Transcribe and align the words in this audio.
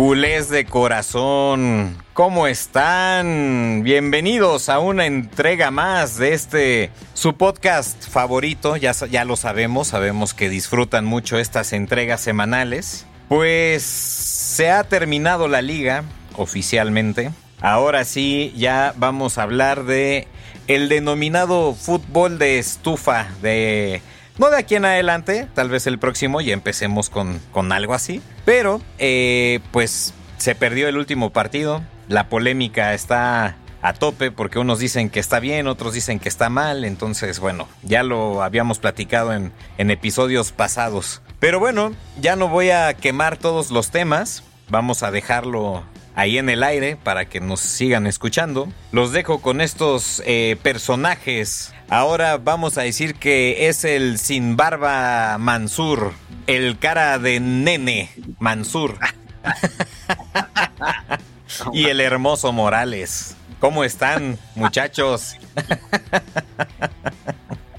Culés 0.00 0.48
de 0.48 0.64
corazón, 0.64 1.94
¿cómo 2.14 2.46
están? 2.46 3.82
Bienvenidos 3.82 4.70
a 4.70 4.78
una 4.78 5.04
entrega 5.04 5.70
más 5.70 6.16
de 6.16 6.32
este 6.32 6.90
su 7.12 7.34
podcast 7.34 8.08
favorito. 8.08 8.78
Ya, 8.78 8.92
ya 8.92 9.26
lo 9.26 9.36
sabemos, 9.36 9.88
sabemos 9.88 10.32
que 10.32 10.48
disfrutan 10.48 11.04
mucho 11.04 11.38
estas 11.38 11.74
entregas 11.74 12.22
semanales. 12.22 13.04
Pues 13.28 13.82
se 13.82 14.70
ha 14.70 14.84
terminado 14.84 15.48
la 15.48 15.60
liga 15.60 16.04
oficialmente. 16.34 17.30
Ahora 17.60 18.06
sí, 18.06 18.54
ya 18.56 18.94
vamos 18.96 19.36
a 19.36 19.42
hablar 19.42 19.84
de 19.84 20.26
el 20.66 20.88
denominado 20.88 21.74
fútbol 21.74 22.38
de 22.38 22.58
estufa 22.58 23.28
de 23.42 24.00
no 24.38 24.50
de 24.50 24.58
aquí 24.58 24.74
en 24.74 24.84
adelante, 24.84 25.48
tal 25.54 25.68
vez 25.68 25.86
el 25.86 25.98
próximo 25.98 26.40
ya 26.40 26.52
empecemos 26.52 27.10
con, 27.10 27.40
con 27.52 27.72
algo 27.72 27.94
así. 27.94 28.22
Pero, 28.44 28.80
eh, 28.98 29.60
pues 29.72 30.14
se 30.38 30.54
perdió 30.54 30.88
el 30.88 30.96
último 30.96 31.30
partido. 31.30 31.82
La 32.08 32.28
polémica 32.28 32.94
está 32.94 33.56
a 33.82 33.92
tope 33.94 34.30
porque 34.30 34.58
unos 34.58 34.78
dicen 34.78 35.10
que 35.10 35.20
está 35.20 35.40
bien, 35.40 35.66
otros 35.66 35.94
dicen 35.94 36.18
que 36.18 36.28
está 36.28 36.48
mal. 36.48 36.84
Entonces, 36.84 37.40
bueno, 37.40 37.68
ya 37.82 38.02
lo 38.02 38.42
habíamos 38.42 38.78
platicado 38.78 39.32
en, 39.32 39.52
en 39.78 39.90
episodios 39.90 40.52
pasados. 40.52 41.22
Pero 41.38 41.60
bueno, 41.60 41.92
ya 42.20 42.36
no 42.36 42.48
voy 42.48 42.70
a 42.70 42.94
quemar 42.94 43.36
todos 43.36 43.70
los 43.70 43.90
temas. 43.90 44.42
Vamos 44.68 45.02
a 45.02 45.10
dejarlo 45.10 45.84
ahí 46.14 46.38
en 46.38 46.48
el 46.48 46.62
aire 46.62 46.96
para 46.96 47.24
que 47.24 47.40
nos 47.40 47.60
sigan 47.60 48.06
escuchando. 48.06 48.68
Los 48.92 49.12
dejo 49.12 49.40
con 49.40 49.60
estos 49.60 50.22
eh, 50.26 50.56
personajes. 50.62 51.72
Ahora 51.88 52.38
vamos 52.38 52.78
a 52.78 52.82
decir 52.82 53.14
que 53.14 53.68
es 53.68 53.84
el 53.84 54.18
sin 54.18 54.56
barba 54.56 55.38
Mansur, 55.38 56.12
el 56.46 56.78
cara 56.78 57.18
de 57.18 57.40
nene 57.40 58.10
Mansur. 58.38 58.98
y 61.72 61.86
el 61.86 62.00
hermoso 62.00 62.52
Morales. 62.52 63.36
¿Cómo 63.58 63.84
están, 63.84 64.38
muchachos? 64.54 65.34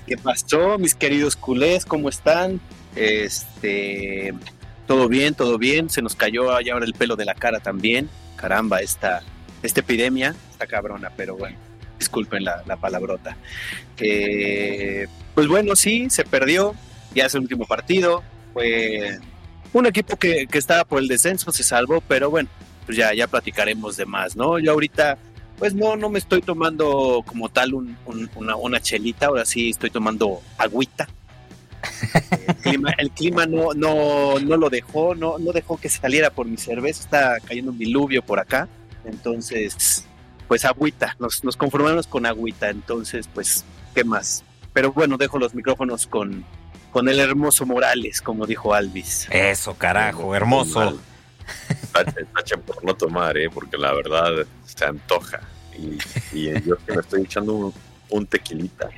¿Qué 0.05 0.17
pasó, 0.17 0.77
mis 0.77 0.93
queridos 0.93 1.35
culés? 1.35 1.85
¿Cómo 1.85 2.09
están? 2.09 2.59
Este, 2.95 4.33
todo 4.91 5.07
bien, 5.07 5.35
todo 5.35 5.57
bien. 5.57 5.89
Se 5.89 6.01
nos 6.01 6.17
cayó 6.17 6.53
allá 6.53 6.73
ahora 6.73 6.85
el 6.85 6.93
pelo 6.93 7.15
de 7.15 7.23
la 7.23 7.33
cara 7.33 7.61
también 7.61 8.09
caramba, 8.35 8.81
esta, 8.81 9.21
esta 9.63 9.79
epidemia 9.79 10.35
está 10.51 10.67
cabrona, 10.67 11.11
pero 11.15 11.37
bueno, 11.37 11.55
disculpen 11.97 12.43
la, 12.43 12.63
palabrota. 12.81 13.37
Eh, 13.97 15.07
pues 15.33 15.47
bueno, 15.47 15.77
sí, 15.77 16.09
se 16.09 16.25
perdió, 16.25 16.75
ya 17.15 17.27
es 17.27 17.35
el 17.35 17.41
último 17.41 17.65
partido, 17.65 18.21
fue 18.51 19.19
un 19.71 19.85
equipo 19.85 20.17
que, 20.17 20.45
estaba 20.51 20.83
por 20.83 20.99
el 20.99 21.07
descenso, 21.07 21.53
se 21.53 21.63
salvó, 21.63 22.01
pero 22.01 22.29
bueno, 22.29 22.49
pues 22.85 22.97
ya, 22.97 23.13
ya 23.13 23.27
platicaremos 23.27 23.95
de 23.95 24.05
más, 24.05 24.35
¿no? 24.35 24.59
Yo 24.59 24.73
ahorita, 24.73 25.17
pues 25.57 25.73
no, 25.73 25.95
no 25.95 26.09
me 26.09 26.19
estoy 26.19 26.41
tomando 26.41 27.23
como 27.25 27.47
tal 27.47 27.75
una, 27.75 28.55
una 28.57 28.81
chelita, 28.81 29.27
ahora 29.27 29.45
sí 29.45 29.69
estoy 29.69 29.89
tomando 29.89 30.41
agüita, 30.57 31.07
el 32.47 32.55
clima, 32.55 32.91
el 32.97 33.11
clima 33.11 33.45
no, 33.45 33.73
no, 33.73 34.39
no 34.39 34.57
lo 34.57 34.69
dejó, 34.69 35.15
no, 35.15 35.37
no 35.37 35.51
dejó 35.51 35.77
que 35.77 35.89
saliera 35.89 36.29
por 36.29 36.45
mi 36.45 36.57
cerveza, 36.57 37.03
está 37.03 37.37
cayendo 37.45 37.71
un 37.71 37.77
diluvio 37.77 38.21
por 38.21 38.39
acá, 38.39 38.67
entonces, 39.05 40.05
pues 40.47 40.65
agüita, 40.65 41.15
nos, 41.19 41.43
nos 41.43 41.57
conformamos 41.57 42.07
con 42.07 42.25
agüita, 42.25 42.69
entonces, 42.69 43.29
pues, 43.33 43.65
¿qué 43.95 44.03
más? 44.03 44.43
Pero 44.73 44.91
bueno, 44.91 45.17
dejo 45.17 45.39
los 45.39 45.53
micrófonos 45.53 46.07
con, 46.07 46.45
con 46.91 47.09
el 47.09 47.19
hermoso 47.19 47.65
Morales, 47.65 48.21
como 48.21 48.45
dijo 48.45 48.73
Alvis. 48.73 49.27
Eso, 49.31 49.75
carajo, 49.75 50.35
hermoso. 50.35 50.99
Tachen 51.91 52.61
por 52.61 52.83
no 52.83 52.95
tomar, 52.95 53.37
¿eh? 53.37 53.49
porque 53.49 53.77
la 53.77 53.93
verdad 53.93 54.45
se 54.63 54.85
antoja. 54.85 55.41
Y, 55.77 55.97
y 56.37 56.61
yo 56.61 56.77
que 56.85 56.93
me 56.93 57.01
estoy 57.01 57.23
echando 57.23 57.53
un, 57.53 57.73
un 58.09 58.25
tequilita 58.25 58.89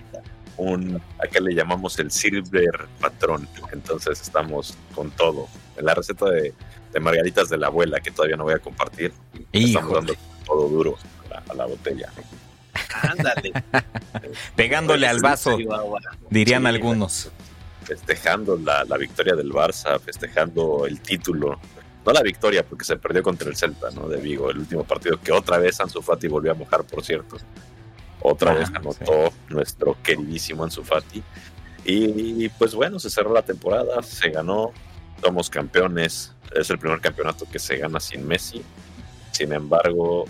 un, 0.57 1.01
acá 1.19 1.39
le 1.39 1.53
llamamos 1.53 1.97
el 1.99 2.11
silver 2.11 2.87
patrón. 2.99 3.47
Entonces 3.71 4.21
estamos 4.21 4.75
con 4.93 5.11
todo. 5.11 5.47
En 5.77 5.85
la 5.85 5.95
receta 5.95 6.29
de, 6.29 6.53
margaritas 6.99 7.49
de 7.49 7.57
la 7.57 7.67
abuela, 7.67 7.99
que 7.99 8.11
todavía 8.11 8.37
no 8.37 8.43
voy 8.43 8.53
a 8.53 8.59
compartir, 8.59 9.13
estamos 9.51 9.93
dando 9.93 10.15
todo 10.45 10.69
duro 10.69 10.97
a 11.49 11.53
la, 11.53 11.65
botella. 11.65 12.11
Ándale. 13.01 13.51
Pegándole 14.55 15.07
al 15.07 15.19
vaso, 15.19 15.57
dirían 16.29 16.67
algunos. 16.67 17.31
Festejando 17.83 18.57
la, 18.57 18.85
la, 18.85 18.97
victoria 18.97 19.35
del 19.35 19.51
Barça, 19.51 19.99
festejando 19.99 20.85
el 20.85 21.01
título. 21.01 21.59
No 22.05 22.11
la 22.11 22.21
victoria, 22.21 22.63
porque 22.63 22.85
se 22.85 22.97
perdió 22.97 23.23
contra 23.23 23.49
el 23.49 23.55
Celta, 23.55 23.89
¿no? 23.91 24.07
De 24.07 24.17
Vigo, 24.17 24.51
el 24.51 24.59
último 24.59 24.83
partido 24.83 25.19
que 25.19 25.31
otra 25.31 25.57
vez 25.57 25.79
Ansu 25.79 26.01
Fati 26.01 26.27
volvió 26.27 26.51
a 26.51 26.55
mojar, 26.55 26.83
por 26.83 27.03
cierto. 27.03 27.37
Otra 28.23 28.53
vez 28.53 28.69
anotó 28.73 29.33
nuestro 29.49 29.97
queridísimo 30.01 30.63
Ansu 30.63 30.81
Fati. 30.83 31.21
Y 31.83 32.47
pues 32.49 32.73
bueno, 32.73 32.97
se 32.97 33.09
cerró 33.09 33.33
la 33.33 33.41
temporada, 33.41 34.01
se 34.01 34.29
ganó, 34.29 34.71
somos 35.21 35.49
campeones. 35.49 36.33
Es 36.55 36.69
el 36.69 36.79
primer 36.79 37.01
campeonato 37.01 37.45
que 37.51 37.59
se 37.59 37.77
gana 37.77 37.99
sin 37.99 38.25
Messi. 38.25 38.63
Sin 39.31 39.51
embargo, 39.51 40.25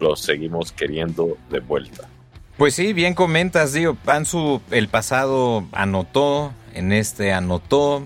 lo 0.00 0.16
seguimos 0.16 0.72
queriendo 0.72 1.36
de 1.50 1.60
vuelta. 1.60 2.08
Pues 2.56 2.74
sí, 2.74 2.94
bien 2.94 3.12
comentas, 3.12 3.74
digo, 3.74 3.98
Ansu 4.06 4.62
el 4.70 4.88
pasado 4.88 5.66
anotó, 5.72 6.54
en 6.72 6.92
este 6.92 7.34
anotó, 7.34 8.02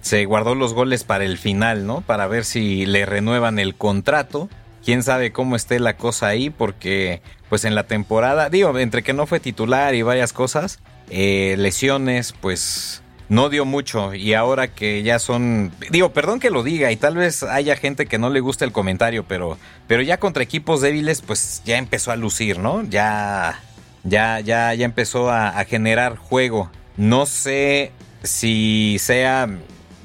se 0.00 0.24
guardó 0.24 0.54
los 0.54 0.72
goles 0.72 1.04
para 1.04 1.24
el 1.24 1.36
final, 1.36 1.86
¿no? 1.86 2.00
Para 2.00 2.26
ver 2.26 2.46
si 2.46 2.86
le 2.86 3.04
renuevan 3.04 3.58
el 3.58 3.74
contrato 3.74 4.48
quién 4.84 5.02
sabe 5.02 5.32
cómo 5.32 5.56
esté 5.56 5.80
la 5.80 5.96
cosa 5.96 6.28
ahí, 6.28 6.50
porque 6.50 7.22
pues 7.48 7.64
en 7.64 7.74
la 7.74 7.84
temporada, 7.84 8.48
digo, 8.48 8.78
entre 8.78 9.02
que 9.02 9.12
no 9.12 9.26
fue 9.26 9.40
titular 9.40 9.94
y 9.94 10.02
varias 10.02 10.32
cosas, 10.32 10.80
eh, 11.10 11.54
lesiones, 11.58 12.32
pues 12.32 13.02
no 13.28 13.48
dio 13.48 13.64
mucho 13.64 14.14
y 14.14 14.34
ahora 14.34 14.68
que 14.68 15.02
ya 15.02 15.18
son, 15.18 15.72
digo, 15.90 16.12
perdón 16.12 16.40
que 16.40 16.50
lo 16.50 16.62
diga 16.62 16.92
y 16.92 16.96
tal 16.96 17.16
vez 17.16 17.42
haya 17.42 17.76
gente 17.76 18.06
que 18.06 18.18
no 18.18 18.30
le 18.30 18.40
guste 18.40 18.64
el 18.64 18.72
comentario, 18.72 19.24
pero, 19.26 19.58
pero 19.86 20.02
ya 20.02 20.18
contra 20.18 20.42
equipos 20.42 20.80
débiles, 20.80 21.22
pues 21.22 21.62
ya 21.64 21.78
empezó 21.78 22.10
a 22.10 22.16
lucir, 22.16 22.58
¿no? 22.58 22.82
Ya, 22.82 23.60
ya, 24.04 24.40
ya, 24.40 24.74
ya 24.74 24.84
empezó 24.84 25.30
a 25.30 25.64
generar 25.64 26.16
juego. 26.16 26.70
No 26.96 27.24
sé 27.24 27.92
si 28.22 28.96
sea 28.98 29.48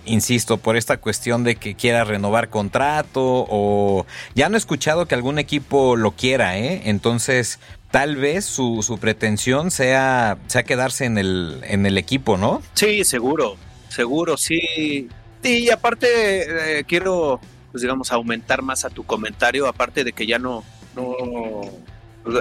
insisto, 0.07 0.57
por 0.57 0.75
esta 0.78 0.97
cuestión 0.97 1.44
de 1.44 1.56
que 1.56 1.75
quiera 1.75 2.03
renovar 2.03 2.50
contrato 2.50 3.45
o 3.50 4.06
ya 4.35 4.50
no 4.50 4.56
he 4.56 4.57
escuchado 4.57 5.06
que 5.06 5.16
algún 5.16 5.40
equipo 5.40 5.95
lo 5.95 6.12
quiera, 6.12 6.57
¿eh? 6.57 6.81
Entonces, 6.85 7.59
tal 7.91 8.16
vez 8.16 8.45
su, 8.45 8.84
su 8.84 8.97
pretensión 8.97 9.72
sea, 9.72 10.38
sea 10.47 10.63
quedarse 10.63 11.06
en 11.06 11.18
el, 11.18 11.62
en 11.63 11.86
el 11.86 11.98
equipo, 11.98 12.38
¿no? 12.38 12.62
Sí, 12.74 13.04
seguro, 13.04 13.57
seguro, 13.89 14.38
sí. 14.38 15.07
Y 15.44 15.69
aparte, 15.69 16.80
eh, 16.80 16.83
quiero, 16.86 17.39
pues 17.71 17.81
digamos, 17.81 18.12
aumentar 18.12 18.62
más 18.62 18.86
a 18.86 18.89
tu 18.89 19.06
comentario, 19.06 19.68
aparte 19.68 20.03
de 20.03 20.13
que 20.13 20.25
ya 20.25 20.39
no, 20.39 20.63
no 20.95 21.62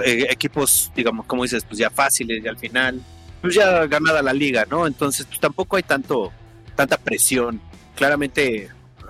eh, 0.03 0.27
equipos, 0.29 0.91
digamos, 0.95 1.25
como 1.25 1.43
dices, 1.43 1.63
pues 1.63 1.79
ya 1.79 1.89
fáciles 1.89 2.43
y 2.43 2.47
al 2.47 2.57
final, 2.57 3.01
pues 3.41 3.55
ya 3.55 3.85
ganada 3.85 4.21
la 4.21 4.33
liga, 4.33 4.65
¿no? 4.69 4.87
Entonces, 4.87 5.25
pues 5.25 5.39
tampoco 5.39 5.77
hay 5.77 5.83
tanto 5.83 6.31
tanta 6.77 6.97
presión. 6.97 7.59
Claramente, 7.95 8.69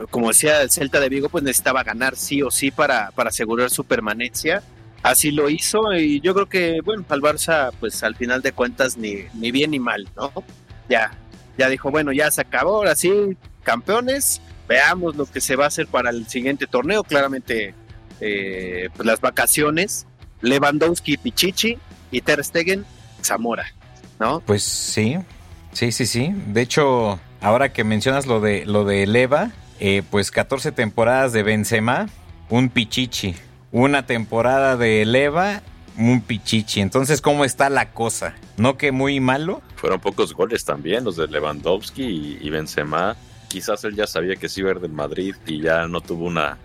como 0.10 0.30
decía 0.30 0.64
el 0.64 0.72
Celta 0.72 1.00
de 1.00 1.10
Vigo, 1.10 1.30
pues 1.30 1.44
necesitaba 1.44 1.84
ganar 1.84 2.16
sí 2.16 2.42
o 2.42 2.50
sí 2.50 2.72
para, 2.72 3.12
para 3.12 3.30
asegurar 3.30 3.70
su 3.70 3.84
permanencia. 3.84 4.64
Así 5.04 5.30
lo 5.30 5.50
hizo 5.50 5.94
y 5.94 6.20
yo 6.22 6.34
creo 6.34 6.50
que, 6.50 6.82
bueno, 6.84 7.06
al 7.10 7.22
Barça, 7.22 7.72
pues 7.80 8.02
al 8.02 8.16
final 8.16 8.42
de 8.42 8.52
cuentas, 8.52 8.98
ni, 8.98 9.26
ni 9.36 9.52
bien 9.52 9.72
ni 9.72 9.80
mal, 9.80 10.10
¿no? 10.16 10.32
Ya, 10.90 11.12
ya 11.58 11.70
dijo, 11.70 11.92
bueno, 11.92 12.12
ya 12.12 12.32
se 12.32 12.42
acabó, 12.42 12.78
ahora 12.78 12.96
sí, 12.96 13.38
campeones, 13.64 14.42
veamos 14.68 15.16
lo 15.16 15.26
que 15.26 15.40
se 15.40 15.56
va 15.56 15.66
a 15.66 15.68
hacer 15.68 15.88
para 15.88 16.10
el 16.10 16.28
siguiente 16.28 16.66
torneo. 16.66 17.04
Claramente, 17.04 17.76
eh, 18.20 18.90
pues 18.96 19.06
las 19.06 19.22
vacaciones, 19.22 20.08
Lewandowski, 20.42 21.18
Pichichi 21.18 21.78
y 22.12 22.22
Ter 22.22 22.44
Stegen, 22.44 22.86
Zamora, 23.24 23.74
¿no? 24.20 24.40
Pues 24.42 24.64
sí, 24.64 25.18
sí, 25.74 25.92
sí, 25.92 26.06
sí. 26.06 26.34
De 26.48 26.62
hecho, 26.62 27.20
ahora 27.42 27.74
que 27.74 27.84
mencionas 27.84 28.26
lo 28.26 28.40
de 28.40 28.66
lo 28.66 28.86
de 28.86 29.06
Leva, 29.08 29.52
eh, 29.80 30.04
pues 30.10 30.32
14 30.32 30.72
temporadas 30.72 31.34
de 31.34 31.44
Benzema, 31.44 32.08
un 32.50 32.70
pichichi. 32.70 33.36
Una 33.72 34.06
temporada 34.06 34.78
de 34.78 35.06
Leva, 35.06 35.62
un 35.98 36.22
pichichi. 36.22 36.82
Entonces, 36.82 37.22
¿cómo 37.22 37.46
está 37.46 37.70
la 37.70 37.92
cosa? 37.92 38.36
¿No 38.56 38.78
que 38.78 38.92
muy 38.92 39.20
malo? 39.20 39.62
Fueron 39.76 40.00
pocos 40.00 40.34
goles 40.34 40.66
también, 40.66 41.04
los 41.04 41.18
de 41.18 41.28
Lewandowski 41.28 42.40
y, 42.42 42.50
Benzema. 42.50 43.16
Quizás 43.50 43.84
él 43.84 43.96
ya 43.96 44.08
sabía 44.08 44.36
que 44.36 44.50
sí 44.50 44.62
iba 44.62 44.72
a 44.72 44.76
del 44.76 44.92
Madrid 44.92 45.36
y 45.46 45.62
ya 45.62 45.88
no 45.88 46.02
tuvo 46.02 46.26
una 46.26 46.58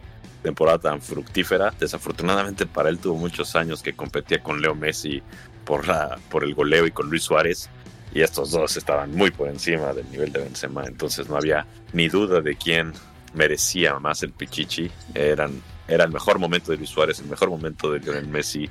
temporada 0.42 0.78
tan 0.78 1.02
fructífera. 1.02 1.72
Desafortunadamente 1.78 2.66
para 2.66 2.88
él 2.88 2.98
tuvo 2.98 3.16
muchos 3.16 3.54
años 3.56 3.82
que 3.82 3.92
competía 3.92 4.42
con 4.42 4.60
Leo 4.60 4.74
Messi 4.74 5.22
por, 5.64 5.86
la, 5.86 6.18
por 6.30 6.44
el 6.44 6.54
goleo 6.54 6.86
y 6.86 6.90
con 6.90 7.10
Luis 7.10 7.24
Suárez 7.24 7.68
y 8.14 8.20
estos 8.20 8.50
dos 8.50 8.76
estaban 8.76 9.14
muy 9.14 9.30
por 9.30 9.48
encima 9.48 9.92
del 9.92 10.10
nivel 10.10 10.32
de 10.32 10.40
Benzema, 10.40 10.84
entonces 10.84 11.28
no 11.28 11.36
había 11.36 11.66
ni 11.92 12.08
duda 12.08 12.40
de 12.40 12.56
quién 12.56 12.92
merecía 13.34 13.98
más 13.98 14.22
el 14.22 14.32
Pichichi. 14.32 14.90
Eran, 15.14 15.62
era 15.88 16.04
el 16.04 16.12
mejor 16.12 16.38
momento 16.38 16.70
de 16.70 16.78
Luis 16.78 16.90
Suárez, 16.90 17.20
el 17.20 17.26
mejor 17.26 17.50
momento 17.50 17.90
de 17.90 18.00
Lionel 18.00 18.28
Messi. 18.28 18.68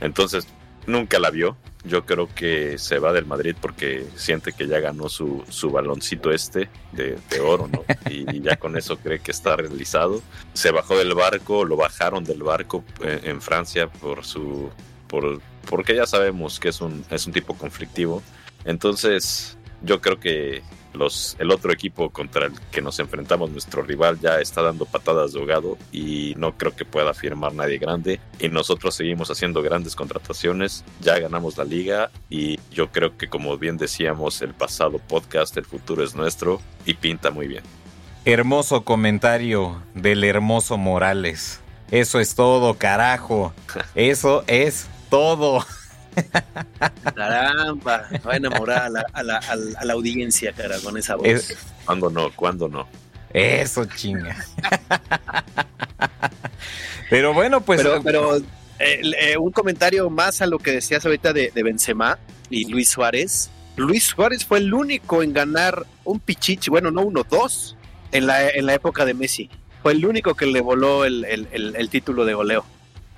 Entonces, 0.00 0.46
nunca 0.86 1.18
la 1.18 1.30
vio. 1.30 1.56
Yo 1.84 2.04
creo 2.04 2.28
que 2.34 2.76
se 2.78 2.98
va 2.98 3.12
del 3.12 3.24
Madrid 3.24 3.56
porque 3.58 4.06
siente 4.14 4.52
que 4.52 4.66
ya 4.66 4.80
ganó 4.80 5.08
su, 5.08 5.42
su 5.48 5.70
baloncito 5.70 6.30
este 6.30 6.68
de, 6.92 7.18
oro, 7.40 7.68
¿no? 7.68 7.84
Y 8.10 8.40
ya 8.42 8.56
con 8.56 8.76
eso 8.76 8.98
cree 8.98 9.20
que 9.20 9.30
está 9.30 9.56
realizado. 9.56 10.22
Se 10.52 10.70
bajó 10.70 10.98
del 10.98 11.14
barco, 11.14 11.64
lo 11.64 11.76
bajaron 11.76 12.24
del 12.24 12.42
barco 12.42 12.84
en, 13.00 13.30
en 13.30 13.40
Francia 13.40 13.88
por 13.88 14.24
su. 14.24 14.70
Por, 15.08 15.40
porque 15.68 15.94
ya 15.94 16.06
sabemos 16.06 16.60
que 16.60 16.68
es 16.68 16.80
un, 16.80 17.04
es 17.10 17.26
un 17.26 17.32
tipo 17.32 17.54
conflictivo. 17.54 18.22
Entonces, 18.64 19.58
yo 19.82 20.00
creo 20.00 20.18
que 20.18 20.62
los, 20.92 21.36
el 21.38 21.50
otro 21.50 21.72
equipo 21.72 22.10
contra 22.10 22.46
el 22.46 22.52
que 22.70 22.82
nos 22.82 22.98
enfrentamos, 22.98 23.50
nuestro 23.50 23.82
rival, 23.82 24.18
ya 24.20 24.40
está 24.40 24.62
dando 24.62 24.86
patadas 24.86 25.32
de 25.32 25.40
ahogado 25.40 25.78
y 25.92 26.34
no 26.36 26.56
creo 26.56 26.74
que 26.74 26.84
pueda 26.84 27.14
firmar 27.14 27.54
nadie 27.54 27.78
grande. 27.78 28.20
Y 28.38 28.48
nosotros 28.48 28.94
seguimos 28.94 29.30
haciendo 29.30 29.62
grandes 29.62 29.94
contrataciones, 29.94 30.84
ya 31.00 31.18
ganamos 31.18 31.56
la 31.56 31.64
liga 31.64 32.10
y 32.28 32.58
yo 32.70 32.90
creo 32.90 33.16
que 33.16 33.28
como 33.28 33.56
bien 33.58 33.76
decíamos 33.76 34.42
el 34.42 34.54
pasado 34.54 34.98
podcast, 34.98 35.56
el 35.56 35.64
futuro 35.64 36.02
es 36.02 36.14
nuestro 36.14 36.60
y 36.86 36.94
pinta 36.94 37.30
muy 37.30 37.46
bien. 37.46 37.62
Hermoso 38.24 38.84
comentario 38.84 39.82
del 39.94 40.24
hermoso 40.24 40.76
Morales. 40.76 41.60
Eso 41.90 42.20
es 42.20 42.34
todo, 42.34 42.74
carajo. 42.74 43.52
Eso 43.94 44.44
es 44.46 44.88
todo. 45.08 45.64
Caramba, 47.14 48.08
va 48.26 48.32
a 48.32 48.36
enamorar 48.36 48.90
a 49.12 49.22
la, 49.22 49.92
audiencia, 49.92 50.52
cara, 50.52 50.78
con 50.80 50.96
esa 50.96 51.16
voz. 51.16 51.54
¿Cuándo 51.84 52.10
no? 52.10 52.30
¿Cuándo 52.34 52.68
no? 52.68 52.88
Eso, 53.32 53.84
chinga. 53.84 54.36
pero 57.10 57.32
bueno, 57.32 57.60
pues. 57.60 57.86
Pero, 58.04 58.36
eh, 58.78 59.00
eh, 59.20 59.36
un 59.36 59.52
comentario 59.52 60.08
más 60.10 60.40
a 60.40 60.46
lo 60.46 60.58
que 60.58 60.72
decías 60.72 61.04
ahorita 61.04 61.32
de, 61.32 61.50
de 61.54 61.62
Benzema 61.62 62.18
y 62.48 62.66
Luis 62.66 62.90
Suárez. 62.90 63.50
Luis 63.76 64.04
Suárez 64.04 64.44
fue 64.44 64.58
el 64.58 64.74
único 64.74 65.22
en 65.22 65.32
ganar 65.32 65.86
un 66.04 66.18
pichichi, 66.18 66.70
bueno, 66.70 66.90
no 66.90 67.02
uno, 67.02 67.24
dos, 67.28 67.76
en 68.12 68.26
la, 68.26 68.48
en 68.48 68.66
la 68.66 68.74
época 68.74 69.04
de 69.04 69.14
Messi. 69.14 69.48
Fue 69.82 69.92
el 69.92 70.04
único 70.04 70.34
que 70.34 70.46
le 70.46 70.60
voló 70.60 71.04
el, 71.04 71.24
el 71.24 71.88
título 71.88 72.24
de 72.24 72.34
goleo. 72.34 72.64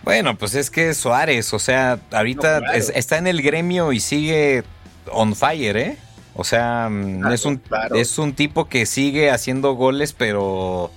Bueno, 0.04 0.36
pues 0.36 0.54
es 0.54 0.70
que 0.70 0.94
Suárez, 0.94 1.52
o 1.54 1.58
sea, 1.58 2.00
ahorita 2.10 2.58
está 2.74 3.18
en 3.18 3.26
el 3.26 3.42
gremio 3.42 3.92
y 3.92 4.00
sigue 4.00 4.64
on 5.10 5.36
fire, 5.36 5.76
¿eh? 5.76 5.96
O 6.34 6.44
sea, 6.44 6.88
mm, 6.90 7.30
es, 7.32 7.44
un, 7.44 7.60
es 7.94 8.18
un 8.18 8.32
tipo 8.32 8.66
que 8.66 8.86
sigue 8.86 9.30
haciendo 9.30 9.74
goles, 9.74 10.12
pero, 10.12 10.90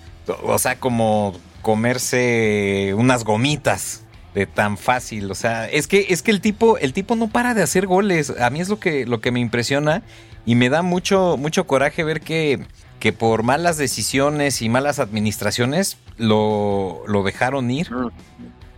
o 0.43 0.57
sea, 0.57 0.79
como 0.79 1.33
comerse 1.61 2.93
unas 2.95 3.23
gomitas 3.23 4.03
de 4.33 4.45
tan 4.45 4.77
fácil, 4.77 5.31
o 5.31 5.35
sea, 5.35 5.69
es 5.69 5.87
que 5.87 6.07
es 6.09 6.21
que 6.21 6.31
el 6.31 6.41
tipo 6.41 6.77
el 6.77 6.93
tipo 6.93 7.15
no 7.15 7.29
para 7.29 7.53
de 7.53 7.63
hacer 7.63 7.87
goles. 7.87 8.33
A 8.39 8.49
mí 8.49 8.59
es 8.59 8.69
lo 8.69 8.79
que 8.79 9.05
lo 9.05 9.21
que 9.21 9.31
me 9.31 9.39
impresiona 9.39 10.03
y 10.45 10.55
me 10.55 10.69
da 10.69 10.81
mucho 10.81 11.37
mucho 11.37 11.65
coraje 11.65 12.03
ver 12.03 12.21
que 12.21 12.65
que 12.99 13.13
por 13.13 13.43
malas 13.43 13.77
decisiones 13.77 14.61
y 14.61 14.69
malas 14.69 14.99
administraciones 14.99 15.97
lo, 16.17 17.03
lo 17.07 17.23
dejaron 17.23 17.69
ir. 17.71 17.91
Mm. 17.91 18.11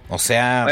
O 0.10 0.20
sea, 0.20 0.68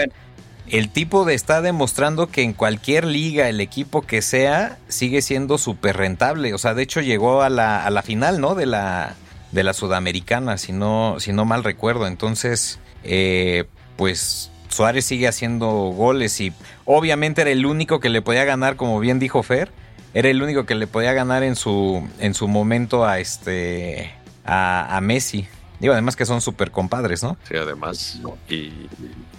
el 0.68 0.90
tipo 0.90 1.26
de 1.26 1.34
está 1.34 1.62
demostrando 1.62 2.28
que 2.28 2.42
en 2.42 2.54
cualquier 2.54 3.06
liga, 3.06 3.50
el 3.50 3.62
equipo 3.62 4.02
que 4.02 4.22
sea, 4.22 4.78
sigue 4.88 5.22
siendo 5.22 5.58
súper 5.58 5.98
rentable. 5.98 6.54
O 6.54 6.58
sea, 6.58 6.74
de 6.74 6.84
hecho 6.84 7.02
llegó 7.02 7.42
a 7.42 7.50
la, 7.50 7.86
a 7.86 7.90
la 7.90 8.02
final, 8.02 8.42
¿no? 8.42 8.56
De 8.56 8.66
la, 8.66 9.16
de 9.52 9.64
la 9.64 9.74
Sudamericana, 9.74 10.58
si 10.58 10.72
no, 10.72 11.18
si 11.20 11.34
no 11.34 11.46
mal 11.46 11.64
recuerdo. 11.64 12.08
Entonces, 12.08 12.80
eh, 13.04 13.66
pues 13.96 14.52
Suárez 14.70 15.06
sigue 15.06 15.28
haciendo 15.28 15.68
goles 15.70 16.40
y 16.42 16.52
obviamente 16.86 17.42
era 17.42 17.52
el 17.52 17.66
único 17.66 18.00
que 18.00 18.10
le 18.10 18.22
podía 18.22 18.44
ganar, 18.44 18.76
como 18.76 19.00
bien 19.00 19.20
dijo 19.20 19.44
Fer, 19.44 19.72
era 20.14 20.30
el 20.30 20.42
único 20.42 20.66
que 20.66 20.76
le 20.76 20.88
podía 20.88 21.14
ganar 21.14 21.44
en 21.44 21.56
su, 21.56 22.08
en 22.20 22.34
su 22.34 22.48
momento 22.48 23.06
a 23.06 23.20
este 23.20 24.12
a, 24.46 24.98
a 24.98 25.02
Messi. 25.02 25.48
Digo, 25.80 25.94
además 25.94 26.16
que 26.16 26.26
son 26.26 26.42
súper 26.42 26.72
compadres, 26.72 27.24
¿no? 27.24 27.38
Sí, 27.48 27.56
además. 27.56 28.20
Y, 28.50 28.72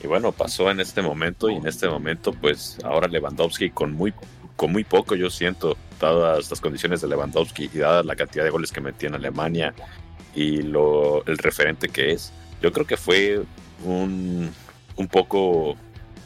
bueno, 0.07 0.33
pasó 0.33 0.71
en 0.71 0.81
este 0.81 1.03
momento 1.03 1.49
y 1.49 1.57
en 1.57 1.67
este 1.67 1.89
momento, 1.89 2.33
pues 2.33 2.79
ahora 2.85 3.09
Lewandowski 3.09 3.71
con 3.71 3.93
muy, 3.93 4.13
con 4.57 4.73
muy 4.73 4.85
poco, 4.85 5.15
yo 5.15 5.31
siento, 5.31 5.77
dadas 6.01 6.51
las 6.51 6.61
condiciones 6.61 7.01
de 7.01 7.09
Lewandowski 7.09 7.71
y 7.73 7.79
dada 7.79 8.03
la 8.03 8.17
cantidad 8.17 8.45
de 8.45 8.51
goles 8.51 8.71
que 8.71 8.81
metía 8.81 9.09
en 9.09 9.15
Alemania 9.15 9.75
y 10.35 10.63
lo, 10.63 11.25
el 11.27 11.39
referente 11.39 11.89
que 11.89 12.13
es, 12.13 12.33
yo 12.61 12.71
creo 12.73 12.87
que 12.87 12.97
fue 12.97 13.43
un, 13.85 14.51
un 14.97 15.09
poco 15.09 15.77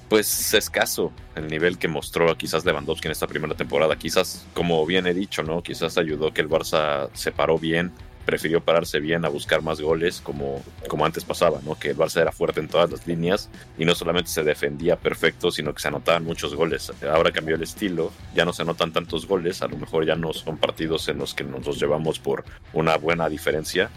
pues 0.09 0.55
escaso 0.55 1.13
el 1.37 1.47
nivel 1.47 1.79
que 1.79 1.87
mostró 1.87 2.37
quizás 2.37 2.65
Lewandowski 2.65 3.07
en 3.07 3.13
esta 3.13 3.29
primera 3.29 3.55
temporada. 3.55 3.97
Quizás, 3.97 4.45
como 4.55 4.85
bien 4.85 5.07
he 5.07 5.15
dicho, 5.15 5.45
¿no? 5.45 5.63
Quizás 5.63 5.97
ayudó 5.99 6.35
que 6.35 6.41
el 6.41 6.49
Barça 6.49 7.09
se 7.15 7.31
paró 7.31 7.59
bien 7.59 7.93
prefirió 8.31 8.61
pararse 8.61 9.01
bien 9.01 9.25
a 9.25 9.29
buscar 9.29 9.61
más 9.61 9.81
goles 9.81 10.21
como, 10.21 10.63
como 10.87 11.05
antes 11.05 11.25
pasaba, 11.25 11.59
¿no? 11.65 11.77
Que 11.77 11.91
el 11.91 11.97
Barça 11.97 12.21
era 12.21 12.31
fuerte 12.31 12.61
en 12.61 12.69
todas 12.69 12.89
las 12.89 13.05
líneas 13.05 13.51
y 13.77 13.85
no 13.85 13.97
solamente 13.97 14.31
se 14.31 14.45
defendía 14.45 14.95
perfecto, 14.95 15.51
sino 15.51 15.75
que 15.75 15.83
se 15.83 15.89
anotaban 15.89 16.25
muchos 16.25 16.55
goles. 16.55 16.93
Ahora 17.13 17.33
cambió 17.33 17.57
el 17.57 17.63
estilo, 17.65 18.13
ya 18.33 18.45
no 18.45 18.53
se 18.53 18.63
anotan 18.63 18.93
tantos 18.93 19.27
goles, 19.27 19.63
a 19.63 19.67
lo 19.67 19.77
mejor 19.77 20.07
ya 20.07 20.15
no 20.15 20.33
son 20.33 20.59
partidos 20.59 21.09
en 21.09 21.19
los 21.19 21.35
que 21.35 21.43
nos 21.43 21.67
los 21.67 21.81
llevamos 21.81 22.21
por 22.21 22.45
una 22.73 22.97
buena 22.99 23.29
diferencia, 23.29 23.91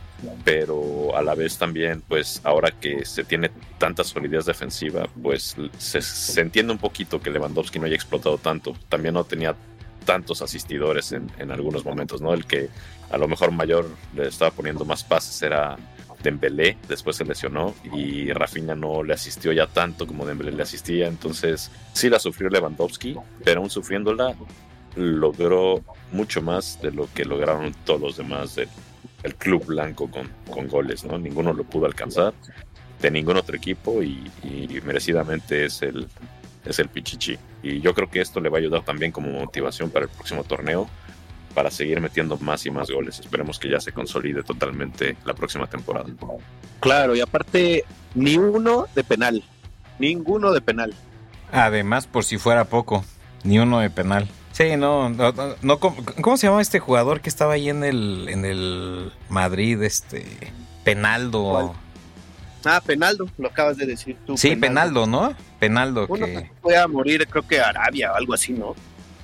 pero 0.44 1.16
a 1.16 1.22
la 1.22 1.36
vez 1.36 1.60
también, 1.60 2.02
pues 2.02 2.42
ahora 2.44 2.72
que 2.72 3.06
se 3.06 3.24
tiene 3.24 3.52
tanta 3.78 4.04
solidez 4.04 4.46
defensiva, 4.46 5.08
pues 5.22 5.56
se, 5.78 6.02
se 6.02 6.42
entiende 6.42 6.74
un 6.74 6.80
poquito 6.80 7.22
que 7.22 7.30
Lewandowski 7.30 7.78
no 7.78 7.86
haya 7.86 7.96
explotado 7.96 8.40
tanto. 8.40 8.76
También 8.90 9.14
no 9.14 9.26
tenía 9.26 9.56
tantos 10.04 10.42
asistidores 10.42 11.12
en, 11.12 11.32
en, 11.40 11.52
algunos 11.52 11.86
momentos, 11.86 12.22
¿no? 12.22 12.34
El 12.34 12.46
que 12.46 12.70
a 13.14 13.18
lo 13.18 13.28
mejor 13.28 13.52
mayor 13.52 13.88
le 14.16 14.28
estaba 14.28 14.50
poniendo 14.50 14.86
más 14.86 15.04
pases 15.04 15.40
era 15.44 15.78
Dembélé, 16.24 16.78
después 16.88 17.16
se 17.16 17.26
lesionó 17.26 17.76
y 17.94 18.32
Rafinha 18.32 18.74
no 18.74 19.04
le 19.04 19.14
asistió 19.14 19.52
ya 19.52 19.68
tanto 19.68 20.08
como 20.08 20.26
Dembélé 20.26 20.52
le 20.52 20.64
asistía, 20.64 21.08
entonces 21.08 21.70
sí 21.94 22.10
la 22.10 22.18
sufrió 22.18 22.50
Lewandowski, 22.50 23.16
pero 23.44 23.62
aún 23.62 23.70
sufriéndola 23.70 24.34
logró 24.96 25.84
mucho 26.12 26.42
más 26.42 26.82
de 26.82 26.92
lo 26.92 27.08
que 27.14 27.24
lograron 27.24 27.76
todos 27.86 28.02
los 28.02 28.18
demás 28.18 28.56
del, 28.56 28.70
club 29.38 29.66
blanco 29.66 30.10
con, 30.10 30.30
con, 30.50 30.68
goles, 30.68 31.06
¿no? 31.06 31.18
Ninguno 31.18 31.54
lo 31.54 31.64
pudo 31.64 31.86
alcanzar 31.86 32.34
de 33.02 33.12
ningún 33.12 33.38
otro 33.38 33.56
equipo 33.56 34.04
y, 34.04 34.30
y 34.44 34.82
merecidamente 34.84 35.66
es 35.66 35.82
el, 35.82 36.08
es 36.66 36.80
el 36.80 36.90
Pichichi. 36.90 37.38
Y 37.62 37.80
yo 37.80 37.94
creo 37.94 38.10
que 38.10 38.22
esto 38.22 38.40
le 38.40 38.50
va 38.50 38.58
a 38.58 38.62
ayudar 38.62 38.84
también 38.84 39.12
como 39.12 39.30
motivación 39.30 39.90
para 39.90 40.06
el 40.06 40.12
próximo 40.12 40.44
torneo, 40.44 40.90
para 41.54 41.72
seguir 41.72 42.02
metiendo 42.02 42.38
más 42.38 42.66
y 42.66 42.72
más 42.72 42.90
goles. 42.90 43.20
Esperemos 43.20 43.60
que 43.60 43.70
ya 43.70 43.80
se 43.80 43.92
consolide 43.92 44.44
totalmente 44.44 45.16
la 45.26 45.34
próxima 45.34 45.68
temporada. 45.68 46.10
Claro, 46.80 47.16
y 47.16 47.22
aparte, 47.22 47.86
ni 48.16 48.38
uno 48.38 48.88
de 48.96 49.04
penal. 49.04 49.44
Ninguno 50.00 50.52
de 50.52 50.62
penal. 50.62 50.94
Además, 51.52 52.08
por 52.08 52.24
si 52.24 52.38
fuera 52.38 52.66
poco, 52.66 53.06
ni 53.44 53.60
uno 53.60 53.80
de 53.80 53.90
penal. 53.90 54.28
Sí, 54.52 54.76
no, 54.78 55.10
no, 55.10 55.80
¿cómo, 55.80 56.38
se 56.38 56.48
llama 56.48 56.62
este 56.62 56.80
jugador 56.80 57.22
que 57.22 57.30
estaba 57.30 57.54
ahí 57.54 57.70
en 57.70 57.84
el, 57.84 58.28
en 58.30 58.46
el 58.46 59.12
Madrid? 59.28 59.82
Este, 59.82 60.26
Penaldo. 60.84 61.74
Ah, 62.64 62.82
Penaldo, 62.86 63.28
lo 63.38 63.48
acabas 63.48 63.78
de 63.78 63.86
decir 63.86 64.16
tú. 64.26 64.38
Sí, 64.38 64.56
Penaldo, 64.56 65.08
¿no? 65.08 65.36
Penaldo. 65.60 66.06
Uno 66.08 66.26
que 66.26 66.52
fue 66.62 66.78
a 66.78 66.88
morir, 66.88 67.28
creo 67.28 67.48
que 67.48 67.60
a 67.60 67.70
Arabia 67.70 68.12
o 68.12 68.16
algo 68.16 68.34
así, 68.34 68.54
¿no? 68.54 68.76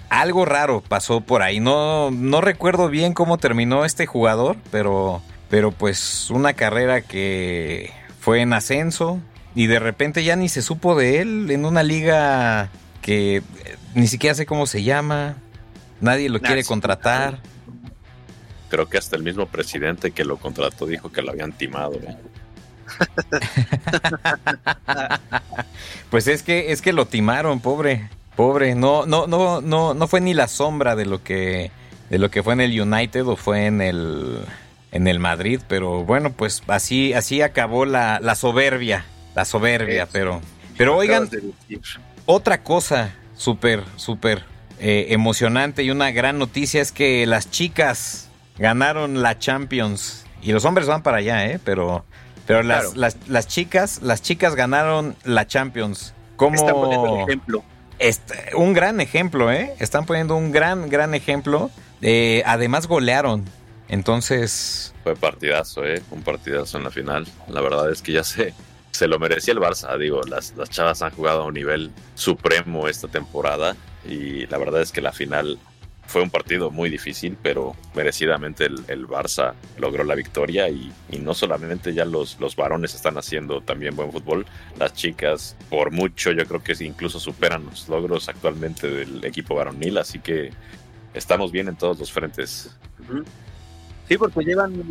Algo 0.09 0.45
raro 0.45 0.81
pasó 0.81 1.21
por 1.21 1.41
ahí. 1.41 1.59
No, 1.59 2.11
no 2.11 2.41
recuerdo 2.41 2.89
bien 2.89 3.13
cómo 3.13 3.37
terminó 3.37 3.85
este 3.85 4.07
jugador, 4.07 4.57
pero, 4.71 5.21
pero 5.49 5.71
pues 5.71 6.29
una 6.31 6.53
carrera 6.53 7.01
que 7.01 7.91
fue 8.19 8.41
en 8.41 8.53
ascenso 8.53 9.21
y 9.55 9.67
de 9.67 9.79
repente 9.79 10.23
ya 10.23 10.35
ni 10.35 10.49
se 10.49 10.61
supo 10.61 10.95
de 10.95 11.21
él 11.21 11.51
en 11.51 11.65
una 11.65 11.83
liga 11.83 12.69
que 13.01 13.37
eh, 13.37 13.43
ni 13.93 14.07
siquiera 14.07 14.35
sé 14.35 14.45
cómo 14.45 14.65
se 14.65 14.83
llama. 14.83 15.35
Nadie 16.01 16.29
lo 16.29 16.39
quiere 16.39 16.63
contratar. 16.63 17.39
Creo 18.69 18.87
que 18.87 18.97
hasta 18.97 19.15
el 19.15 19.23
mismo 19.23 19.47
presidente 19.47 20.11
que 20.11 20.23
lo 20.23 20.37
contrató 20.37 20.85
dijo 20.85 21.11
que 21.11 21.21
lo 21.21 21.31
habían 21.31 21.51
timado. 21.51 21.95
¿eh? 21.95 22.15
pues 26.09 26.27
es 26.27 26.43
que 26.43 26.71
es 26.71 26.81
que 26.81 26.93
lo 26.93 27.05
timaron, 27.05 27.59
pobre, 27.59 28.09
pobre. 28.39 28.73
No 28.73 29.05
no 29.05 29.27
no 29.27 29.59
no 29.59 29.93
no 29.93 30.07
fue 30.07 30.21
ni 30.21 30.33
la 30.33 30.47
sombra 30.47 30.95
de 30.95 31.05
lo 31.05 31.21
que 31.21 31.71
de 32.09 32.17
lo 32.19 32.31
que 32.31 32.41
fue 32.41 32.53
en 32.53 32.61
el 32.61 32.79
United 32.79 33.27
o 33.27 33.35
fue 33.35 33.65
en 33.65 33.81
el 33.81 34.39
en 34.93 35.09
el 35.09 35.19
Madrid, 35.19 35.59
pero 35.67 36.05
bueno, 36.05 36.31
pues 36.31 36.63
así 36.67 37.11
así 37.11 37.41
acabó 37.41 37.83
la, 37.83 38.21
la 38.21 38.35
soberbia, 38.35 39.03
la 39.35 39.43
soberbia, 39.43 40.07
pero 40.09 40.39
pero 40.77 40.95
oigan 40.95 41.29
otra 42.25 42.63
cosa 42.63 43.13
súper 43.35 43.83
súper 43.97 44.45
eh, 44.79 45.07
emocionante 45.09 45.83
y 45.83 45.91
una 45.91 46.11
gran 46.11 46.39
noticia 46.39 46.81
es 46.81 46.93
que 46.93 47.25
las 47.25 47.51
chicas 47.51 48.29
ganaron 48.57 49.21
la 49.21 49.37
Champions 49.37 50.25
Y 50.41 50.53
los 50.53 50.63
hombres 50.63 50.87
van 50.87 51.03
para 51.03 51.17
allá, 51.17 51.45
¿eh? 51.47 51.59
Pero, 51.65 52.05
pero 52.47 52.63
las, 52.63 52.95
las, 52.95 53.47
chicas, 53.47 54.01
las 54.01 54.21
chicas 54.21 54.55
ganaron 54.55 55.17
la 55.25 55.45
Champions. 55.45 56.13
Como... 56.37 56.55
Están 56.55 56.75
poniendo 56.75 57.17
el 57.17 57.23
ejemplo. 57.23 57.63
Este, 57.99 58.55
un 58.55 58.73
gran 58.73 59.01
ejemplo, 59.01 59.51
¿eh? 59.51 59.73
Están 59.79 60.05
poniendo 60.05 60.35
un 60.35 60.51
gran, 60.51 60.89
gran 60.89 61.13
ejemplo. 61.13 61.69
Eh, 62.01 62.43
además 62.45 62.87
golearon. 62.87 63.45
Entonces... 63.89 64.93
Fue 65.03 65.15
partidazo, 65.15 65.85
¿eh? 65.85 66.01
Un 66.11 66.23
partidazo 66.23 66.77
en 66.77 66.85
la 66.85 66.91
final. 66.91 67.27
La 67.47 67.61
verdad 67.61 67.91
es 67.91 68.01
que 68.01 68.13
ya 68.13 68.23
sé 68.23 68.53
se 68.91 69.07
lo 69.07 69.19
merecía 69.19 69.53
el 69.53 69.59
Barça. 69.59 69.97
Digo, 69.97 70.21
las, 70.23 70.53
las 70.57 70.69
chavas 70.69 71.01
han 71.01 71.11
jugado 71.11 71.43
a 71.43 71.45
un 71.45 71.53
nivel 71.53 71.91
supremo 72.15 72.87
esta 72.87 73.07
temporada 73.07 73.75
y 74.05 74.45
la 74.47 74.57
verdad 74.57 74.81
es 74.81 74.91
que 74.91 75.01
la 75.01 75.11
final 75.11 75.57
fue 76.09 76.21
un 76.21 76.29
partido 76.29 76.71
muy 76.71 76.89
difícil, 76.89 77.37
pero 77.41 77.75
merecidamente 77.93 78.65
el, 78.65 78.83
el 78.87 79.07
Barça 79.07 79.53
logró 79.77 80.03
la 80.03 80.15
victoria 80.15 80.67
y, 80.67 80.91
y, 81.09 81.19
no 81.19 81.33
solamente 81.33 81.93
ya 81.93 82.03
los, 82.05 82.39
los 82.39 82.55
varones 82.55 82.95
están 82.95 83.17
haciendo 83.17 83.61
también 83.61 83.95
buen 83.95 84.11
fútbol, 84.11 84.45
las 84.77 84.93
chicas 84.93 85.55
por 85.69 85.91
mucho 85.91 86.31
yo 86.31 86.45
creo 86.45 86.63
que 86.63 86.73
incluso 86.83 87.19
superan 87.19 87.65
los 87.65 87.87
logros 87.87 88.27
actualmente 88.27 88.89
del 88.89 89.23
equipo 89.23 89.55
varonil, 89.55 89.97
así 89.97 90.19
que 90.19 90.51
estamos 91.13 91.51
bien 91.51 91.67
en 91.67 91.75
todos 91.75 91.99
los 91.99 92.11
frentes. 92.11 92.75
Sí, 94.07 94.17
porque 94.17 94.43
llevan 94.43 94.83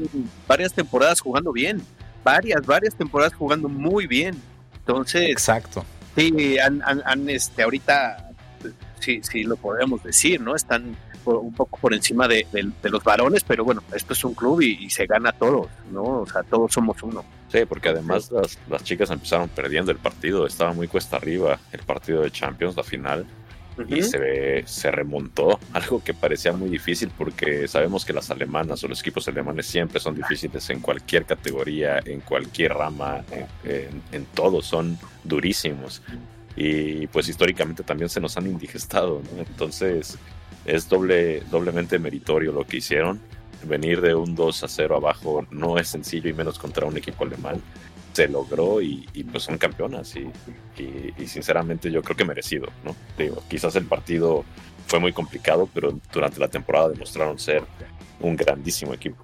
varias 0.47 0.73
temporadas 0.73 1.21
jugando 1.21 1.53
bien 1.53 1.83
varias, 2.25 2.67
varias 2.67 2.95
temporadas 2.95 3.35
jugando 3.35 3.69
muy 3.69 4.07
bien. 4.07 4.35
Entonces, 4.81 5.31
exacto. 5.31 5.85
Sí, 6.17 6.59
han, 6.59 6.83
han, 6.83 7.29
este, 7.31 7.63
ahorita, 7.63 8.31
sí, 9.01 9.21
sí 9.23 9.45
lo 9.45 9.57
podemos 9.57 10.03
decir, 10.03 10.41
¿no? 10.41 10.55
Están 10.55 10.97
un 11.29 11.53
poco 11.53 11.79
por 11.79 11.95
encima 11.95 12.27
de, 12.29 12.47
los 12.83 13.05
varones, 13.05 13.45
pero 13.45 13.65
bueno, 13.65 13.83
esto 13.95 14.13
es 14.13 14.25
un 14.25 14.35
club 14.35 14.63
y, 14.63 14.89
se 14.91 15.07
gana 15.07 15.31
a 15.31 15.33
todos, 15.33 15.69
¿no? 15.93 16.21
O 16.21 16.27
sea, 16.27 16.43
todos 16.43 16.73
somos 16.73 17.03
uno. 17.03 17.25
Sí, 17.49 17.61
porque 17.69 17.91
además 17.91 18.31
las, 18.31 18.59
las 18.69 18.83
chicas 18.85 19.11
empezaron 19.11 19.49
perdiendo 19.49 19.91
el 19.91 19.99
partido, 19.99 20.47
estaba 20.47 20.73
muy 20.73 20.89
cuesta 20.89 21.17
arriba 21.17 21.59
el 21.73 21.81
partido 21.81 22.23
de 22.23 22.31
Champions, 22.31 22.77
la 22.77 22.83
final 22.83 23.27
y 23.87 24.03
se, 24.03 24.67
se 24.67 24.91
remontó, 24.91 25.59
algo 25.73 26.03
que 26.03 26.15
parecía 26.15 26.53
muy 26.53 26.69
difícil 26.69 27.11
porque 27.17 27.69
sabemos 27.69 28.05
que 28.05 28.13
las 28.13 28.31
alemanas 28.31 28.83
o 28.85 28.89
los 28.89 29.01
equipos 29.01 29.29
alemanes 29.29 29.67
siempre 29.67 30.01
son 30.01 30.15
difíciles 30.15 30.69
en 30.71 30.81
cualquier 30.81 31.25
categoría, 31.25 32.01
en 32.05 32.21
cualquier 32.21 32.75
rama, 32.75 33.25
en, 33.65 34.03
en, 34.13 34.25
todo, 34.27 34.63
son 34.63 34.99
durísimos. 35.25 36.03
Y 36.57 37.07
pues 37.09 37.29
históricamente 37.29 37.85
también 37.85 38.09
se 38.09 38.21
nos 38.21 38.37
han 38.37 38.47
indigestado, 38.47 39.23
entonces 39.39 40.19
es 40.69 40.89
doble, 40.89 41.41
doblemente 41.51 41.99
meritorio 41.99 42.53
lo 42.53 42.67
que 42.67 42.77
hicieron. 42.77 43.21
Venir 43.65 44.01
de 44.01 44.15
un 44.15 44.35
2 44.35 44.65
a 44.65 44.69
0 44.69 44.97
abajo 44.97 45.47
no 45.51 45.79
es 45.79 45.89
sencillo 45.89 46.29
y 46.29 46.35
menos 46.35 46.59
contra 46.59 46.87
un 46.87 46.97
equipo 46.97 47.25
alemán 47.25 47.61
se 48.13 48.29
logró 48.29 48.83
y, 48.83 49.07
pues 49.31 49.45
son 49.45 49.59
campeonas 49.59 50.15
y, 50.17 51.27
sinceramente 51.27 51.91
yo 51.91 52.03
creo 52.03 52.17
que 52.17 52.25
merecido, 52.25 52.67
¿no? 52.85 52.95
Digo, 53.17 53.43
quizás 53.49 53.77
el 53.77 53.85
partido 53.85 54.45
fue 54.87 54.99
muy 54.99 55.13
complicado, 55.13 55.69
pero 55.73 55.99
durante 56.13 56.41
la 56.41 56.49
temporada 56.49 56.89
demostraron 56.89 57.39
ser 57.39 57.63
un 58.21 58.37
grandísimo 58.37 58.93
equipo. 58.93 59.23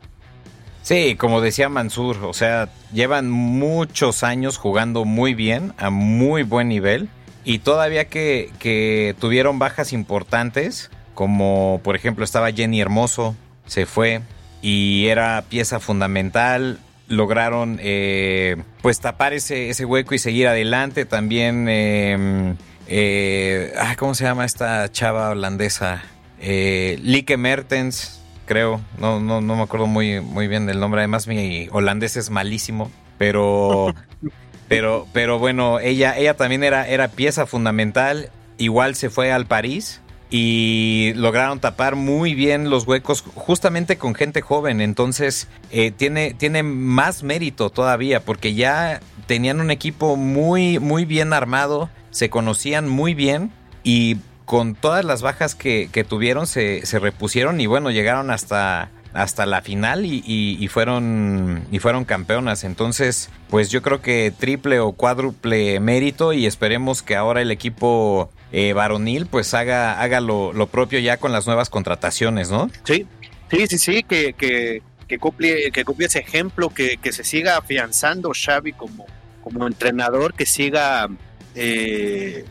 Sí, 0.82 1.16
como 1.16 1.40
decía 1.40 1.68
Mansur, 1.68 2.18
o 2.24 2.34
sea, 2.34 2.68
llevan 2.92 3.30
muchos 3.30 4.22
años 4.22 4.58
jugando 4.58 5.04
muy 5.04 5.34
bien, 5.34 5.72
a 5.76 5.90
muy 5.90 6.42
buen 6.42 6.68
nivel, 6.68 7.08
y 7.44 7.58
todavía 7.58 8.06
que, 8.08 8.52
que 8.58 9.16
tuvieron 9.18 9.58
bajas 9.58 9.92
importantes, 9.92 10.90
como 11.14 11.80
por 11.82 11.96
ejemplo 11.96 12.24
estaba 12.24 12.52
Jenny 12.52 12.80
Hermoso, 12.80 13.34
se 13.66 13.86
fue, 13.86 14.20
y 14.62 15.06
era 15.08 15.44
pieza 15.48 15.80
fundamental, 15.80 16.78
lograron 17.08 17.78
eh, 17.82 18.56
pues 18.82 19.00
tapar 19.00 19.32
ese, 19.32 19.68
ese 19.68 19.84
hueco 19.84 20.14
y 20.14 20.18
seguir 20.18 20.48
adelante. 20.48 21.04
También, 21.04 21.68
em, 21.68 22.56
eh, 22.88 23.72
ah, 23.78 23.94
¿cómo 23.98 24.14
se 24.14 24.24
llama 24.24 24.44
esta 24.44 24.90
chava 24.90 25.30
holandesa? 25.30 26.02
Eh, 26.40 26.98
Lieke 27.02 27.36
Mertens, 27.36 28.22
creo. 28.46 28.80
No, 28.98 29.20
no, 29.20 29.40
no 29.40 29.56
me 29.56 29.62
acuerdo 29.62 29.86
muy, 29.86 30.20
muy 30.20 30.48
bien 30.48 30.66
del 30.66 30.80
nombre. 30.80 31.00
Además, 31.00 31.26
mi 31.26 31.68
holandés 31.70 32.16
es 32.16 32.30
malísimo. 32.30 32.90
Pero, 33.18 33.94
pero, 34.68 35.06
pero 35.12 35.38
bueno, 35.38 35.78
ella, 35.78 36.16
ella 36.16 36.34
también 36.34 36.64
era, 36.64 36.88
era 36.88 37.08
pieza 37.08 37.46
fundamental. 37.46 38.30
Igual 38.56 38.94
se 38.94 39.10
fue 39.10 39.32
al 39.32 39.46
París 39.46 40.00
y 40.36 41.12
lograron 41.14 41.60
tapar 41.60 41.94
muy 41.94 42.34
bien 42.34 42.68
los 42.68 42.88
huecos 42.88 43.22
justamente 43.36 43.98
con 43.98 44.16
gente 44.16 44.40
joven. 44.40 44.80
Entonces 44.80 45.46
eh, 45.70 45.92
tiene, 45.92 46.34
tiene 46.34 46.64
más 46.64 47.22
mérito 47.22 47.70
todavía 47.70 48.18
porque 48.18 48.52
ya 48.52 48.98
tenían 49.28 49.60
un 49.60 49.70
equipo 49.70 50.16
muy, 50.16 50.80
muy 50.80 51.04
bien 51.04 51.32
armado, 51.32 51.88
se 52.10 52.30
conocían 52.30 52.88
muy 52.88 53.14
bien 53.14 53.52
y 53.84 54.16
con 54.44 54.74
todas 54.74 55.04
las 55.04 55.22
bajas 55.22 55.54
que, 55.54 55.88
tuvieron 56.08 56.48
se, 56.48 56.82
repusieron 57.00 57.60
y 57.60 57.66
bueno, 57.66 57.92
llegaron 57.92 58.32
hasta, 58.32 58.90
hasta 59.12 59.46
la 59.46 59.62
final 59.62 60.04
y, 60.04 60.66
fueron, 60.66 61.62
y 61.70 61.78
fueron 61.78 62.04
campeonas. 62.04 62.64
Entonces, 62.64 63.30
pues 63.50 63.70
yo 63.70 63.82
creo 63.82 64.02
que 64.02 64.32
triple 64.36 64.80
o 64.80 64.90
cuádruple 64.90 65.78
mérito 65.78 66.32
y 66.32 66.46
esperemos 66.46 67.04
que 67.04 67.14
ahora 67.14 67.40
el 67.40 67.52
equipo 67.52 68.32
eh, 68.56 68.72
varonil 68.72 69.26
pues 69.26 69.52
haga, 69.52 70.00
haga 70.00 70.20
lo, 70.20 70.68
propio 70.68 71.00
ya 71.00 71.16
con 71.16 71.32
las 71.32 71.44
nuevas 71.46 71.70
contrataciones, 71.70 72.52
¿no? 72.52 72.70
Sí, 72.84 73.04
sí, 73.50 73.66
sí, 73.66 73.78
sí, 73.78 74.02
que, 74.04 74.32
que, 74.34 74.80
que 75.08 75.18
copie, 75.18 75.72
que 75.72 75.84
ese 75.98 76.20
ejemplo, 76.20 76.70
que, 76.70 77.00
se 77.10 77.24
siga 77.24 77.56
afianzando 77.56 78.30
Xavi 78.32 78.72
como, 78.72 79.06
como 79.42 79.66
entrenador, 79.66 80.34
que 80.34 80.46
siga 80.46 81.08
eh, 81.56 82.44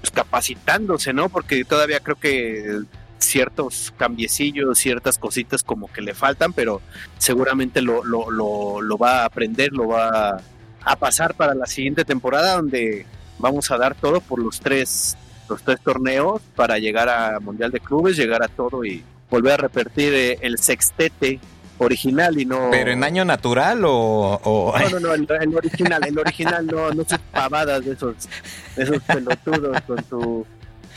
pues, 0.00 0.12
capacitándose, 0.12 1.12
¿no? 1.12 1.28
Porque 1.28 1.64
todavía 1.64 1.98
creo 1.98 2.14
que 2.14 2.82
ciertos 3.18 3.92
cambiecillos, 3.96 4.78
ciertas 4.78 5.18
cositas 5.18 5.64
como 5.64 5.92
que 5.92 6.02
le 6.02 6.14
faltan, 6.14 6.52
pero 6.52 6.82
seguramente 7.18 7.82
lo, 7.82 8.04
lo, 8.04 8.30
lo, 8.30 8.80
lo 8.80 8.96
va 8.96 9.22
a 9.22 9.24
aprender, 9.24 9.72
lo 9.72 9.88
va 9.88 10.40
a 10.84 10.96
pasar 10.96 11.34
para 11.34 11.56
la 11.56 11.66
siguiente 11.66 12.04
temporada 12.04 12.54
donde 12.54 13.06
vamos 13.40 13.72
a 13.72 13.76
dar 13.76 13.96
todo 13.96 14.20
por 14.20 14.38
los 14.38 14.60
tres 14.60 15.16
los 15.48 15.62
tres 15.62 15.80
torneos 15.80 16.42
para 16.54 16.78
llegar 16.78 17.08
a 17.08 17.40
Mundial 17.40 17.70
de 17.70 17.80
Clubes, 17.80 18.16
llegar 18.16 18.42
a 18.42 18.48
todo 18.48 18.84
y 18.84 19.02
volver 19.30 19.54
a 19.54 19.56
repetir 19.56 20.14
eh, 20.14 20.38
el 20.42 20.58
sextete 20.58 21.40
original 21.78 22.38
y 22.38 22.44
no... 22.44 22.68
¿Pero 22.70 22.90
en 22.90 23.04
año 23.04 23.24
natural 23.24 23.82
o...? 23.84 24.74
No, 24.78 24.90
no, 24.90 25.00
no, 25.00 25.14
el, 25.14 25.56
original, 25.56 26.02
el 26.06 26.18
original 26.18 26.66
no, 26.66 26.90
no 26.90 27.04
son 27.04 27.20
pavadas 27.30 27.84
de 27.84 27.92
esos, 27.92 28.28
de 28.76 28.82
esos 28.82 29.02
pelotudos 29.02 29.80
con 29.82 30.02
tu... 30.04 30.46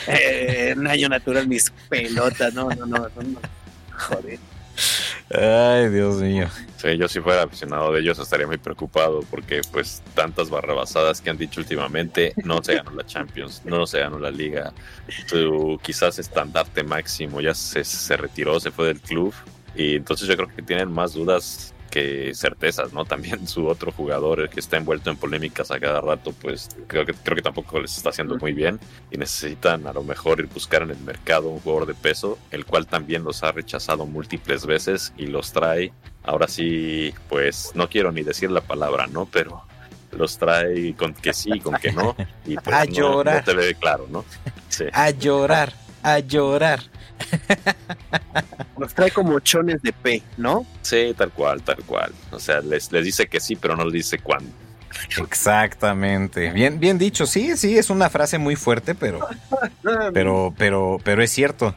Eh, 0.08 0.70
en 0.72 0.88
año 0.88 1.10
natural 1.10 1.48
mis 1.48 1.72
pelotas, 1.88 2.53
no, 2.53 2.70
no, 2.70 2.88
no, 2.88 2.98
no, 2.98 3.39
joder. 3.96 4.39
Ay, 5.29 5.89
Dios 5.89 6.15
mío. 6.17 6.48
Sí, 6.82 6.98
yo 6.98 7.08
si 7.08 7.20
fuera 7.20 7.44
aficionado 7.44 7.92
de 7.94 8.00
ellos 8.00 8.18
estaría 8.18 8.48
muy 8.48 8.58
preocupado 8.58 9.20
porque 9.30 9.62
pues 9.72 10.02
tantas 10.16 10.50
barrabasadas 10.50 11.22
que 11.22 11.30
han 11.30 11.38
dicho 11.38 11.60
últimamente, 11.60 12.34
no 12.44 12.64
se 12.64 12.74
ganó 12.74 12.90
la 12.90 13.06
Champions, 13.06 13.62
no 13.66 13.86
se 13.86 14.00
ganó 14.00 14.18
la 14.18 14.32
liga, 14.32 14.74
tu 15.30 15.78
quizás 15.84 16.18
estandarte 16.18 16.84
máximo 16.84 17.40
ya 17.40 17.54
se, 17.54 17.84
se 17.84 18.18
retiró, 18.18 18.60
se 18.60 18.72
fue 18.72 18.88
del 18.88 19.00
club 19.00 19.32
y 19.76 19.96
entonces 19.96 20.28
yo 20.28 20.36
creo 20.36 20.48
que 20.48 20.64
tienen 20.64 20.92
más 20.92 21.14
dudas 21.14 21.76
que 21.92 22.32
certezas, 22.34 22.94
¿no? 22.94 23.06
También 23.06 23.48
su 23.48 23.68
otro 23.68 23.92
jugador, 23.92 24.40
el 24.40 24.50
que 24.50 24.60
está 24.60 24.78
envuelto 24.78 25.12
en 25.12 25.18
polémicas 25.18 25.70
a 25.70 25.80
cada 25.80 26.02
rato, 26.02 26.34
pues 26.42 26.70
creo 26.88 27.06
que, 27.06 27.14
creo 27.14 27.36
que 27.36 27.44
tampoco 27.44 27.80
les 27.80 27.96
está 27.96 28.10
haciendo 28.10 28.38
muy 28.38 28.54
bien 28.54 28.80
y 29.12 29.18
necesitan 29.18 29.86
a 29.86 29.94
lo 29.94 30.04
mejor 30.04 30.40
ir 30.40 30.48
buscar 30.48 30.82
en 30.82 30.92
el 30.92 31.00
mercado 31.00 31.50
un 31.50 31.60
jugador 31.60 31.86
de 31.86 31.94
peso, 31.94 32.40
el 32.50 32.66
cual 32.66 32.88
también 32.88 33.24
los 33.24 33.44
ha 33.44 33.52
rechazado 33.52 34.08
múltiples 34.08 34.66
veces 34.66 35.14
y 35.18 35.28
los 35.28 35.52
trae, 35.52 35.94
ahora 36.24 36.48
sí, 36.48 37.14
pues 37.30 37.72
no 37.76 37.90
quiero 37.90 38.12
ni 38.12 38.24
decir 38.24 38.50
la 38.50 38.62
palabra, 38.62 39.06
¿no? 39.08 39.28
Pero 39.32 39.64
los 40.12 40.38
trae 40.38 40.96
con 40.96 41.14
que 41.14 41.34
sí, 41.34 41.60
con 41.60 41.76
que 41.76 41.92
no, 41.92 42.16
y 42.46 42.56
pues 42.56 42.76
a 42.76 42.86
llorar. 42.86 43.38
no 43.38 43.44
te 43.44 43.54
ve 43.54 43.76
claro, 43.76 44.08
¿no? 44.10 44.26
Sí. 44.70 44.86
A 44.94 45.10
llorar, 45.12 45.74
a 46.02 46.20
llorar. 46.20 46.80
Nos 48.78 48.94
trae 48.94 49.12
como 49.12 49.40
chones 49.40 49.82
de 49.82 49.94
P, 49.94 50.24
¿no? 50.38 50.66
Sí, 50.82 51.13
tal 51.18 51.32
cual, 51.32 51.62
tal 51.62 51.84
cual. 51.86 52.12
O 52.32 52.40
sea, 52.40 52.62
les, 52.62 52.92
les 52.92 53.06
dice 53.06 53.28
que 53.28 53.40
sí, 53.40 53.56
pero 53.56 53.75
no 53.75 53.86
les 53.86 53.94
dice 53.94 54.20
cuándo. 54.20 54.51
Exactamente. 55.18 56.51
Bien, 56.51 56.80
bien 56.80 56.98
dicho. 56.98 57.25
Sí, 57.25 57.56
sí, 57.58 57.78
es 57.78 57.90
una 57.90 58.10
frase 58.10 58.38
muy 58.38 58.56
fuerte, 58.56 58.96
pero, 58.96 59.28
pero, 60.13 60.54
pero, 60.58 60.98
pero 61.04 61.24
es 61.24 61.32
cierto. 61.32 61.75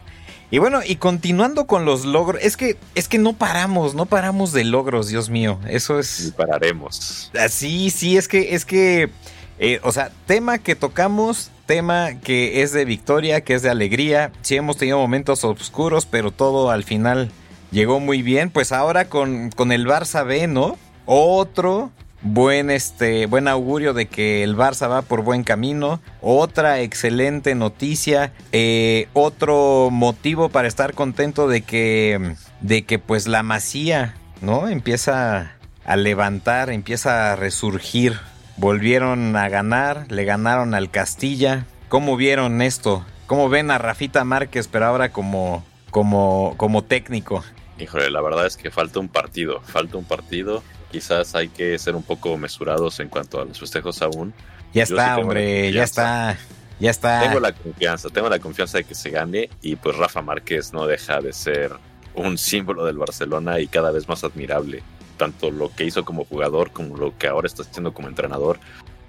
Y 0.50 0.58
bueno, 0.58 0.80
y 0.86 0.96
continuando 0.96 1.66
con 1.66 1.84
los 1.84 2.04
logros, 2.04 2.40
es 2.42 2.56
que, 2.56 2.76
es 2.94 3.08
que 3.08 3.18
no 3.18 3.32
paramos, 3.32 3.94
no 3.94 4.06
paramos 4.06 4.52
de 4.52 4.64
logros, 4.64 5.08
Dios 5.08 5.30
mío. 5.30 5.58
Eso 5.66 5.98
es. 5.98 6.28
Y 6.28 6.30
pararemos. 6.32 7.30
Ah, 7.38 7.48
sí, 7.48 7.90
sí, 7.90 8.16
es 8.16 8.28
que, 8.28 8.54
es 8.54 8.64
que, 8.64 9.10
eh, 9.58 9.80
o 9.82 9.90
sea, 9.90 10.12
tema 10.26 10.58
que 10.58 10.76
tocamos 10.76 11.50
tema 11.66 12.14
que 12.21 12.62
es 12.62 12.73
de 12.73 12.85
victoria, 12.85 13.42
que 13.42 13.54
es 13.54 13.62
de 13.62 13.71
alegría. 13.71 14.33
Sí 14.42 14.56
hemos 14.56 14.76
tenido 14.76 14.99
momentos 14.99 15.44
oscuros, 15.44 16.06
pero 16.06 16.30
todo 16.30 16.71
al 16.71 16.85
final 16.85 17.30
llegó 17.71 18.00
muy 18.00 18.23
bien. 18.23 18.50
Pues 18.50 18.73
ahora 18.73 19.06
con, 19.06 19.50
con 19.50 19.73
el 19.73 19.87
Barça 19.87 20.26
B, 20.26 20.47
¿no? 20.47 20.76
Otro 21.06 21.90
buen, 22.25 22.71
este, 22.71 23.26
buen 23.26 23.47
augurio 23.47 23.92
de 23.92 24.06
que 24.06 24.42
el 24.42 24.56
Barça 24.56 24.88
va 24.90 25.02
por 25.02 25.23
buen 25.23 25.44
camino. 25.44 26.00
Otra 26.21 26.80
excelente 26.80 27.54
noticia. 27.54 28.33
Eh, 28.52 29.09
otro 29.12 29.90
motivo 29.92 30.49
para 30.49 30.66
estar 30.66 30.94
contento 30.94 31.47
de 31.47 31.61
que, 31.61 32.35
de 32.61 32.85
que 32.85 32.99
pues 32.99 33.28
la 33.28 33.42
masía, 33.42 34.16
¿no? 34.40 34.68
Empieza 34.68 35.52
a 35.85 35.97
levantar, 35.97 36.71
empieza 36.71 37.33
a 37.33 37.37
resurgir. 37.37 38.18
Volvieron 38.56 39.37
a 39.37 39.49
ganar, 39.49 40.11
le 40.11 40.25
ganaron 40.25 40.75
al 40.75 40.90
Castilla. 40.90 41.66
¿Cómo 41.88 42.16
vieron 42.16 42.62
esto? 42.62 43.04
¿Cómo 43.26 43.49
ven 43.49 43.70
a 43.70 43.78
Rafita 43.78 44.25
Márquez, 44.25 44.68
pero 44.68 44.87
ahora 44.87 45.12
como, 45.12 45.64
como, 45.90 46.54
como 46.56 46.84
técnico? 46.84 47.44
Híjole, 47.78 48.11
la 48.11 48.20
verdad 48.20 48.46
es 48.46 48.56
que 48.56 48.70
falta 48.70 49.00
un 49.00 49.08
partido, 49.08 49.61
falta 49.62 49.96
un 49.96 50.04
partido 50.04 50.62
quizás 50.94 51.34
hay 51.34 51.49
que 51.49 51.76
ser 51.76 51.96
un 51.96 52.04
poco 52.04 52.37
mesurados 52.37 53.00
en 53.00 53.08
cuanto 53.08 53.40
a 53.40 53.44
los 53.44 53.58
festejos 53.58 54.00
aún. 54.00 54.32
Ya 54.73 54.84
está, 54.84 55.18
hombre, 55.18 55.73
ya 55.73 55.82
está. 55.82 56.38
Ya 56.78 56.90
está. 56.90 57.20
Tengo 57.20 57.40
la 57.40 57.52
confianza, 57.52 58.08
tengo 58.11 58.28
la 58.28 58.38
confianza 58.38 58.78
de 58.78 58.84
que 58.84 58.94
se 58.94 59.11
gane 59.11 59.50
y 59.61 59.75
pues 59.75 59.96
Rafa 59.96 60.23
Márquez 60.23 60.73
no 60.73 60.87
deja 60.87 61.20
de 61.20 61.32
ser 61.32 61.73
un 62.14 62.38
símbolo 62.38 62.84
del 62.84 62.96
Barcelona 62.96 63.58
y 63.58 63.66
cada 63.66 63.90
vez 63.90 64.08
más 64.08 64.23
admirable. 64.23 64.84
Tanto 65.16 65.50
lo 65.50 65.71
que 65.75 65.85
hizo 65.85 66.04
como 66.04 66.25
jugador 66.25 66.71
como 66.73 66.97
lo 66.97 67.16
que 67.16 67.28
ahora 67.28 67.47
está 67.47 67.62
haciendo 67.62 67.92
como 67.92 68.09
entrenador. 68.09 68.59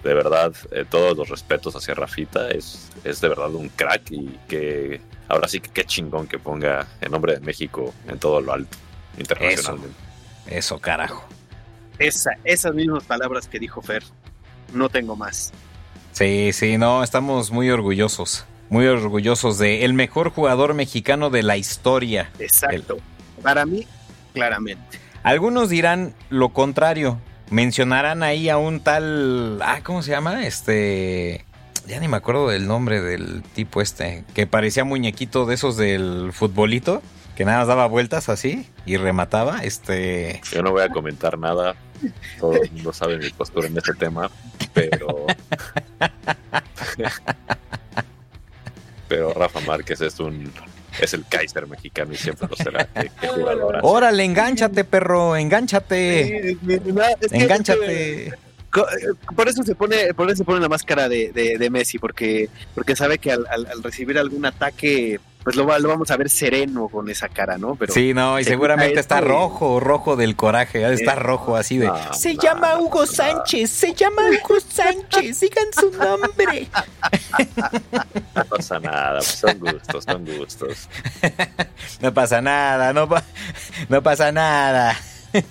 De 0.04 0.14
verdad, 0.14 0.54
eh, 0.70 0.84
todos 0.88 1.16
los 1.16 1.28
respetos 1.28 1.74
hacia 1.74 1.94
Rafita. 1.94 2.50
Es, 2.50 2.90
es 3.04 3.20
de 3.20 3.28
verdad 3.28 3.52
un 3.54 3.68
crack 3.70 4.10
y 4.10 4.38
que 4.48 5.00
ahora 5.28 5.48
sí 5.48 5.60
que 5.60 5.70
qué 5.70 5.84
chingón 5.84 6.26
que 6.28 6.38
ponga 6.38 6.86
el 7.00 7.10
nombre 7.10 7.34
de 7.34 7.40
México 7.40 7.92
en 8.08 8.18
todo 8.18 8.40
lo 8.40 8.52
alto 8.52 8.76
internacionalmente. 9.18 9.96
eso 10.48 10.78
carajo. 10.78 11.24
Esa, 11.98 12.30
esas 12.44 12.74
mismas 12.74 13.04
palabras 13.04 13.48
que 13.48 13.58
dijo 13.58 13.80
Fer. 13.82 14.04
No 14.72 14.88
tengo 14.88 15.16
más. 15.16 15.52
Sí, 16.12 16.52
sí, 16.52 16.78
no, 16.78 17.02
estamos 17.02 17.50
muy 17.50 17.70
orgullosos. 17.70 18.44
Muy 18.68 18.86
orgullosos 18.86 19.58
de 19.58 19.84
el 19.84 19.92
mejor 19.92 20.30
jugador 20.30 20.74
mexicano 20.74 21.30
de 21.30 21.42
la 21.42 21.56
historia. 21.56 22.30
Exacto. 22.38 22.96
Para 23.42 23.64
mí, 23.64 23.86
claramente. 24.32 24.98
Algunos 25.26 25.68
dirán 25.68 26.14
lo 26.30 26.50
contrario. 26.50 27.18
Mencionarán 27.50 28.22
ahí 28.22 28.48
a 28.48 28.58
un 28.58 28.78
tal. 28.78 29.58
Ah, 29.60 29.80
¿cómo 29.82 30.04
se 30.04 30.12
llama? 30.12 30.46
Este. 30.46 31.44
Ya 31.88 31.98
ni 31.98 32.06
me 32.06 32.16
acuerdo 32.16 32.46
del 32.46 32.68
nombre 32.68 33.00
del 33.00 33.42
tipo 33.42 33.82
este. 33.82 34.22
Que 34.34 34.46
parecía 34.46 34.84
muñequito 34.84 35.44
de 35.44 35.56
esos 35.56 35.76
del 35.76 36.30
futbolito. 36.32 37.02
Que 37.34 37.44
nada 37.44 37.58
más 37.58 37.66
daba 37.66 37.88
vueltas 37.88 38.28
así 38.28 38.68
y 38.86 38.98
remataba. 38.98 39.64
Este. 39.64 40.40
Yo 40.52 40.62
no 40.62 40.70
voy 40.70 40.84
a 40.84 40.90
comentar 40.90 41.36
nada 41.36 41.74
todo 42.38 42.62
el 42.62 42.70
mundo 42.70 42.92
sabe 42.92 43.18
mi 43.18 43.30
postura 43.30 43.66
en 43.66 43.78
este 43.78 43.94
tema, 43.94 44.30
pero. 44.72 45.26
pero 49.08 49.34
Rafa 49.34 49.58
Márquez 49.62 50.00
es 50.02 50.20
un. 50.20 50.52
Es 51.00 51.14
el 51.14 51.24
Kaiser 51.28 51.66
mexicano 51.66 52.12
y 52.12 52.16
siempre 52.16 52.48
lo 52.48 52.56
será. 52.56 52.88
Órale, 53.82 54.24
engánchate, 54.24 54.84
perro, 54.84 55.36
engánchate. 55.36 56.56
engánchate. 57.30 58.32
Por 59.34 59.48
eso 59.48 59.62
se 59.62 59.74
pone, 59.74 60.12
por 60.14 60.28
eso 60.28 60.38
se 60.38 60.44
pone 60.44 60.60
la 60.60 60.68
máscara 60.68 61.08
de, 61.08 61.32
de, 61.32 61.70
Messi, 61.70 61.98
porque, 61.98 62.50
porque 62.74 62.94
sabe 62.94 63.18
que 63.18 63.32
al, 63.32 63.46
al 63.46 63.82
recibir 63.82 64.18
algún 64.18 64.44
ataque 64.44 65.18
pues 65.46 65.54
lo, 65.54 65.64
lo, 65.78 65.88
vamos 65.88 66.10
a 66.10 66.16
ver 66.16 66.28
sereno 66.28 66.88
con 66.88 67.08
esa 67.08 67.28
cara, 67.28 67.56
¿no? 67.56 67.76
Pero 67.76 67.92
sí, 67.92 68.12
no, 68.12 68.40
y 68.40 68.42
seguramente 68.42 68.98
está 68.98 69.20
rojo, 69.20 69.78
rojo 69.78 70.16
del 70.16 70.34
coraje, 70.34 70.92
está 70.92 71.14
rojo 71.14 71.54
así 71.54 71.78
de... 71.78 71.88
se 72.14 72.36
llama 72.36 72.76
Hugo 72.76 73.06
Sánchez, 73.06 73.70
se 73.70 73.94
llama 73.94 74.22
Hugo 74.22 74.58
Sánchez, 74.68 75.38
sigan 75.38 75.66
su 75.72 75.92
nombre. 75.92 76.66
No 78.34 78.44
pasa 78.46 78.80
nada, 78.80 79.18
pues 79.18 79.26
son 79.28 79.58
gustos, 79.60 80.04
son 80.04 80.24
gustos. 80.24 80.88
No 82.00 82.12
pasa 82.12 82.40
nada, 82.42 82.92
no, 82.92 83.08
no 83.88 84.02
pasa 84.02 84.32
nada. 84.32 84.98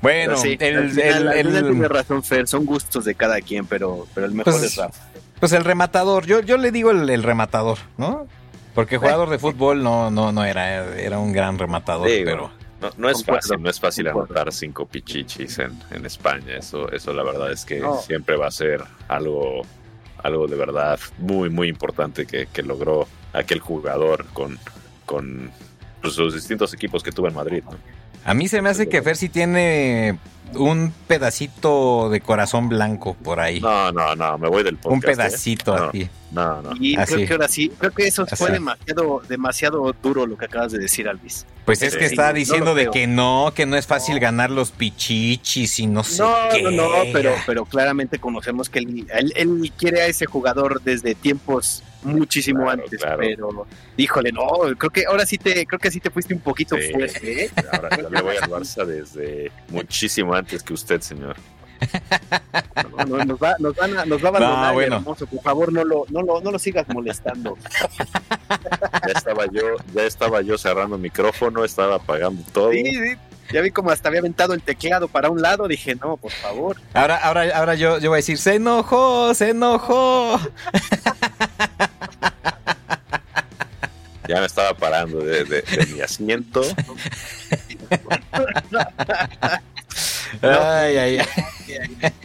Bueno, 0.00 0.34
el, 0.42 0.98
el, 0.98 1.28
el, 1.28 1.62
tiene 1.62 1.86
razón, 1.86 2.24
Fer, 2.24 2.48
son 2.48 2.66
gustos 2.66 3.04
de 3.04 3.14
cada 3.14 3.40
quien, 3.40 3.66
pero, 3.66 4.08
pero 4.12 4.26
el 4.26 4.32
mejor 4.32 4.54
pues, 4.54 4.64
es 4.64 4.76
Rafa. 4.76 5.11
Pues 5.42 5.50
el 5.54 5.64
rematador, 5.64 6.24
yo, 6.24 6.38
yo 6.38 6.56
le 6.56 6.70
digo 6.70 6.92
el, 6.92 7.20
rematador, 7.20 7.78
¿no? 7.96 8.28
Porque 8.76 8.96
jugador 8.96 9.28
de 9.28 9.40
fútbol 9.40 9.82
no, 9.82 10.08
no, 10.08 10.30
no 10.30 10.44
era, 10.44 10.96
era 10.96 11.18
un 11.18 11.32
gran 11.32 11.58
rematador, 11.58 12.06
pero... 12.24 12.52
No, 12.96 13.10
es 13.10 13.24
fácil, 13.24 13.60
no 13.60 13.68
es 13.68 13.80
fácil 13.80 14.06
anotar 14.06 14.52
cinco 14.52 14.86
pichichis 14.86 15.58
en, 15.58 15.76
en, 15.90 16.06
España. 16.06 16.58
Eso, 16.58 16.88
eso 16.92 17.12
la 17.12 17.24
verdad 17.24 17.50
es 17.50 17.64
que 17.64 17.82
siempre 18.06 18.36
va 18.36 18.46
a 18.46 18.50
ser 18.52 18.84
algo, 19.08 19.62
algo 20.22 20.46
de 20.46 20.54
verdad 20.54 21.00
muy, 21.18 21.50
muy 21.50 21.66
importante 21.66 22.24
que, 22.24 22.46
que 22.46 22.62
logró 22.62 23.08
aquel 23.32 23.58
jugador 23.58 24.26
con, 24.32 24.60
con 25.06 25.50
pues, 26.00 26.16
los 26.18 26.34
distintos 26.34 26.72
equipos 26.72 27.02
que 27.02 27.10
tuvo 27.10 27.26
en 27.26 27.34
Madrid. 27.34 27.64
¿no? 27.64 27.78
A 28.24 28.32
mí 28.32 28.46
se 28.46 28.62
me 28.62 28.68
hace 28.68 28.88
que 28.88 29.02
Fer 29.02 29.16
sí 29.16 29.28
tiene 29.28 30.20
un 30.56 30.92
pedacito 31.06 32.08
de 32.10 32.20
corazón 32.20 32.68
blanco 32.68 33.14
por 33.14 33.40
ahí. 33.40 33.60
No, 33.60 33.92
no, 33.92 34.14
no, 34.14 34.38
me 34.38 34.48
voy 34.48 34.62
del 34.62 34.76
podcast. 34.76 34.94
Un 34.94 35.00
pedacito 35.00 35.76
¿eh? 35.76 35.88
aquí. 35.88 36.08
No, 36.32 36.62
no. 36.62 36.70
Y 36.80 36.96
creo 36.96 37.26
que 37.26 37.32
ahora 37.32 37.48
sí, 37.48 37.70
creo 37.78 37.92
que 37.92 38.06
eso 38.06 38.26
fue 38.26 38.50
demasiado, 38.50 39.22
demasiado 39.28 39.94
duro 40.02 40.26
lo 40.26 40.36
que 40.36 40.46
acabas 40.46 40.72
de 40.72 40.78
decir, 40.78 41.08
Alvis. 41.08 41.46
Pues 41.64 41.82
es 41.82 41.96
que 41.96 42.06
está 42.06 42.32
diciendo 42.32 42.74
de 42.74 42.90
que 42.90 43.06
no, 43.06 43.52
que 43.54 43.66
no 43.66 43.76
es 43.76 43.86
fácil 43.86 44.18
ganar 44.18 44.50
los 44.50 44.70
pichichis 44.70 45.78
y 45.78 45.86
no 45.86 46.02
sé 46.02 46.22
qué. 46.52 46.62
No, 46.62 46.70
no, 46.70 46.88
pero, 47.12 47.34
pero 47.46 47.64
claramente 47.66 48.18
conocemos 48.18 48.68
que 48.68 48.80
él, 48.80 49.06
él, 49.36 49.72
quiere 49.76 50.02
a 50.02 50.06
ese 50.06 50.26
jugador 50.26 50.82
desde 50.82 51.14
tiempos 51.14 51.82
muchísimo 52.02 52.68
antes, 52.68 53.00
pero 53.18 53.66
híjole, 53.96 54.32
no, 54.32 54.46
creo 54.76 54.90
que 54.90 55.04
ahora 55.06 55.26
sí 55.26 55.38
te, 55.38 55.66
creo 55.66 55.78
que 55.78 55.90
sí 55.90 56.00
te 56.00 56.10
fuiste 56.10 56.34
un 56.34 56.40
poquito 56.40 56.76
fuerte. 56.76 57.44
¿eh? 57.44 57.50
Ahora 57.72 57.96
yo 57.96 58.10
le 58.10 58.22
voy 58.22 58.36
al 58.36 58.50
Barça 58.50 58.84
desde 58.84 59.50
muchísimo 59.68 60.34
antes 60.34 60.62
que 60.62 60.72
usted, 60.72 61.00
señor. 61.00 61.36
No, 63.06 63.24
nos, 63.24 63.38
va, 63.38 63.56
nos, 63.58 63.74
van 63.74 63.98
a, 63.98 64.04
nos 64.04 64.22
va 64.22 64.26
a 64.26 64.28
abandonar, 64.28 64.74
bueno. 64.74 64.96
hermoso. 64.96 65.26
Por 65.26 65.42
favor, 65.42 65.72
no 65.72 65.84
lo, 65.84 66.04
no, 66.10 66.22
lo, 66.22 66.40
no 66.40 66.50
lo 66.52 66.58
sigas 66.58 66.86
molestando. 66.88 67.56
Ya 68.48 69.12
estaba 69.14 69.46
yo, 69.46 69.76
ya 69.94 70.04
estaba 70.04 70.42
yo 70.42 70.56
cerrando 70.58 70.96
el 70.96 71.02
micrófono, 71.02 71.64
estaba 71.64 71.96
apagando 71.96 72.42
todo. 72.52 72.72
Sí, 72.72 72.84
sí. 72.84 73.16
Ya 73.52 73.60
vi 73.60 73.70
como 73.70 73.90
hasta 73.90 74.08
había 74.08 74.20
aventado 74.20 74.54
el 74.54 74.62
teclado 74.62 75.08
para 75.08 75.28
un 75.28 75.42
lado, 75.42 75.68
dije, 75.68 75.94
no, 75.96 76.16
por 76.16 76.30
favor. 76.30 76.76
Ahora, 76.94 77.16
ahora, 77.18 77.58
ahora 77.58 77.74
yo, 77.74 77.98
yo 77.98 78.10
voy 78.10 78.16
a 78.16 78.18
decir, 78.18 78.38
se 78.38 78.54
enojó, 78.54 79.34
se 79.34 79.50
enojó. 79.50 80.40
Ya 84.32 84.40
me 84.40 84.46
estaba 84.46 84.72
parando 84.72 85.18
de, 85.18 85.44
de, 85.44 85.60
de 85.60 85.86
mi 85.92 86.00
asiento. 86.00 86.62
Ay, 90.40 90.96
ay, 90.96 91.18
ay. 91.18 92.12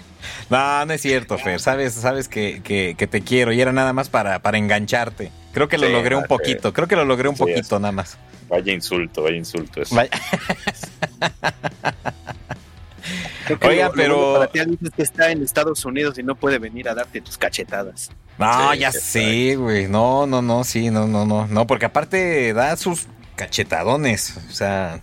No, 0.49 0.85
no 0.85 0.93
es 0.93 1.01
cierto, 1.01 1.37
Fer. 1.37 1.59
Sabes, 1.59 1.95
sabes 1.95 2.29
que, 2.29 2.61
que, 2.63 3.07
te 3.07 3.21
quiero 3.21 3.51
y 3.51 3.59
era 3.59 3.73
nada 3.73 3.91
más 3.91 4.07
para, 4.07 4.41
para 4.41 4.57
engancharte. 4.57 5.29
Creo 5.51 5.67
que 5.67 5.77
lo 5.77 5.89
logré 5.89 6.15
un 6.15 6.23
poquito. 6.23 6.71
Creo 6.71 6.87
que 6.87 6.95
lo 6.95 7.03
logré 7.03 7.27
un 7.27 7.35
poquito 7.35 7.77
nada 7.77 7.91
más. 7.91 8.17
Vaya 8.47 8.71
insulto, 8.71 9.23
vaya 9.23 9.35
insulto 9.35 9.81
eso. 9.81 9.93
Oiga, 13.61 13.91
pero. 13.93 14.35
Para 14.35 14.47
ti 14.47 14.59
dices 14.65 14.91
que 14.95 15.03
está 15.03 15.29
en 15.31 15.43
Estados 15.43 15.83
Unidos 15.83 16.17
y 16.17 16.23
no 16.23 16.35
puede 16.35 16.57
venir 16.59 16.87
a 16.87 16.95
darte 16.95 17.19
tus 17.19 17.37
cachetadas. 17.37 18.09
No, 18.37 18.73
ya 18.75 18.91
sé, 18.91 19.55
güey. 19.55 19.87
No, 19.87 20.27
no, 20.27 20.41
no, 20.41 20.63
sí, 20.63 20.89
no, 20.89 21.07
no, 21.07 21.25
no. 21.25 21.47
No, 21.47 21.67
porque 21.67 21.85
aparte 21.85 22.53
da 22.53 22.75
sus 22.77 23.07
cachetadones. 23.35 24.37
O 24.49 24.53
sea. 24.53 25.01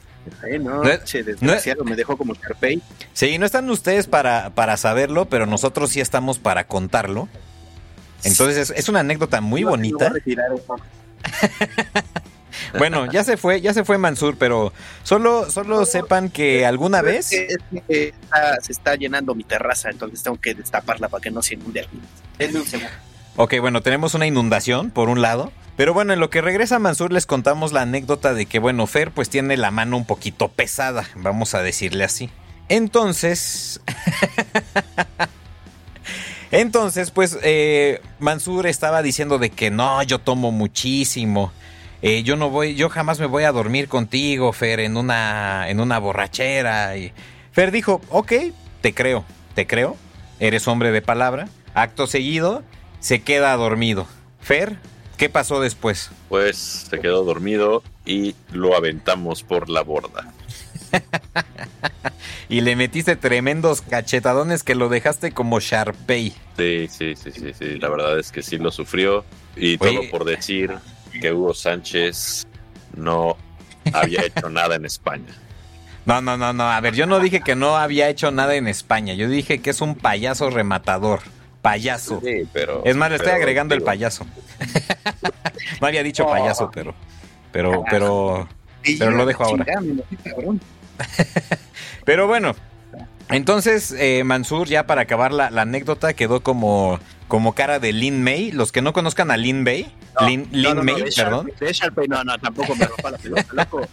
no, 0.61 0.83
desgraciado, 0.83 1.85
me 1.85 1.97
dejó 1.97 2.17
como 2.17 2.35
Carpey. 2.35 2.81
Sí, 3.13 3.39
no 3.39 3.47
están 3.47 3.69
ustedes 3.71 4.07
para, 4.07 4.51
para 4.51 4.77
saberlo, 4.77 5.29
pero 5.29 5.47
nosotros 5.47 5.91
sí 5.91 6.01
estamos 6.01 6.39
para 6.39 6.67
contarlo. 6.67 7.29
Entonces 8.23 8.73
es, 8.75 8.89
una 8.89 9.01
anécdota 9.01 9.41
muy 9.41 9.65
bonita. 9.65 10.13
bueno, 12.79 13.11
ya 13.11 13.25
se 13.25 13.37
fue, 13.37 13.61
ya 13.61 13.75
se 13.75 13.85
fue 13.85 13.99
Mansur, 13.99 14.37
pero 14.39 14.73
solo, 15.03 15.51
solo 15.51 15.85
sepan 15.85 16.31
que 16.31 16.65
alguna 16.65 17.03
vez. 17.03 17.27
se 17.27 18.15
está 18.69 18.95
llenando 18.95 19.35
mi 19.35 19.45
terraza, 19.45 19.91
entonces 19.91 20.23
tengo 20.23 20.41
que 20.41 20.55
destaparla 20.55 21.09
para 21.09 21.21
que 21.21 21.31
no 21.31 21.43
se 21.43 21.55
inunde. 21.55 21.87
un 22.39 22.65
segundo. 22.65 22.89
Ok, 23.37 23.55
bueno, 23.61 23.83
tenemos 23.83 24.15
una 24.15 24.27
inundación 24.27 24.91
por 24.91 25.09
un 25.09 25.21
lado. 25.23 25.53
Pero 25.77 25.93
bueno, 25.93 26.13
en 26.13 26.21
lo 26.21 26.31
que 26.31 26.41
regresa 26.41 26.79
Mansur 26.79 27.13
les 27.13 27.27
contamos 27.27 27.73
la 27.73 27.83
anécdota 27.83 28.33
de 28.33 28.47
que, 28.47 28.61
bueno, 28.61 28.87
Fer 28.87 29.11
pues 29.11 29.29
tiene 29.29 29.57
la 29.57 29.73
mano 29.73 29.97
un 29.97 30.05
poquito 30.05 30.49
pesada, 30.49 31.05
vamos 31.17 31.55
a 31.55 31.63
decirle 31.63 32.05
así. 32.05 32.31
Entonces... 32.69 33.81
Entonces, 36.53 37.11
pues 37.11 37.37
eh, 37.43 38.01
Mansur 38.21 38.69
estaba 38.69 39.03
diciendo 39.03 39.39
de 39.39 39.51
que 39.51 39.73
no, 39.73 40.01
yo 40.05 40.21
tomo 40.21 40.53
muchísimo. 40.53 41.53
eh, 42.01 42.23
yo 42.23 42.37
no 42.37 42.49
voy, 42.49 42.77
yo 42.77 42.89
jamás 42.89 43.19
me 43.19 43.27
voy 43.27 43.43
a 43.43 43.51
dormir 43.51 43.89
contigo, 43.89 44.53
Fer, 44.53 44.79
en 44.79 44.97
una, 44.97 45.69
en 45.69 45.81
una 45.81 45.99
borrachera. 45.99 46.97
Y 46.97 47.13
Fer 47.51 47.73
dijo, 47.73 48.01
ok, 48.09 48.33
te 48.83 48.95
creo, 48.95 49.25
te 49.57 49.67
creo, 49.67 49.97
eres 50.39 50.69
hombre 50.69 50.93
de 50.93 51.03
palabra. 51.03 51.49
Acto 51.75 52.07
seguido, 52.07 52.63
se 53.05 53.21
queda 53.21 53.55
dormido. 53.55 54.07
Fer, 54.41 54.79
¿qué 55.19 55.29
pasó 55.29 55.61
después? 55.61 56.11
Pues 56.31 56.57
se 56.57 57.01
quedó 57.01 57.23
dormido 57.23 57.83
y 58.07 58.35
lo 58.51 58.75
aventamos 58.75 59.43
por 59.43 59.69
la 59.69 59.83
borda. 59.83 60.33
y 62.49 62.63
le 62.63 62.77
metiste 62.77 63.15
tremendos 63.17 63.83
cachetadones 63.83 64.63
que 64.63 64.75
lo 64.75 64.89
dejaste 64.89 65.33
como 65.33 65.61
Sharpay. 65.61 66.31
Sí, 66.57 66.89
sí, 66.89 67.15
sí, 67.15 67.31
sí, 67.31 67.53
sí. 67.53 67.79
La 67.79 67.91
verdad 67.91 68.19
es 68.19 68.33
que 68.33 68.43
sí 68.43 68.57
lo 68.57 68.71
sufrió. 68.71 69.27
Y 69.55 69.77
todo 69.77 70.01
por 70.11 70.25
decir 70.25 70.73
que 71.21 71.31
Hugo 71.31 71.53
Sánchez 71.53 72.47
no 72.97 73.37
había 73.93 74.23
hecho 74.25 74.49
nada 74.49 74.77
en 74.77 74.87
España. 74.87 75.35
No, 76.07 76.23
no, 76.23 76.39
no, 76.39 76.55
no. 76.55 76.71
A 76.71 76.81
ver, 76.81 76.95
yo 76.95 77.05
no 77.05 77.21
dije 77.21 77.43
que 77.43 77.55
no 77.55 77.77
había 77.77 78.09
hecho 78.09 78.31
nada 78.31 78.55
en 78.55 78.67
España. 78.67 79.13
Yo 79.13 79.29
dije 79.29 79.61
que 79.61 79.69
es 79.69 79.83
un 79.83 79.95
payaso 79.95 80.49
rematador. 80.49 81.21
Payaso. 81.65 82.21
Sí, 82.23 82.47
pero. 82.53 82.83
Es 82.85 82.95
más, 82.95 83.09
le 83.09 83.17
estoy 83.17 83.33
agregando 83.33 83.75
el 83.75 83.81
payaso. 83.81 84.27
no 85.81 85.87
había 85.87 86.03
dicho 86.03 86.27
payaso, 86.27 86.71
pero. 86.71 86.95
Pero, 87.53 87.83
pero. 87.89 88.47
Pero 88.83 89.13
lo 89.13 89.25
dejo 89.25 89.45
ahora. 89.45 89.65
Pero 92.05 92.27
bueno, 92.27 92.55
entonces 93.31 93.95
eh, 93.99 94.23
Mansur, 94.25 94.69
ya 94.69 94.87
para 94.87 95.01
acabar 95.01 95.33
la, 95.33 95.47
anécdota, 95.47 96.13
quedó 96.13 96.43
como, 96.43 97.01
como 97.29 97.55
cara 97.55 97.79
de 97.79 97.95
Lin 97.95 98.23
May. 98.23 98.53
Los 98.53 98.71
que 98.71 98.83
no 98.83 98.93
conozcan 98.93 99.31
a 99.31 99.39
Lin 99.39 99.63
May, 99.63 99.91
Lin, 100.21 100.47
May, 100.53 101.05
perdón. 101.17 101.51
no, 102.09 102.25
no, 102.25 102.39
tampoco 102.39 102.77
me 102.77 102.87
rompa 102.87 103.11
la 103.11 103.19
pelota, 103.19 103.47
loco. 103.53 103.89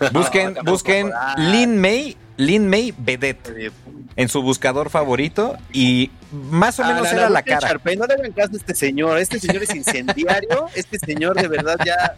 Busquen, 0.12 0.56
busquen 0.64 1.12
Lin 1.36 1.78
May, 1.78 2.16
Lin 2.40 2.68
May 2.68 2.94
Vedette 2.96 3.70
en 4.16 4.28
su 4.30 4.40
buscador 4.40 4.88
favorito 4.88 5.58
y 5.72 6.10
más 6.32 6.80
o 6.80 6.84
menos 6.84 7.12
era 7.12 7.28
la 7.28 7.42
cara. 7.42 7.78
no 7.84 8.06
le 8.06 8.14
hagan 8.14 8.32
caso 8.32 8.54
a 8.54 8.56
este 8.56 8.74
señor, 8.74 9.18
este 9.18 9.38
señor 9.38 9.62
es 9.62 9.74
incendiario, 9.74 10.68
este 10.74 10.98
señor 10.98 11.38
de 11.40 11.48
verdad 11.48 11.76
ya 11.84 12.16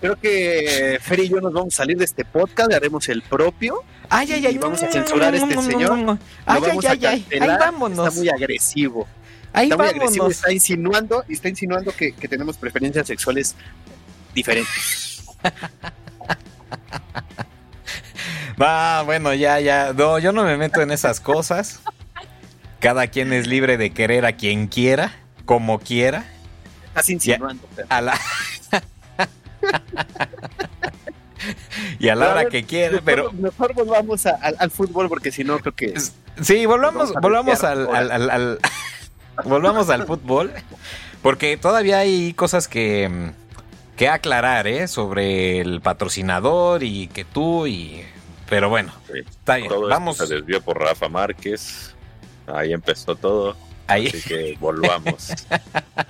creo 0.00 0.16
que 0.16 0.98
Fer 1.02 1.20
y 1.20 1.28
yo 1.28 1.42
nos 1.42 1.52
vamos 1.52 1.74
a 1.74 1.76
salir 1.76 1.98
de 1.98 2.06
este 2.06 2.24
podcast, 2.24 2.72
haremos 2.72 3.06
el 3.10 3.20
propio. 3.22 3.84
Ay, 4.08 4.32
ay, 4.32 4.46
ay, 4.46 4.58
vamos 4.58 4.82
a 4.82 4.90
censurar 4.90 5.34
a 5.34 5.36
este 5.36 5.62
señor. 5.62 6.18
Ay, 6.46 6.62
ay, 6.64 6.78
ay, 6.88 7.04
ay, 7.04 7.26
ahí 7.40 7.48
vámonos. 7.48 8.08
Está 8.08 8.18
muy 8.18 8.30
agresivo. 8.30 9.06
Ahí 9.52 9.66
está 9.66 9.76
muy 9.76 9.88
agresivo, 9.88 10.30
está 10.30 10.52
insinuando, 10.52 11.22
está 11.28 11.50
insinuando 11.50 11.92
que, 11.92 12.12
que 12.12 12.28
tenemos 12.28 12.56
preferencias 12.56 13.06
sexuales 13.06 13.54
diferentes. 14.34 15.22
Bueno, 19.04 19.32
ya, 19.32 19.58
ya. 19.60 19.94
No, 19.94 20.18
yo 20.18 20.32
no 20.32 20.44
me 20.44 20.58
meto 20.58 20.82
en 20.82 20.90
esas 20.90 21.20
cosas. 21.20 21.80
Cada 22.78 23.06
quien 23.06 23.32
es 23.32 23.46
libre 23.46 23.78
de 23.78 23.92
querer 23.92 24.26
a 24.26 24.32
quien 24.32 24.66
quiera, 24.66 25.14
como 25.46 25.78
quiera. 25.78 26.26
Estás 26.88 27.08
insinuando. 27.08 27.66
A 27.88 28.02
la... 28.02 28.20
y 31.98 32.08
a 32.08 32.14
la 32.14 32.32
hora 32.32 32.48
que 32.48 32.64
quiera, 32.64 33.00
pero... 33.02 33.32
Mejor 33.32 33.72
volvamos 33.72 34.26
al 34.26 34.70
fútbol 34.70 35.08
porque 35.08 35.32
si 35.32 35.42
no 35.42 35.58
creo 35.58 35.74
que... 35.74 35.94
Sí, 36.42 36.66
volvamos, 36.66 37.14
volvamos 37.14 37.64
al, 37.64 37.88
al, 37.94 38.58
volvamos 39.44 39.88
al 39.88 40.06
fútbol 40.06 40.52
porque 41.22 41.56
todavía 41.56 41.98
hay 41.98 42.34
cosas 42.34 42.68
que, 42.68 43.32
que 43.96 44.08
aclarar, 44.08 44.66
¿eh? 44.66 44.86
Sobre 44.88 45.60
el 45.60 45.80
patrocinador 45.80 46.82
y 46.82 47.08
que 47.08 47.24
tú 47.24 47.66
y 47.66 48.04
pero 48.50 48.68
bueno, 48.68 48.92
está 49.14 49.56
bien. 49.56 49.70
Vamos. 49.88 50.18
Se 50.18 50.26
desvió 50.26 50.60
por 50.60 50.78
Rafa 50.78 51.08
Márquez. 51.08 51.94
Ahí 52.48 52.72
empezó 52.72 53.14
todo. 53.14 53.56
Ahí. 53.86 54.08
Así 54.08 54.20
que 54.20 54.58
volvamos. 54.60 55.32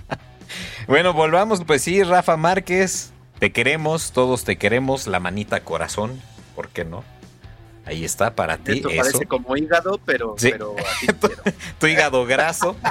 bueno, 0.88 1.12
volvamos. 1.12 1.62
Pues 1.64 1.82
sí, 1.82 2.02
Rafa 2.02 2.38
Márquez. 2.38 3.12
Te 3.38 3.52
queremos, 3.52 4.12
todos 4.12 4.44
te 4.44 4.56
queremos. 4.56 5.06
La 5.06 5.20
manita 5.20 5.60
corazón. 5.60 6.18
¿Por 6.56 6.70
qué 6.70 6.86
no? 6.86 7.04
Ahí 7.84 8.06
está 8.06 8.34
para 8.34 8.56
ti. 8.56 8.78
Esto 8.78 8.88
parece 8.96 9.26
como 9.26 9.54
hígado, 9.56 10.00
pero, 10.06 10.34
pero 10.40 10.74
así 10.78 11.08
tu 11.78 11.86
hígado 11.86 12.24
graso. 12.24 12.74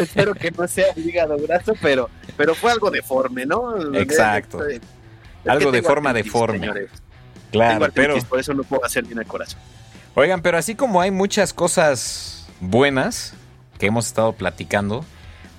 Espero 0.00 0.34
que 0.34 0.50
no 0.50 0.66
sea 0.66 0.86
hígado 0.96 1.38
graso, 1.38 1.74
pero, 1.80 2.10
pero 2.36 2.54
fue 2.54 2.72
algo 2.72 2.90
deforme, 2.90 3.46
¿no? 3.46 3.94
Exacto. 3.94 4.58
Algo 5.46 5.72
de 5.72 5.82
forma 5.82 6.12
deforme. 6.12 6.70
Claro, 7.50 7.88
pero. 7.94 8.18
Por 8.24 8.40
eso 8.40 8.54
no 8.54 8.64
puedo 8.64 8.84
hacer 8.84 9.04
bien 9.04 9.18
el 9.18 9.26
corazón. 9.26 9.60
Oigan, 10.14 10.42
pero 10.42 10.58
así 10.58 10.74
como 10.74 11.00
hay 11.00 11.10
muchas 11.10 11.52
cosas 11.52 12.46
buenas 12.60 13.34
que 13.78 13.86
hemos 13.86 14.06
estado 14.06 14.32
platicando, 14.34 15.04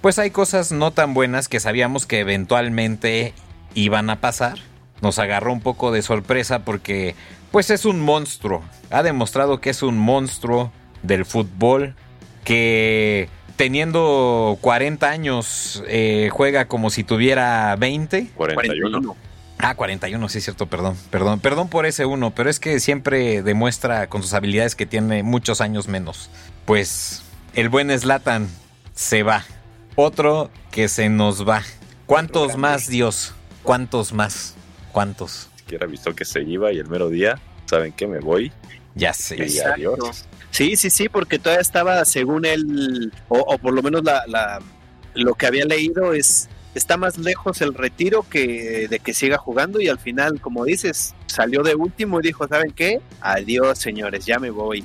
pues 0.01 0.19
hay 0.19 0.31
cosas 0.31 0.71
no 0.71 0.91
tan 0.91 1.13
buenas 1.13 1.47
que 1.47 1.59
sabíamos 1.59 2.05
que 2.05 2.19
eventualmente 2.19 3.33
iban 3.73 4.09
a 4.09 4.19
pasar. 4.19 4.59
Nos 5.01 5.19
agarró 5.19 5.51
un 5.51 5.61
poco 5.61 5.91
de 5.91 6.01
sorpresa 6.01 6.59
porque, 6.59 7.15
pues 7.51 7.69
es 7.69 7.85
un 7.85 7.99
monstruo. 7.99 8.63
Ha 8.91 9.03
demostrado 9.03 9.59
que 9.59 9.69
es 9.71 9.81
un 9.81 9.97
monstruo 9.97 10.71
del 11.01 11.25
fútbol 11.25 11.95
que 12.43 13.27
teniendo 13.55 14.57
40 14.61 15.09
años 15.09 15.83
eh, 15.87 16.29
juega 16.31 16.67
como 16.67 16.89
si 16.89 17.03
tuviera 17.03 17.75
20. 17.77 18.27
41. 18.35 19.15
Ah, 19.65 19.75
41, 19.75 20.27
sí 20.27 20.39
es 20.39 20.43
cierto, 20.43 20.67
perdón, 20.67 20.97
perdón, 21.09 21.39
perdón 21.39 21.69
por 21.69 21.85
ese 21.85 22.05
uno, 22.05 22.35
pero 22.35 22.49
es 22.49 22.59
que 22.59 22.81
siempre 22.81 23.41
demuestra 23.41 24.07
con 24.07 24.21
sus 24.21 24.33
habilidades 24.33 24.75
que 24.75 24.85
tiene 24.85 25.23
muchos 25.23 25.61
años 25.61 25.87
menos. 25.87 26.29
Pues 26.65 27.21
el 27.53 27.69
buen 27.69 27.97
Slatan 27.97 28.49
se 28.93 29.23
va, 29.23 29.45
otro 29.95 30.51
que 30.69 30.89
se 30.89 31.07
nos 31.07 31.47
va. 31.47 31.63
¿Cuántos 32.07 32.57
más, 32.57 32.89
Dios? 32.89 33.33
¿Cuántos 33.63 34.11
más? 34.11 34.55
¿Cuántos? 34.91 35.49
Siquiera 35.55 35.87
visto 35.87 36.13
que 36.13 36.25
se 36.25 36.43
iba 36.43 36.73
y 36.73 36.79
el 36.79 36.89
mero 36.89 37.07
día, 37.07 37.39
¿saben 37.65 37.93
qué? 37.93 38.05
Me 38.05 38.19
voy. 38.19 38.51
Ya 38.95 39.13
sé. 39.13 39.47
adiós. 39.65 40.25
Sí, 40.51 40.75
sí, 40.75 40.89
sí, 40.89 41.07
porque 41.07 41.39
todavía 41.39 41.61
estaba, 41.61 42.03
según 42.03 42.43
él, 42.45 43.13
o, 43.29 43.57
por 43.57 43.73
lo 43.73 43.81
menos 43.81 44.03
la, 44.03 44.59
lo 45.13 45.35
que 45.35 45.47
había 45.47 45.63
leído 45.63 46.11
es 46.11 46.49
está 46.75 46.97
más 46.97 47.17
lejos 47.17 47.61
el 47.61 47.73
retiro 47.73 48.25
que 48.29 48.87
de 48.87 48.99
que 48.99 49.13
siga 49.13 49.37
jugando 49.37 49.79
y 49.79 49.87
al 49.87 49.99
final, 49.99 50.39
como 50.41 50.65
dices, 50.65 51.13
salió 51.27 51.63
de 51.63 51.75
último 51.75 52.19
y 52.19 52.23
dijo, 52.23 52.47
¿saben 52.47 52.71
qué? 52.71 53.01
Adiós, 53.21 53.79
señores, 53.79 54.25
ya 54.25 54.39
me 54.39 54.49
voy. 54.49 54.83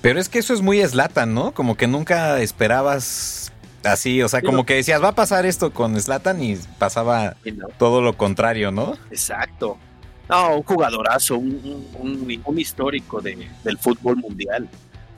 Pero 0.00 0.20
es 0.20 0.28
que 0.28 0.38
eso 0.38 0.54
es 0.54 0.62
muy 0.62 0.80
Slatan, 0.84 1.34
¿no? 1.34 1.52
Como 1.52 1.76
que 1.76 1.86
nunca 1.86 2.40
esperabas 2.40 3.52
así, 3.84 4.22
o 4.22 4.28
sea, 4.28 4.42
como 4.42 4.64
que 4.64 4.74
decías, 4.74 5.02
va 5.02 5.08
a 5.08 5.14
pasar 5.14 5.46
esto 5.46 5.72
con 5.72 6.00
Slatan 6.00 6.42
y 6.42 6.56
pasaba 6.78 7.36
todo 7.78 8.00
lo 8.00 8.16
contrario, 8.16 8.70
¿no? 8.70 8.96
Exacto. 9.10 9.78
No, 10.28 10.56
un 10.56 10.62
jugadorazo, 10.62 11.38
un, 11.38 12.40
un, 12.44 12.58
histórico 12.58 13.20
de, 13.20 13.48
del 13.64 13.78
fútbol 13.78 14.16
mundial. 14.16 14.68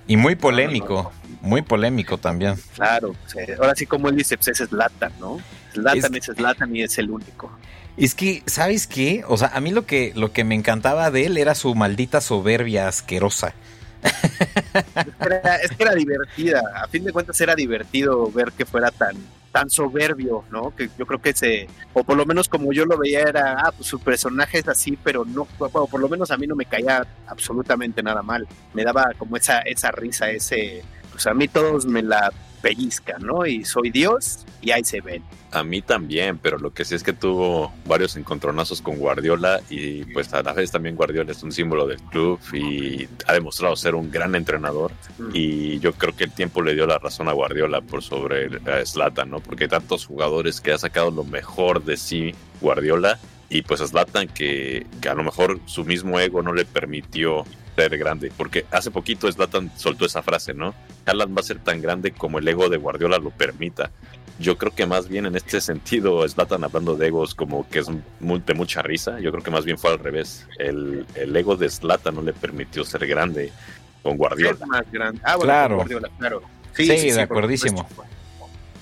Y 0.07 0.17
muy 0.17 0.37
polémico, 0.37 1.13
muy 1.41 1.63
polémico 1.63 2.17
también. 2.17 2.55
Claro, 2.75 3.15
ahora 3.59 3.75
sí 3.75 3.87
como 3.87 4.09
él 4.09 4.17
dice, 4.17 4.37
pues 4.37 4.49
es 4.61 4.69
Slatan, 4.69 5.13
¿no? 5.19 5.39
Zlatan 5.73 6.15
es, 6.15 6.25
Zlatan 6.27 6.75
y 6.75 6.83
es 6.83 6.99
el 6.99 7.11
único. 7.11 7.51
Es 7.97 8.15
que, 8.15 8.43
¿sabes 8.47 8.87
qué? 8.87 9.25
O 9.29 9.37
sea, 9.37 9.49
a 9.49 9.61
mí 9.61 9.73
lo 9.73 9.85
que, 9.87 10.13
lo 10.15 10.33
que 10.33 10.45
me 10.45 10.55
encantaba 10.55 11.11
de 11.11 11.27
él 11.27 11.37
era 11.37 11.55
su 11.55 11.75
maldita 11.75 12.21
soberbia 12.21 12.89
asquerosa. 12.89 13.55
Es 14.03 15.71
que, 15.77 15.83
era, 15.83 15.95
divertida. 15.95 16.63
A 16.77 16.89
fin 16.89 17.05
de 17.05 17.13
cuentas 17.13 17.39
era 17.41 17.55
divertido 17.55 18.31
ver 18.31 18.53
que 18.53 18.65
fuera 18.65 18.91
tan, 18.91 19.15
tan 19.53 19.69
soberbio, 19.69 20.45
¿no? 20.51 20.75
Que 20.75 20.89
yo 20.99 21.07
creo 21.07 21.21
que 21.21 21.35
se, 21.35 21.67
o 21.93 22.05
por 22.05 22.17
lo 22.17 22.25
menos 22.25 22.49
como 22.49 22.73
yo 22.73 22.87
lo 22.87 22.97
veía 22.97 23.21
era, 23.21 23.61
ah, 23.61 23.73
pues 23.77 23.89
su 23.89 23.99
personaje 23.99 24.59
es 24.59 24.69
así, 24.69 24.99
pero 25.03 25.25
no, 25.25 25.47
bueno, 25.59 25.87
por 25.87 26.01
lo 26.01 26.09
menos 26.09 26.31
a 26.31 26.37
mí 26.37 26.47
no 26.47 26.57
me 26.57 26.65
caía 26.65 27.07
absolutamente 27.27 28.03
nada 28.03 28.23
mal. 28.23 28.47
Me 28.73 28.85
daba 28.85 29.13
como 29.19 29.37
esa, 29.37 29.59
esa 29.61 29.91
risa, 29.91 30.31
ese, 30.31 30.83
pues 31.11 31.27
a 31.27 31.35
mí 31.35 31.49
todos 31.49 31.87
me 31.87 32.03
la 32.03 32.33
pellizca, 32.61 33.19
¿no? 33.19 33.47
Y 33.47 33.65
soy 33.65 33.91
Dios 33.91 34.45
y 34.61 34.71
ahí 34.71 34.85
se 34.85 35.01
ven. 35.01 35.23
A 35.53 35.65
mí 35.65 35.83
también, 35.83 36.39
pero 36.39 36.59
lo 36.59 36.73
que 36.73 36.85
sí 36.85 36.95
es 36.95 37.03
que 37.03 37.13
tuvo 37.13 37.73
varios 37.85 38.17
encontronazos 38.17 38.81
con 38.81 38.97
Guardiola 38.97 39.61
y 39.69 40.05
pues 40.05 40.33
a 40.33 40.43
la 40.43 40.53
vez 40.53 40.71
también 40.71 40.95
Guardiola 40.95 41.33
es 41.33 41.43
un 41.43 41.51
símbolo 41.51 41.87
del 41.87 42.01
club 42.03 42.39
y 42.53 43.09
ha 43.27 43.33
demostrado 43.33 43.75
ser 43.75 43.97
un 43.97 44.11
gran 44.11 44.35
entrenador 44.37 44.93
y 45.33 45.81
yo 45.81 45.93
creo 45.93 46.15
que 46.15 46.25
el 46.25 46.33
tiempo 46.33 46.63
le 46.63 46.75
dio 46.75 46.87
la 46.87 46.99
razón 46.99 47.29
a 47.29 47.33
Guardiola 47.33 47.81
por 47.81 48.03
sobre 48.03 48.47
a 48.71 48.85
Zlatan, 48.87 49.31
¿no? 49.31 49.41
Porque 49.41 49.65
hay 49.65 49.71
tantos 49.71 50.07
jugadores 50.07 50.61
que 50.61 50.73
ha 50.73 50.79
sacado 50.79 51.11
lo 51.11 51.25
mejor 51.25 51.85
de 51.85 51.97
sí 51.97 52.35
Guardiola 52.61 53.19
y 53.49 53.63
pues 53.63 53.81
Zlatan 53.81 54.29
que, 54.29 54.87
que 55.01 55.09
a 55.09 55.15
lo 55.15 55.25
mejor 55.25 55.59
su 55.67 55.85
mismo 55.85 56.21
ego 56.21 56.43
no 56.43 56.53
le 56.53 56.65
permitió 56.65 57.45
ser 57.77 57.97
grande, 57.99 58.33
porque 58.37 58.67
hace 58.71 58.91
poquito 58.91 59.31
Zlatan 59.31 59.71
soltó 59.77 60.05
esa 60.07 60.23
frase, 60.23 60.55
¿no? 60.55 60.75
Haaland 61.07 61.37
va 61.37 61.41
a 61.41 61.45
ser 61.45 61.59
tan 61.59 61.81
grande 61.81 62.13
como 62.13 62.39
el 62.39 62.49
ego 62.49 62.69
de 62.69 62.77
Guardiola 62.77 63.19
lo 63.19 63.31
permita. 63.31 63.91
yo 64.39 64.57
creo 64.57 64.75
que 64.75 64.87
más 64.87 65.09
bien 65.09 65.27
en 65.27 65.37
este 65.37 65.61
sentido, 65.71 66.27
Zlatan 66.29 66.65
hablando 66.65 66.97
de 66.97 67.09
egos 67.09 67.35
como 67.35 67.69
que 67.69 67.81
es 67.81 67.87
de 67.89 68.55
mucha 68.55 68.83
risa, 68.83 69.21
yo 69.21 69.31
creo 69.33 69.43
que 69.43 69.51
más 69.51 69.65
bien 69.65 69.79
fue 69.79 69.91
al 69.91 69.99
revés. 69.99 70.47
El, 70.59 71.05
el 71.15 71.37
ego 71.37 71.57
de 71.57 71.69
Zlatan 71.69 72.15
no 72.15 72.23
le 72.23 72.33
permitió 72.33 72.85
ser 72.85 73.07
grande 73.07 73.53
con 74.03 74.17
Guardiola. 74.17 74.65
más 74.67 74.91
grande. 74.91 75.21
Ah, 75.25 75.37
bueno, 75.37 75.45
Claro. 75.47 75.69
con 75.69 75.77
Guardiola, 75.79 76.11
claro. 76.19 76.43
Sí, 76.75 76.87
de 76.87 77.21
acuerdísimo. 77.21 77.87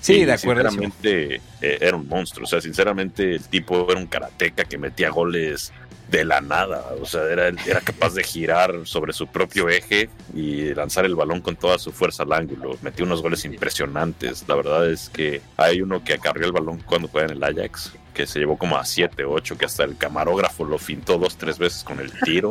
Sí, 0.01 0.23
de 0.23 0.31
acuerdo. 0.31 0.69
Sinceramente, 0.69 1.35
eh, 1.61 1.77
era 1.81 1.97
un 1.97 2.07
monstruo. 2.07 2.45
O 2.45 2.47
sea, 2.47 2.61
sinceramente, 2.61 3.35
el 3.35 3.43
tipo 3.43 3.85
era 3.91 3.99
un 3.99 4.07
karateca 4.07 4.63
que 4.63 4.77
metía 4.77 5.09
goles 5.09 5.73
de 6.09 6.25
la 6.25 6.41
nada. 6.41 6.85
O 7.01 7.05
sea, 7.05 7.23
era, 7.23 7.47
era 7.47 7.81
capaz 7.81 8.13
de 8.13 8.23
girar 8.23 8.73
sobre 8.85 9.13
su 9.13 9.27
propio 9.27 9.69
eje 9.69 10.09
y 10.33 10.73
lanzar 10.73 11.05
el 11.05 11.15
balón 11.15 11.41
con 11.41 11.55
toda 11.55 11.77
su 11.77 11.91
fuerza 11.91 12.23
al 12.23 12.33
ángulo. 12.33 12.77
Metió 12.81 13.05
unos 13.05 13.21
goles 13.21 13.45
impresionantes. 13.45 14.45
La 14.47 14.55
verdad 14.55 14.89
es 14.89 15.09
que 15.09 15.41
hay 15.57 15.81
uno 15.81 16.03
que 16.03 16.13
acarrió 16.13 16.45
el 16.45 16.51
balón 16.51 16.81
cuando 16.85 17.07
juega 17.07 17.27
en 17.27 17.33
el 17.33 17.43
Ajax, 17.43 17.93
que 18.13 18.25
se 18.25 18.39
llevó 18.39 18.57
como 18.57 18.77
a 18.77 18.85
7, 18.85 19.23
8, 19.23 19.57
que 19.57 19.65
hasta 19.65 19.83
el 19.83 19.97
camarógrafo 19.97 20.65
lo 20.65 20.77
fintó 20.77 21.17
dos, 21.17 21.37
tres 21.37 21.57
veces 21.57 21.83
con 21.83 21.99
el 21.99 22.11
tiro. 22.21 22.49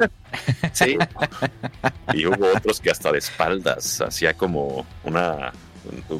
Sí, 0.73 0.97
Y 2.15 2.27
hubo 2.27 2.47
otros 2.55 2.81
que 2.81 2.91
hasta 2.91 3.11
de 3.11 3.19
espaldas 3.19 4.01
hacía 4.01 4.35
como 4.35 4.87
una 5.05 5.53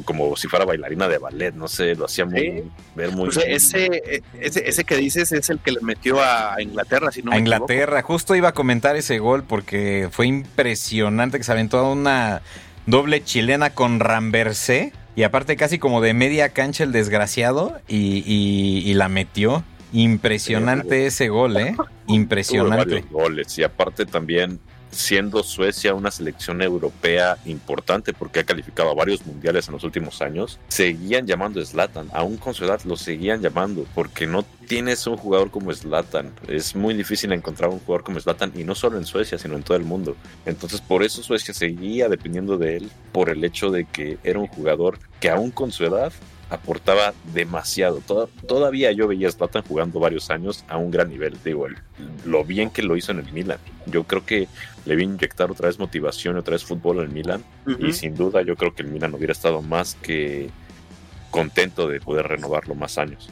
como 0.05 0.35
si 0.35 0.47
fuera 0.47 0.65
bailarina 0.65 1.07
de 1.07 1.17
ballet, 1.17 1.53
no 1.53 1.67
sé, 1.67 1.95
lo 1.95 2.05
hacía 2.05 2.25
muy 2.25 2.39
Sí. 2.41 2.63
ver 2.95 3.11
muy 3.11 3.25
Pues 3.29 3.39
ese, 3.47 4.23
ese, 4.39 4.67
ese 4.69 4.83
que 4.83 4.95
dices 4.97 5.31
es 5.31 5.49
el 5.49 5.59
que 5.59 5.71
le 5.71 5.81
metió 5.81 6.21
a 6.21 6.61
Inglaterra, 6.61 7.11
si 7.11 7.21
no 7.21 7.31
a 7.31 7.35
me 7.35 7.39
Inglaterra. 7.39 8.01
Justo 8.01 8.35
iba 8.35 8.49
a 8.49 8.53
comentar 8.53 8.95
ese 8.95 9.19
gol 9.19 9.43
porque 9.43 10.09
fue 10.11 10.27
impresionante 10.27 11.37
que 11.37 11.43
se 11.43 11.51
aventó 11.51 11.91
una 11.91 12.41
doble 12.85 13.23
chilena 13.23 13.71
con 13.71 13.99
Ramversé 13.99 14.93
y 15.15 15.23
aparte 15.23 15.55
casi 15.57 15.79
como 15.79 16.01
de 16.01 16.13
media 16.13 16.49
cancha 16.49 16.83
el 16.83 16.91
desgraciado 16.91 17.79
y, 17.87 18.23
y- 18.25 18.89
y 18.89 18.93
la 18.93 19.09
metió. 19.09 19.63
Impresionante 19.91 21.07
ese 21.07 21.29
gol, 21.29 21.57
¿eh? 21.57 21.75
Impresionante. 22.07 22.85
varios 22.95 23.09
goles 23.09 23.57
y 23.57 23.63
aparte 23.63 24.05
también 24.05 24.59
siendo 24.91 25.43
Suecia 25.43 25.93
una 25.93 26.11
selección 26.11 26.61
europea 26.61 27.37
importante 27.45 28.13
porque 28.13 28.39
ha 28.39 28.43
calificado 28.43 28.89
a 28.89 28.93
varios 28.93 29.25
mundiales 29.25 29.67
en 29.67 29.73
los 29.73 29.83
últimos 29.83 30.21
años, 30.21 30.59
seguían 30.69 31.27
llamando 31.27 31.61
a 31.61 31.65
Zlatan, 31.65 32.07
aún 32.13 32.37
con 32.37 32.53
su 32.53 32.65
edad 32.65 32.81
lo 32.85 32.95
seguían 32.95 33.41
llamando 33.41 33.85
porque 33.93 34.25
no 34.27 34.43
tienes 34.67 35.05
un 35.07 35.17
jugador 35.17 35.51
como 35.51 35.73
Zlatan, 35.73 36.31
es 36.47 36.75
muy 36.75 36.93
difícil 36.93 37.31
encontrar 37.33 37.69
un 37.69 37.79
jugador 37.79 38.03
como 38.03 38.19
Zlatan 38.19 38.51
y 38.55 38.63
no 38.63 38.75
solo 38.75 38.97
en 38.97 39.05
Suecia 39.05 39.37
sino 39.37 39.55
en 39.55 39.63
todo 39.63 39.77
el 39.77 39.83
mundo, 39.83 40.15
entonces 40.45 40.81
por 40.81 41.03
eso 41.03 41.21
Suecia 41.23 41.53
seguía 41.53 42.09
dependiendo 42.09 42.57
de 42.57 42.77
él 42.77 42.91
por 43.11 43.29
el 43.29 43.43
hecho 43.43 43.71
de 43.71 43.85
que 43.85 44.17
era 44.23 44.39
un 44.39 44.47
jugador 44.47 44.99
que 45.19 45.29
aún 45.29 45.51
con 45.51 45.71
su 45.71 45.85
edad 45.85 46.11
aportaba 46.51 47.13
demasiado. 47.33 48.01
Toda- 48.07 48.27
todavía 48.47 48.91
yo 48.91 49.07
veía 49.07 49.27
a 49.27 49.61
jugando 49.61 49.99
varios 49.99 50.31
años 50.31 50.65
a 50.67 50.77
un 50.77 50.89
gran 50.89 51.09
nivel. 51.09 51.37
Digo, 51.45 51.67
el- 51.67 51.77
lo 52.25 52.43
bien 52.43 52.71
que 52.71 52.81
lo 52.81 52.97
hizo 52.97 53.11
en 53.11 53.19
el 53.19 53.31
Milan. 53.31 53.59
Yo 53.85 54.03
creo 54.05 54.25
que 54.25 54.47
le 54.89 54.95
vi 54.95 55.03
inyectar 55.03 55.51
otra 55.51 55.67
vez 55.67 55.77
motivación 55.79 56.35
y 56.35 56.39
otra 56.39 56.53
vez 56.53 56.65
fútbol 56.65 56.99
al 56.99 57.09
Milan. 57.09 57.43
Y 57.79 57.93
sin 57.93 58.15
duda 58.15 58.41
yo 58.41 58.55
creo 58.55 58.73
que 58.73 58.81
el 58.81 58.89
Milan 58.89 59.13
hubiera 59.13 59.31
estado 59.31 59.61
más 59.61 59.95
que 60.01 60.49
contento 61.29 61.87
de 61.87 62.01
poder 62.01 62.27
renovarlo 62.27 62.73
más 62.75 62.97
años. 62.97 63.29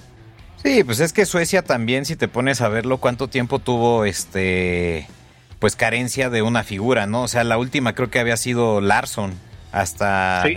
Sí, 0.63 0.83
pues 0.83 0.99
es 0.99 1.13
que 1.13 1.25
Suecia 1.25 1.63
también, 1.63 2.05
si 2.05 2.15
te 2.15 2.27
pones 2.27 2.61
a 2.61 2.69
verlo, 2.69 2.97
cuánto 2.99 3.27
tiempo 3.27 3.59
tuvo 3.59 4.05
este 4.05 5.07
pues 5.59 5.75
carencia 5.75 6.29
de 6.29 6.43
una 6.43 6.63
figura, 6.63 7.07
¿no? 7.07 7.23
O 7.23 7.27
sea, 7.27 7.43
la 7.43 7.57
última 7.57 7.95
creo 7.95 8.11
que 8.11 8.19
había 8.19 8.37
sido 8.37 8.79
Larson 8.79 9.33
hasta 9.71 10.43
Sí. 10.45 10.55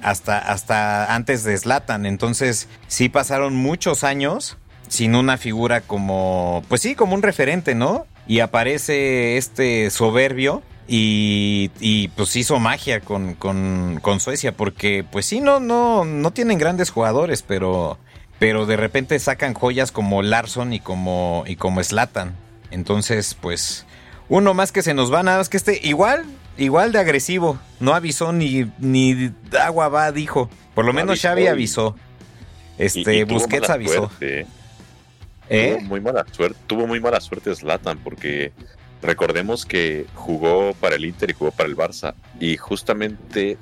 hasta 0.00 0.38
hasta 0.38 1.14
antes 1.14 1.42
de 1.42 1.58
Zlatan, 1.58 2.06
entonces 2.06 2.68
sí 2.86 3.08
pasaron 3.08 3.56
muchos 3.56 4.04
años 4.04 4.56
sin 4.88 5.16
una 5.16 5.36
figura 5.36 5.80
como 5.80 6.62
pues 6.68 6.80
sí, 6.82 6.94
como 6.94 7.14
un 7.14 7.22
referente, 7.22 7.74
¿no? 7.74 8.06
Y 8.28 8.40
aparece 8.40 9.36
este 9.38 9.90
soberbio 9.90 10.62
y, 10.86 11.70
y, 11.80 12.08
pues 12.08 12.36
hizo 12.36 12.58
magia 12.60 13.00
con, 13.00 13.34
con, 13.34 13.98
con 14.02 14.20
Suecia 14.20 14.52
porque 14.52 15.04
pues 15.10 15.26
sí 15.26 15.40
no 15.40 15.60
no 15.60 16.04
no 16.04 16.30
tienen 16.30 16.58
grandes 16.58 16.90
jugadores, 16.90 17.42
pero 17.42 17.98
pero 18.38 18.66
de 18.66 18.76
repente 18.76 19.18
sacan 19.18 19.52
joyas 19.54 19.90
como 19.90 20.22
Larson 20.22 20.72
y 20.72 20.80
como 20.80 21.42
y 21.46 21.56
como 21.56 21.82
Slatan. 21.82 22.36
Entonces, 22.70 23.34
pues 23.34 23.86
uno 24.28 24.54
más 24.54 24.72
que 24.72 24.82
se 24.82 24.94
nos 24.94 25.12
va, 25.12 25.22
nada 25.22 25.38
más 25.38 25.48
que 25.48 25.56
este 25.56 25.80
igual 25.82 26.24
igual 26.58 26.92
de 26.92 26.98
agresivo, 27.00 27.58
no 27.80 27.94
avisó 27.94 28.32
ni 28.32 28.70
ni 28.78 29.32
agua 29.60 29.88
va 29.88 30.12
dijo. 30.12 30.48
Por 30.74 30.84
lo 30.84 30.92
No 30.92 30.96
menos 30.96 31.12
avisó 31.12 31.28
Xavi 31.28 31.46
avisó. 31.48 31.96
Este 32.78 33.00
Y- 33.16 33.20
y 33.20 33.24
tuvo 33.24 33.38
Busquets 33.40 33.70
avisó. 33.70 33.92
suerte. 33.94 34.46
¿Eh? 35.48 35.76
Tuvo 35.78 35.88
muy 35.88 36.00
mala 36.00 36.26
suerte, 36.30 36.58
tuvo 36.66 36.86
muy 36.86 37.00
mala 37.00 37.20
suerte 37.20 37.54
Zlatan 37.54 37.98
porque 37.98 38.52
recordemos 39.02 39.64
que 39.64 40.06
jugó 40.14 40.74
para 40.74 40.96
el 40.96 41.04
Inter 41.04 41.30
y 41.30 41.34
jugó 41.34 41.50
para 41.50 41.68
el 41.68 41.76
Barça 41.76 42.14
y 42.40 42.56
justamente 42.56 43.56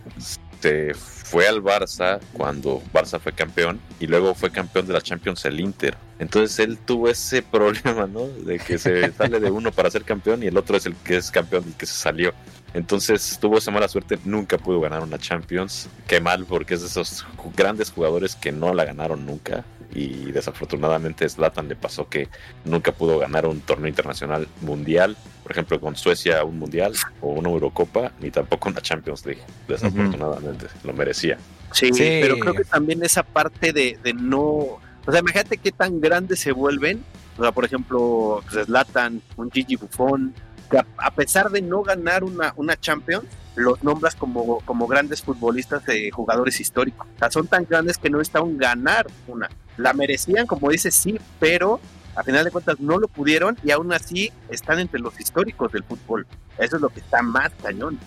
se 0.61 0.95
fue 0.95 1.47
al 1.47 1.63
Barça 1.63 2.21
cuando 2.33 2.83
Barça 2.93 3.21
fue 3.21 3.33
campeón 3.33 3.81
y 4.01 4.07
luego 4.07 4.35
fue 4.35 4.51
campeón 4.51 4.87
de 4.87 4.93
la 4.93 5.01
Champions 5.01 5.45
el 5.45 5.61
Inter. 5.61 5.97
Entonces 6.19 6.59
él 6.59 6.79
tuvo 6.79 7.09
ese 7.09 7.43
problema, 7.57 8.07
¿no? 8.07 8.27
De 8.27 8.59
que 8.59 8.79
se 8.79 9.13
sale 9.13 9.41
de 9.41 9.51
uno 9.51 9.73
para 9.73 9.91
ser 9.91 10.05
campeón 10.05 10.43
y 10.43 10.47
el 10.47 10.57
otro 10.57 10.77
es 10.77 10.87
el 10.87 10.95
que 10.97 11.17
es 11.17 11.31
campeón 11.31 11.65
y 11.69 11.73
que 11.73 11.87
se 11.87 11.95
salió. 11.95 12.33
Entonces 12.75 13.39
tuvo 13.41 13.59
esa 13.59 13.71
mala 13.71 13.89
suerte, 13.89 14.19
nunca 14.25 14.59
pudo 14.59 14.81
ganar 14.81 15.03
una 15.03 15.19
Champions. 15.19 15.89
Qué 16.07 16.21
mal, 16.21 16.45
porque 16.45 16.75
es 16.75 16.83
de 16.83 16.89
esos 16.89 17.27
grandes 17.57 17.91
jugadores 17.91 18.37
que 18.37 18.53
no 18.53 18.75
la 18.75 18.85
ganaron 18.85 19.25
nunca. 19.25 19.65
Y 19.95 20.33
desafortunadamente 20.33 21.25
a 21.25 21.29
Zlatan 21.29 21.69
le 21.69 21.77
pasó 21.77 22.09
que 22.09 22.29
nunca 22.65 22.93
pudo 22.93 23.19
ganar 23.19 23.47
un 23.47 23.61
torneo 23.61 23.89
internacional 23.89 24.47
mundial, 24.61 25.17
por 25.43 25.53
ejemplo 25.53 25.81
con 25.81 25.97
Suecia 25.97 26.45
un 26.45 26.59
mundial 26.59 26.93
o 27.21 27.29
una 27.29 27.49
Eurocopa, 27.49 28.13
ni 28.21 28.31
tampoco 28.31 28.69
una 28.69 28.81
Champions 28.81 29.25
League. 29.25 29.43
Desafortunadamente, 29.69 30.67
lo 30.85 30.93
merecía. 30.93 31.39
Sí, 31.73 31.91
Sí. 31.93 32.19
pero 32.21 32.39
creo 32.39 32.55
que 32.55 32.65
también 32.65 33.03
esa 33.05 33.23
parte 33.23 33.73
de, 33.73 33.99
de 34.03 34.13
no. 34.15 34.41
O 34.41 35.11
sea, 35.13 35.21
imagínate 35.21 35.57
qué 35.59 35.73
tan 35.73 36.01
grandes 36.01 36.41
se 36.41 36.53
vuelven. 36.53 37.03
O 37.39 37.43
sea, 37.43 37.53
por 37.53 37.65
ejemplo, 37.65 38.43
pues, 38.51 38.67
Zlatan, 38.67 39.23
un 39.37 39.51
Gigi 39.51 39.77
Buffon, 39.77 40.35
que 40.71 40.79
a, 40.79 40.87
a 40.99 41.11
pesar 41.13 41.51
de 41.51 41.63
no 41.63 41.83
ganar 41.83 42.25
una, 42.25 42.53
una 42.57 42.77
Champions, 42.79 43.25
los 43.55 43.83
nombras 43.85 44.17
como, 44.17 44.61
como 44.61 44.87
grandes 44.87 45.23
futbolistas 45.23 45.85
de 45.87 46.11
jugadores 46.11 46.61
históricos. 46.61 47.07
O 47.17 47.19
sea, 47.19 47.31
son 47.31 47.47
tan 47.47 47.67
grandes 47.69 47.99
que 47.99 48.11
no 48.11 48.19
necesitaban 48.19 48.57
ganar 48.59 49.07
una. 49.29 49.49
La 49.77 49.93
merecían, 49.93 50.47
como 50.47 50.71
dices, 50.71 50.95
sí, 50.95 51.19
pero 51.39 51.81
a 52.15 52.23
final 52.23 52.45
de 52.45 52.51
cuentas 52.51 52.81
no 52.81 52.99
lo 52.99 53.09
pudieron 53.09 53.59
y 53.63 53.71
aún 53.71 53.93
así 53.93 54.33
están 54.49 54.79
entre 54.79 55.01
los 55.01 55.19
históricos 55.21 55.73
del 55.73 55.85
fútbol. 55.85 56.27
Eso 56.59 56.77
es 56.77 56.83
lo 56.83 56.89
que 56.89 57.01
está 57.01 57.23
más 57.23 57.53
cañón. 57.63 57.99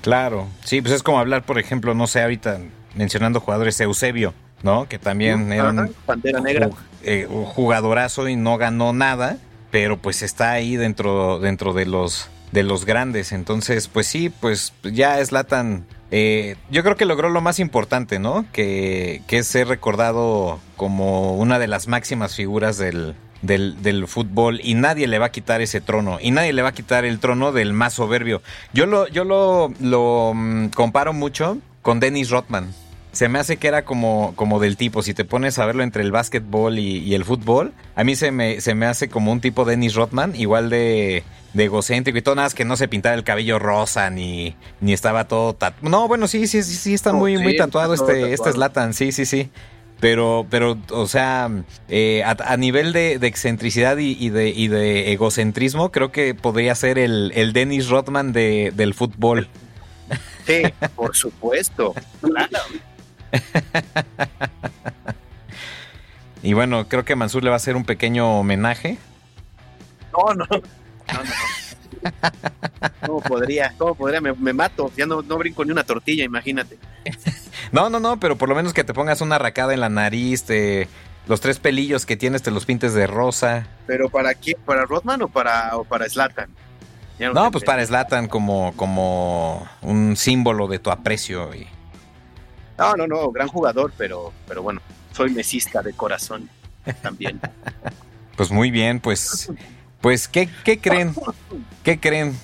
Claro, 0.00 0.48
sí, 0.64 0.80
pues 0.80 0.94
es 0.94 1.02
como 1.02 1.20
hablar, 1.20 1.44
por 1.44 1.58
ejemplo, 1.58 1.94
no 1.94 2.08
sé, 2.08 2.22
ahorita 2.22 2.58
mencionando 2.96 3.40
jugadores 3.40 3.80
Eusebio, 3.80 4.34
¿no? 4.62 4.88
Que 4.88 4.98
también 4.98 5.52
era 5.52 5.70
un, 5.70 5.94
Negra. 6.42 6.70
eh, 7.02 7.26
un 7.30 7.44
jugadorazo 7.44 8.28
y 8.28 8.34
no 8.34 8.58
ganó 8.58 8.92
nada, 8.92 9.38
pero 9.70 9.98
pues 9.98 10.22
está 10.22 10.50
ahí 10.50 10.76
dentro, 10.76 11.38
dentro 11.38 11.72
de 11.72 11.86
los 11.86 12.28
de 12.52 12.62
los 12.62 12.84
grandes. 12.84 13.32
Entonces, 13.32 13.88
pues 13.88 14.06
sí, 14.06 14.28
pues 14.28 14.72
ya 14.82 15.24
Zlatan, 15.24 15.86
eh, 16.14 16.56
yo 16.70 16.82
creo 16.82 16.94
que 16.96 17.06
logró 17.06 17.30
lo 17.30 17.40
más 17.40 17.58
importante, 17.58 18.18
¿no? 18.18 18.44
Que, 18.52 19.22
que 19.26 19.38
es 19.38 19.46
ser 19.46 19.66
recordado 19.66 20.60
como 20.76 21.36
una 21.36 21.58
de 21.58 21.68
las 21.68 21.88
máximas 21.88 22.36
figuras 22.36 22.76
del, 22.76 23.14
del, 23.40 23.82
del 23.82 24.06
fútbol 24.06 24.60
y 24.62 24.74
nadie 24.74 25.06
le 25.06 25.18
va 25.18 25.26
a 25.26 25.32
quitar 25.32 25.62
ese 25.62 25.80
trono 25.80 26.18
y 26.20 26.30
nadie 26.30 26.52
le 26.52 26.60
va 26.60 26.68
a 26.68 26.74
quitar 26.74 27.06
el 27.06 27.18
trono 27.18 27.50
del 27.50 27.72
más 27.72 27.94
soberbio. 27.94 28.42
Yo 28.74 28.84
lo, 28.84 29.08
yo 29.08 29.24
lo, 29.24 29.72
lo 29.80 30.32
mm, 30.34 30.66
comparo 30.68 31.14
mucho 31.14 31.56
con 31.80 31.98
Dennis 31.98 32.28
Rodman. 32.28 32.74
Se 33.12 33.28
me 33.28 33.38
hace 33.38 33.58
que 33.58 33.68
era 33.68 33.84
como, 33.84 34.32
como 34.36 34.58
del 34.58 34.76
tipo, 34.78 35.02
si 35.02 35.12
te 35.12 35.24
pones 35.24 35.58
a 35.58 35.66
verlo 35.66 35.82
entre 35.82 36.02
el 36.02 36.10
básquetbol 36.10 36.78
y, 36.78 36.98
y 36.98 37.14
el 37.14 37.24
fútbol, 37.26 37.72
a 37.94 38.04
mí 38.04 38.16
se 38.16 38.32
me, 38.32 38.60
se 38.62 38.74
me 38.74 38.86
hace 38.86 39.08
como 39.08 39.30
un 39.30 39.40
tipo 39.40 39.66
Dennis 39.66 39.94
Rodman, 39.94 40.34
igual 40.34 40.70
de, 40.70 41.22
de 41.52 41.64
egocéntrico 41.64 42.16
y 42.16 42.22
todo, 42.22 42.36
nada 42.36 42.46
más 42.46 42.54
que 42.54 42.64
no 42.64 42.76
se 42.76 42.88
pintaba 42.88 43.14
el 43.14 43.22
cabello 43.22 43.58
rosa 43.58 44.08
ni, 44.08 44.56
ni 44.80 44.94
estaba 44.94 45.28
todo 45.28 45.52
tatuado. 45.52 45.90
No, 45.90 46.08
bueno, 46.08 46.26
sí, 46.26 46.46
sí, 46.46 46.62
sí, 46.62 46.74
sí, 46.74 46.94
está 46.94 47.12
muy, 47.12 47.36
sí, 47.36 47.42
muy 47.42 47.54
tatuado 47.56 47.92
está 47.92 48.12
este, 48.12 48.32
este. 48.32 48.52
Zlatan, 48.52 48.94
sí, 48.94 49.12
sí, 49.12 49.26
sí. 49.26 49.50
Pero, 50.00 50.46
pero, 50.50 50.78
o 50.90 51.06
sea, 51.06 51.48
eh, 51.88 52.24
a, 52.24 52.30
a 52.30 52.56
nivel 52.56 52.92
de, 52.92 53.18
de 53.20 53.26
excentricidad 53.28 53.98
y, 53.98 54.16
y 54.18 54.30
de, 54.30 54.48
y 54.48 54.66
de 54.66 55.12
egocentrismo, 55.12 55.92
creo 55.92 56.10
que 56.10 56.34
podría 56.34 56.74
ser 56.74 56.98
el, 56.98 57.30
el 57.36 57.52
Dennis 57.52 57.88
Rodman 57.88 58.32
de, 58.32 58.72
del 58.74 58.94
fútbol. 58.94 59.48
Sí, 60.44 60.62
por 60.96 61.14
supuesto. 61.14 61.94
Claro. 62.20 62.58
Y 66.42 66.54
bueno, 66.54 66.88
creo 66.88 67.04
que 67.04 67.14
Mansur 67.14 67.44
le 67.44 67.50
va 67.50 67.56
a 67.56 67.58
hacer 67.58 67.76
un 67.76 67.84
pequeño 67.84 68.40
homenaje. 68.40 68.98
No, 70.12 70.34
no. 70.34 70.44
No, 70.44 71.22
no. 71.22 72.10
¿Cómo 73.06 73.20
podría? 73.20 73.72
¿Cómo 73.78 73.94
podría? 73.94 74.20
Me, 74.20 74.32
me 74.32 74.52
mato. 74.52 74.90
Ya 74.96 75.06
no, 75.06 75.22
no 75.22 75.38
brinco 75.38 75.64
ni 75.64 75.70
una 75.70 75.84
tortilla, 75.84 76.24
imagínate. 76.24 76.78
No, 77.70 77.88
no, 77.88 78.00
no, 78.00 78.20
pero 78.20 78.36
por 78.36 78.50
lo 78.50 78.54
menos 78.54 78.74
que 78.74 78.84
te 78.84 78.92
pongas 78.92 79.22
una 79.22 79.38
racada 79.38 79.72
en 79.72 79.80
la 79.80 79.88
nariz, 79.88 80.44
te, 80.44 80.88
los 81.26 81.40
tres 81.40 81.58
pelillos 81.58 82.04
que 82.04 82.18
tienes 82.18 82.42
te 82.42 82.50
los 82.50 82.66
pintes 82.66 82.92
de 82.92 83.06
rosa. 83.06 83.66
¿Pero 83.86 84.10
para 84.10 84.34
quién? 84.34 84.58
¿Para 84.66 84.84
Rodman 84.84 85.22
o 85.22 85.28
para, 85.28 85.74
o 85.78 85.84
para 85.84 86.06
Zlatan? 86.06 86.50
No, 87.18 87.50
pues 87.50 87.64
para 87.64 87.86
Slatan 87.86 88.28
como, 88.28 88.74
como 88.76 89.66
un 89.80 90.16
símbolo 90.16 90.68
de 90.68 90.80
tu 90.80 90.90
aprecio. 90.90 91.54
Y... 91.54 91.66
No, 92.78 92.94
no, 92.96 93.06
no, 93.06 93.30
gran 93.30 93.48
jugador, 93.48 93.92
pero, 93.96 94.32
pero 94.48 94.62
bueno, 94.62 94.80
soy 95.12 95.30
mesista 95.30 95.82
de 95.82 95.92
corazón 95.92 96.48
también. 97.02 97.40
Pues 98.34 98.50
muy 98.50 98.70
bien, 98.70 98.98
pues, 98.98 99.52
pues 100.00 100.26
¿qué, 100.26 100.48
¿qué 100.64 100.80
creen? 100.80 101.14
¿Qué 101.84 102.00
creen 102.00 102.34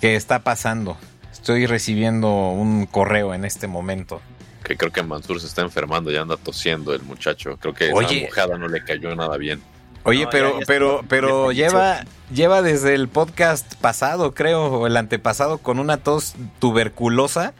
que 0.00 0.16
está 0.16 0.40
pasando? 0.40 0.98
Estoy 1.32 1.66
recibiendo 1.66 2.28
un 2.50 2.84
correo 2.86 3.32
en 3.32 3.44
este 3.44 3.68
momento. 3.68 4.20
Que 4.64 4.76
creo 4.76 4.90
que 4.90 5.04
Mansur 5.04 5.40
se 5.40 5.46
está 5.46 5.62
enfermando, 5.62 6.10
ya 6.10 6.22
anda 6.22 6.36
tosiendo 6.36 6.92
el 6.92 7.02
muchacho. 7.02 7.56
Creo 7.58 7.72
que 7.74 7.92
Oye. 7.92 8.24
esa 8.24 8.26
mojada 8.26 8.58
no 8.58 8.66
le 8.66 8.82
cayó 8.82 9.14
nada 9.14 9.36
bien. 9.36 9.62
Oye, 10.02 10.24
No, 10.24 10.30
pero, 10.30 10.52
ya- 10.54 10.58
ya 10.58 10.64
pero, 10.66 11.04
pero 11.08 11.52
lleva, 11.52 12.04
lleva 12.34 12.60
desde 12.60 12.94
el 12.94 13.06
podcast 13.08 13.76
pasado, 13.76 14.34
creo, 14.34 14.64
o 14.66 14.86
el 14.88 14.96
antepasado, 14.96 15.58
con 15.58 15.78
una 15.78 15.98
tos 15.98 16.34
tuberculosa 16.58 17.54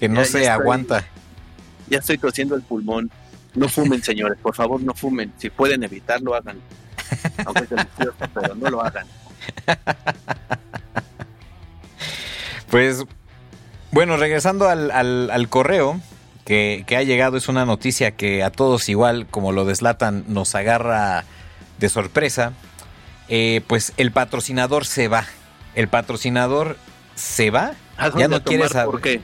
que 0.00 0.10
no 0.10 0.20
Ya- 0.20 0.26
se 0.26 0.48
aguanta. 0.50 1.06
Ya 1.92 1.98
estoy 1.98 2.18
tosiendo 2.18 2.54
el 2.56 2.62
pulmón. 2.62 3.10
No 3.54 3.68
fumen, 3.68 4.02
señores, 4.10 4.38
por 4.42 4.54
favor, 4.54 4.80
no 4.82 4.94
fumen. 4.94 5.32
Si 5.38 5.50
pueden 5.50 5.82
evitarlo, 5.84 6.34
hagan. 6.34 6.58
Aunque 7.44 7.64
es 7.64 7.70
delicioso, 7.70 8.16
pero 8.34 8.54
no 8.54 8.70
lo 8.70 8.82
hagan. 8.82 9.06
Pues, 12.70 13.04
bueno, 13.90 14.16
regresando 14.16 14.68
al, 14.68 14.90
al- 14.90 15.30
al 15.30 15.48
correo 15.50 16.00
que, 16.46 16.84
que 16.86 16.96
ha 16.96 17.02
llegado, 17.02 17.36
es 17.36 17.48
una 17.48 17.66
noticia 17.66 18.12
que 18.12 18.42
a 18.42 18.50
todos 18.50 18.88
igual, 18.88 19.26
como 19.30 19.52
lo 19.52 19.64
deslatan, 19.66 20.24
nos 20.28 20.54
agarra 20.54 21.24
de 21.78 21.88
sorpresa. 21.90 22.52
Eh, 23.28 23.60
pues 23.66 23.92
el 23.98 24.10
patrocinador 24.10 24.86
se 24.86 25.08
va. 25.08 25.26
El 25.74 25.88
patrocinador 25.88 26.78
se 27.14 27.50
va. 27.50 27.72
¿A 27.98 28.08
dónde 28.08 28.20
Ya 28.22 28.28
no 28.28 28.36
a 28.36 28.40
tomar? 28.40 28.44
quieres 28.48 28.70
saber. 28.72 28.90
¿Por 28.90 29.00
qué? 29.02 29.20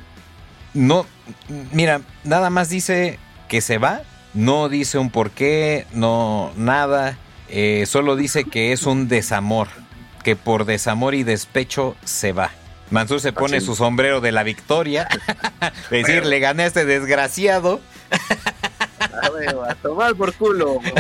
No, 0.79 1.07
mira, 1.73 2.03
nada 2.23 2.51
más 2.51 2.69
dice 2.69 3.19
que 3.49 3.61
se 3.61 3.79
va. 3.79 4.03
No 4.33 4.69
dice 4.69 4.97
un 4.99 5.11
por 5.11 5.33
qué, 5.33 5.87
no 5.93 6.53
nada. 6.55 7.19
Eh, 7.49 7.85
solo 7.89 8.15
dice 8.15 8.45
que 8.45 8.71
es 8.71 8.85
un 8.85 9.09
desamor. 9.09 9.67
Que 10.23 10.37
por 10.37 10.67
desamor 10.67 11.17
y 11.17 11.25
despecho 11.25 11.97
se 12.05 12.33
va. 12.33 12.53
Mansur 12.91 13.21
se 13.21 13.33
pone 13.33 13.57
Así. 13.57 13.67
su 13.67 13.75
sombrero 13.75 14.21
de 14.21 14.31
la 14.31 14.45
victoria. 14.45 15.09
de 15.91 15.97
decir, 15.97 16.25
le 16.25 16.39
gané 16.39 16.63
a 16.63 16.67
este 16.67 16.85
desgraciado. 16.85 17.81
A 19.21 19.31
ver, 19.31 19.49
a 19.69 19.75
tomar 19.75 20.15
por 20.15 20.33
culo. 20.35 20.79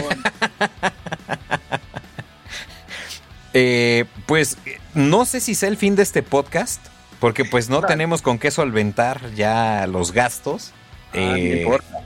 Eh, 3.54 4.04
pues 4.26 4.58
no 4.94 5.24
sé 5.24 5.40
si 5.40 5.54
sea 5.54 5.70
el 5.70 5.78
fin 5.78 5.96
de 5.96 6.02
este 6.02 6.22
podcast. 6.22 6.80
Porque 7.20 7.44
pues 7.44 7.68
no 7.68 7.78
Claro. 7.78 7.88
tenemos 7.92 8.22
con 8.22 8.38
qué 8.38 8.50
solventar 8.50 9.32
ya 9.34 9.86
los 9.86 10.12
gastos. 10.12 10.72
Ah, 11.12 11.16
no 11.16 11.36
Eh, 11.36 11.60
importa. 11.62 12.00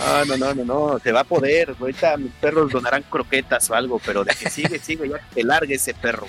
Ah, 0.00 0.22
no, 0.28 0.36
no, 0.36 0.54
no, 0.54 0.64
no, 0.64 0.98
se 1.00 1.10
va 1.10 1.20
a 1.20 1.24
poder. 1.24 1.74
Ahorita 1.80 2.16
mis 2.18 2.30
perros 2.34 2.70
donarán 2.70 3.02
croquetas 3.10 3.68
o 3.70 3.74
algo, 3.74 4.00
pero 4.04 4.22
de 4.22 4.32
que 4.34 4.48
sigue, 4.48 4.78
sigue, 4.82 5.08
ya 5.08 5.18
que 5.34 5.42
largue 5.42 5.74
ese 5.74 5.92
perro. 5.94 6.26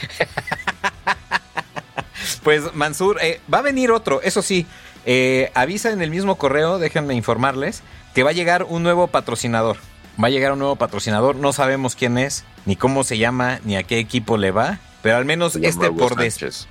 Pues 2.43 2.73
Mansur, 2.73 3.17
eh, 3.21 3.39
va 3.53 3.59
a 3.59 3.61
venir 3.61 3.91
otro, 3.91 4.21
eso 4.21 4.41
sí. 4.41 4.65
eh, 5.05 5.51
avisa 5.53 5.91
en 5.91 6.01
el 6.01 6.09
mismo 6.09 6.35
correo, 6.35 6.77
déjenme 6.79 7.13
informarles, 7.13 7.81
que 8.13 8.23
va 8.23 8.31
a 8.31 8.33
llegar 8.33 8.63
un 8.63 8.83
nuevo 8.83 9.07
patrocinador. 9.07 9.77
Va 10.21 10.27
a 10.27 10.31
llegar 10.31 10.51
un 10.51 10.59
nuevo 10.59 10.75
patrocinador, 10.75 11.35
no 11.35 11.53
sabemos 11.53 11.95
quién 11.95 12.17
es, 12.17 12.43
ni 12.65 12.75
cómo 12.75 13.03
se 13.03 13.17
llama, 13.17 13.59
ni 13.63 13.77
a 13.77 13.83
qué 13.83 13.99
equipo 13.99 14.37
le 14.37 14.51
va. 14.51 14.79
Pero 15.01 15.15
al 15.17 15.25
menos 15.25 15.55
este 15.55 15.91
por 15.91 16.15
des... 16.17 16.67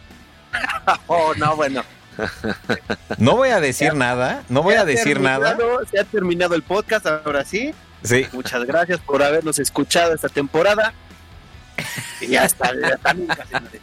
Oh, 1.07 1.35
no, 1.37 1.57
bueno. 1.57 1.85
No 3.19 3.37
voy 3.37 3.51
a 3.51 3.61
decir 3.61 3.95
nada, 3.95 4.43
no 4.49 4.63
voy 4.63 4.75
a 4.75 4.85
decir 4.85 5.21
nada. 5.21 5.57
Se 5.91 6.01
ha 6.01 6.05
terminado 6.05 6.55
el 6.55 6.63
podcast, 6.63 7.07
ahora 7.07 7.45
sí. 7.45 7.75
Sí, 8.03 8.27
Muchas 8.33 8.65
gracias 8.65 9.01
por 9.01 9.23
habernos 9.23 9.59
escuchado 9.59 10.15
esta 10.15 10.29
temporada. 10.29 10.93
Y 12.21 12.29
ya 12.29 12.45
está, 12.45 12.73
ya 12.81 12.89
está 12.89 13.15
nunca, 13.15 13.47
señores. 13.47 13.81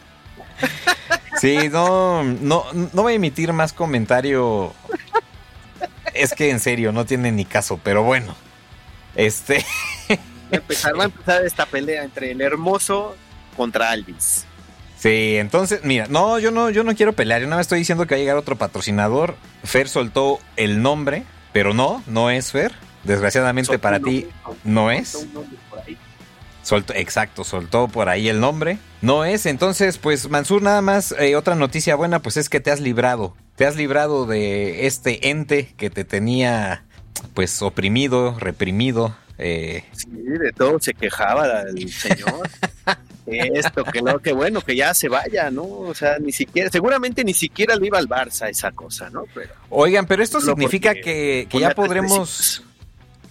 sí, 1.40 1.68
no, 1.70 2.24
no, 2.24 2.64
no 2.72 3.02
voy 3.02 3.14
a 3.14 3.16
emitir 3.16 3.52
más 3.52 3.72
comentario. 3.72 4.72
Es 6.14 6.32
que 6.32 6.50
en 6.50 6.60
serio, 6.60 6.92
no 6.92 7.04
tiene 7.04 7.32
ni 7.32 7.44
caso, 7.44 7.78
pero 7.82 8.02
bueno. 8.02 8.34
Este. 9.14 9.64
Va 10.10 10.16
a 10.52 10.56
empezar, 10.56 10.98
va 10.98 11.02
a 11.02 11.06
empezar 11.06 11.44
esta 11.44 11.66
pelea 11.66 12.04
entre 12.04 12.30
el 12.30 12.40
hermoso 12.40 13.16
contra 13.56 13.90
Alvis. 13.90 14.46
Sí, 14.98 15.36
entonces, 15.36 15.80
mira, 15.84 16.06
no, 16.08 16.38
yo 16.38 16.50
no, 16.50 16.70
yo 16.70 16.82
no 16.82 16.94
quiero 16.94 17.12
pelear, 17.12 17.40
yo 17.42 17.46
nada 17.46 17.58
más 17.58 17.66
estoy 17.66 17.80
diciendo 17.80 18.06
que 18.06 18.14
va 18.14 18.16
a 18.16 18.20
llegar 18.20 18.36
otro 18.36 18.56
patrocinador. 18.56 19.36
Fer 19.62 19.88
soltó 19.88 20.38
el 20.56 20.80
nombre, 20.82 21.24
pero 21.52 21.74
no, 21.74 22.02
no 22.06 22.30
es 22.30 22.50
Fer. 22.52 22.72
Desgraciadamente 23.04 23.66
Soltó 23.66 23.80
para 23.82 24.00
ti 24.00 24.26
no 24.64 24.86
soltó 24.88 24.90
es. 24.90 25.14
un 25.14 25.32
nombre 25.34 25.58
por 25.70 25.78
ahí. 25.80 25.96
Soltó, 26.62 26.94
exacto, 26.94 27.44
soltó 27.44 27.86
por 27.88 28.08
ahí 28.08 28.28
el 28.28 28.40
nombre. 28.40 28.78
No 29.02 29.24
es, 29.24 29.46
entonces, 29.46 29.98
pues 29.98 30.28
Mansur, 30.30 30.62
nada 30.62 30.80
más, 30.82 31.14
eh, 31.18 31.36
otra 31.36 31.54
noticia 31.54 31.94
buena, 31.94 32.20
pues 32.22 32.36
es 32.38 32.48
que 32.48 32.58
te 32.58 32.70
has 32.72 32.80
librado. 32.80 33.36
Te 33.54 33.66
has 33.66 33.76
librado 33.76 34.26
de 34.26 34.86
este 34.86 35.30
ente 35.30 35.72
que 35.76 35.90
te 35.90 36.04
tenía, 36.04 36.84
pues, 37.34 37.62
oprimido, 37.62 38.36
reprimido. 38.40 39.14
eh, 39.38 39.84
Sí, 39.92 40.08
de 40.10 40.50
todo 40.52 40.78
se 40.80 40.92
quejaba 40.94 41.60
el 41.62 41.92
señor. 41.92 42.48
Esto, 43.26 43.82
que 43.84 44.02
no, 44.02 44.18
que 44.20 44.32
bueno, 44.32 44.60
que 44.60 44.76
ya 44.76 44.94
se 44.94 45.08
vaya, 45.08 45.50
¿no? 45.50 45.64
O 45.64 45.94
sea, 45.94 46.18
ni 46.18 46.32
siquiera, 46.32 46.70
seguramente 46.70 47.24
ni 47.24 47.34
siquiera 47.34 47.74
le 47.76 47.86
iba 47.88 47.98
al 47.98 48.08
Barça 48.08 48.48
esa 48.48 48.70
cosa, 48.72 49.10
¿no? 49.10 49.24
Pero 49.34 49.52
Oigan, 49.70 50.06
pero 50.06 50.22
esto 50.22 50.40
significa 50.40 50.94
que, 50.94 51.46
que 51.48 51.48
ponía 51.50 51.68
ya 51.70 51.74
podremos... 51.74 52.62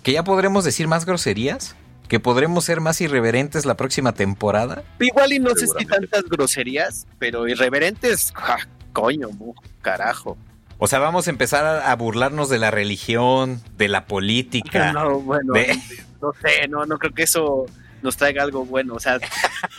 que 0.03 0.11
ya 0.11 0.23
podremos 0.23 0.65
decir 0.65 0.87
más 0.87 1.05
groserías, 1.05 1.75
que 2.09 2.19
podremos 2.19 2.65
ser 2.65 2.81
más 2.81 2.99
irreverentes 3.01 3.65
la 3.65 3.75
próxima 3.77 4.11
temporada. 4.13 4.83
Igual 4.99 5.33
y 5.33 5.39
no 5.39 5.55
sé 5.55 5.67
si 5.67 5.85
tantas 5.85 6.23
groserías, 6.25 7.07
pero 7.17 7.47
irreverentes, 7.47 8.31
ja, 8.35 8.57
coño, 8.93 9.29
mu, 9.29 9.53
carajo. 9.81 10.37
O 10.77 10.87
sea, 10.87 10.99
vamos 10.99 11.27
a 11.27 11.29
empezar 11.29 11.63
a, 11.65 11.89
a 11.89 11.95
burlarnos 11.95 12.49
de 12.49 12.59
la 12.59 12.69
religión, 12.69 13.61
de 13.77 13.87
la 13.87 14.05
política. 14.07 14.91
No, 14.93 15.19
bueno, 15.21 15.53
de- 15.53 15.79
no 16.21 16.33
sé, 16.41 16.67
no, 16.67 16.85
no 16.85 16.97
creo 16.99 17.13
que 17.13 17.23
eso 17.23 17.65
nos 18.05 18.15
traiga 18.15 18.43
algo 18.43 18.63
bueno. 18.65 18.93
O 18.93 18.99
sea, 18.99 19.19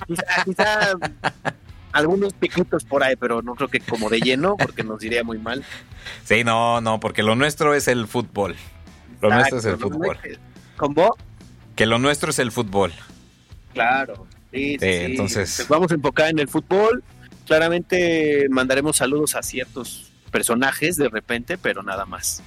quizá, 0.07 0.25
quizá 0.45 0.93
algunos 1.93 2.35
piquitos 2.35 2.85
por 2.85 3.03
ahí, 3.03 3.17
pero 3.17 3.41
no 3.41 3.55
creo 3.55 3.69
que 3.69 3.81
como 3.81 4.11
de 4.11 4.21
lleno, 4.21 4.57
porque 4.57 4.85
nos 4.85 5.03
iría 5.03 5.25
muy 5.25 5.39
mal. 5.39 5.65
Sí, 6.25 6.45
no, 6.45 6.81
no, 6.83 7.01
porque 7.01 7.23
lo 7.23 7.35
nuestro 7.35 7.75
es 7.75 7.89
el 7.89 8.07
fútbol. 8.07 8.55
Lo 9.23 9.31
nuestro 9.31 9.59
es 9.59 9.65
el 9.65 9.79
fútbol. 9.79 10.19
¿Cómo? 10.77 11.17
Que 11.75 11.87
lo 11.87 11.99
nuestro 11.99 12.31
es 12.31 12.39
el 12.39 12.53
fútbol. 12.53 12.93
Claro. 13.73 14.27
Sí, 14.53 14.77
sí, 14.79 14.87
entonces- 14.87 15.55
Pues 15.57 15.69
Vamos 15.69 15.91
a 15.91 15.95
enfocar 15.95 16.29
en 16.29 16.39
el 16.39 16.49
fútbol. 16.49 17.03
Claramente 17.47 18.47
mandaremos 18.51 18.97
saludos 18.99 19.35
a 19.35 19.43
ciertos 19.43 20.13
personajes 20.31 20.97
de 20.97 21.09
repente, 21.09 21.57
pero 21.57 21.83
nada 21.83 22.05
más. 22.05 22.43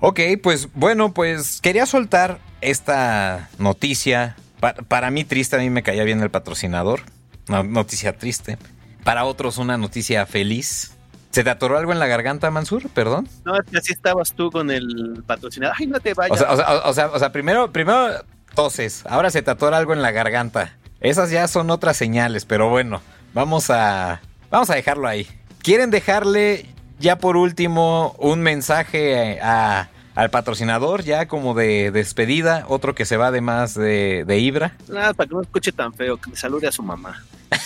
Ok, 0.00 0.20
pues 0.42 0.68
bueno, 0.74 1.12
pues 1.12 1.60
quería 1.60 1.84
soltar 1.84 2.38
esta 2.60 3.48
noticia. 3.58 4.36
Pa- 4.60 4.74
para 4.74 5.10
mí 5.10 5.24
triste, 5.24 5.56
a 5.56 5.58
mí 5.58 5.70
me 5.70 5.82
caía 5.82 6.04
bien 6.04 6.20
el 6.22 6.30
patrocinador. 6.30 7.00
Una 7.48 7.62
noticia 7.62 8.16
triste. 8.16 8.58
Para 9.04 9.24
otros 9.24 9.58
una 9.58 9.76
noticia 9.78 10.26
feliz. 10.26 10.92
¿Se 11.30 11.44
te 11.44 11.50
atoró 11.50 11.78
algo 11.78 11.92
en 11.92 11.98
la 11.98 12.06
garganta, 12.06 12.50
Mansur? 12.50 12.88
Perdón. 12.90 13.28
No, 13.44 13.54
es 13.56 13.70
que 13.70 13.78
así 13.78 13.92
estabas 13.92 14.32
tú 14.32 14.50
con 14.50 14.70
el 14.70 15.22
patrocinador. 15.26 15.76
Ay, 15.78 15.86
no 15.86 16.00
te 16.00 16.12
O 16.12 16.14
vayas. 16.16 16.38
sea, 16.38 16.50
o 16.52 16.56
sea, 16.56 16.68
o 16.84 16.92
sea, 16.92 17.06
o 17.08 17.18
sea, 17.18 17.32
primero, 17.32 17.70
primero 17.72 18.08
toses, 18.54 19.04
ahora 19.06 19.30
se 19.30 19.42
te 19.42 19.50
atora 19.50 19.76
algo 19.76 19.92
en 19.92 20.02
la 20.02 20.10
garganta. 20.10 20.74
Esas 21.00 21.30
ya 21.30 21.46
son 21.46 21.70
otras 21.70 21.96
señales, 21.96 22.44
pero 22.44 22.68
bueno, 22.70 23.00
vamos 23.34 23.70
a, 23.70 24.20
vamos 24.50 24.68
a 24.70 24.74
dejarlo 24.74 25.06
ahí. 25.06 25.28
¿Quieren 25.62 25.90
dejarle 25.90 26.66
ya 26.98 27.18
por 27.18 27.36
último 27.36 28.16
un 28.18 28.40
mensaje 28.40 29.38
a, 29.40 29.90
al 30.18 30.30
patrocinador, 30.30 31.04
ya 31.04 31.28
como 31.28 31.54
de 31.54 31.92
despedida, 31.92 32.64
otro 32.66 32.92
que 32.92 33.04
se 33.04 33.16
va 33.16 33.28
además 33.28 33.74
de, 33.74 34.24
de 34.26 34.38
Ibra? 34.40 34.74
Nada, 34.88 35.14
para 35.14 35.28
que 35.28 35.34
no 35.36 35.42
escuche 35.42 35.70
tan 35.70 35.94
feo, 35.94 36.16
que 36.16 36.30
le 36.30 36.36
salude 36.36 36.66
a 36.66 36.72
su 36.72 36.82
mamá. 36.82 37.24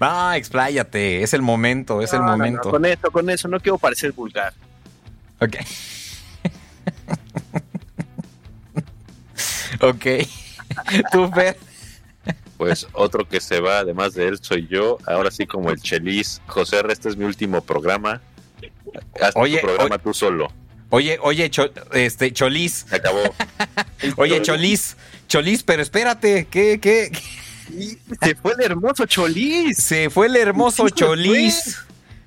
No, 0.00 0.32
expláyate, 0.32 1.22
es 1.22 1.34
el 1.34 1.42
momento, 1.42 2.00
es 2.00 2.14
el 2.14 2.20
No, 2.20 2.24
no, 2.24 2.32
no, 2.32 2.38
momento. 2.38 2.70
con 2.70 2.86
eso, 2.86 3.10
con 3.10 3.28
eso, 3.28 3.48
no 3.48 3.60
quiero 3.60 3.76
parecer 3.76 4.12
vulgar. 4.12 4.54
Ok. 5.40 5.56
ok. 9.82 10.06
Tú, 11.12 11.30
Fer. 11.30 11.58
Pues 12.56 12.86
otro 12.94 13.28
que 13.28 13.40
se 13.40 13.60
va, 13.60 13.80
además 13.80 14.14
de 14.14 14.28
él, 14.28 14.38
soy 14.40 14.66
yo. 14.68 14.96
Ahora 15.06 15.30
sí, 15.30 15.46
como 15.46 15.70
el 15.70 15.80
Chelis. 15.82 16.40
José 16.46 16.78
R, 16.78 16.90
este 16.90 17.10
es 17.10 17.18
mi 17.18 17.26
último 17.26 17.60
programa. 17.60 18.22
Haz 19.20 19.32
Oye, 19.36 19.58
tu 19.60 19.66
programa 19.66 19.94
oye. 19.96 20.02
tú 20.04 20.14
solo. 20.14 20.52
Oye, 20.90 21.18
oye, 21.22 21.48
Cho- 21.50 21.70
este, 21.92 22.32
Cholis. 22.32 22.86
Se 22.88 22.96
acabó. 22.96 23.22
Oye, 24.16 24.42
Cholis. 24.42 24.96
Cholis, 25.28 25.62
pero 25.62 25.82
espérate, 25.82 26.48
¿qué, 26.50 26.80
qué? 26.80 27.12
Se 28.20 28.34
fue 28.34 28.54
el 28.54 28.62
hermoso 28.62 29.06
Cholis. 29.06 29.76
Se 29.76 30.10
fue 30.10 30.26
el 30.26 30.34
hermoso 30.36 30.84
Sí, 30.84 30.88
se 30.88 30.94
Cholis. 30.94 31.76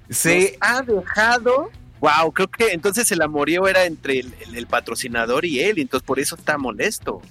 Se, 0.10 0.58
ha 0.62 0.82
dejado. 0.82 1.70
Wow, 2.00 2.32
creo 2.34 2.50
que 2.50 2.72
entonces 2.72 3.12
el 3.12 3.22
amorío 3.22 3.68
era 3.68 3.84
entre 3.86 4.20
el, 4.20 4.34
el- 4.48 4.56
el 4.56 4.68
patrocinador 4.68 5.44
y 5.46 5.60
él, 5.62 5.80
y 5.80 5.82
entonces 5.82 6.06
por 6.06 6.20
eso 6.20 6.36
está 6.36 6.58
molesto. 6.58 7.22
mí. 7.22 7.28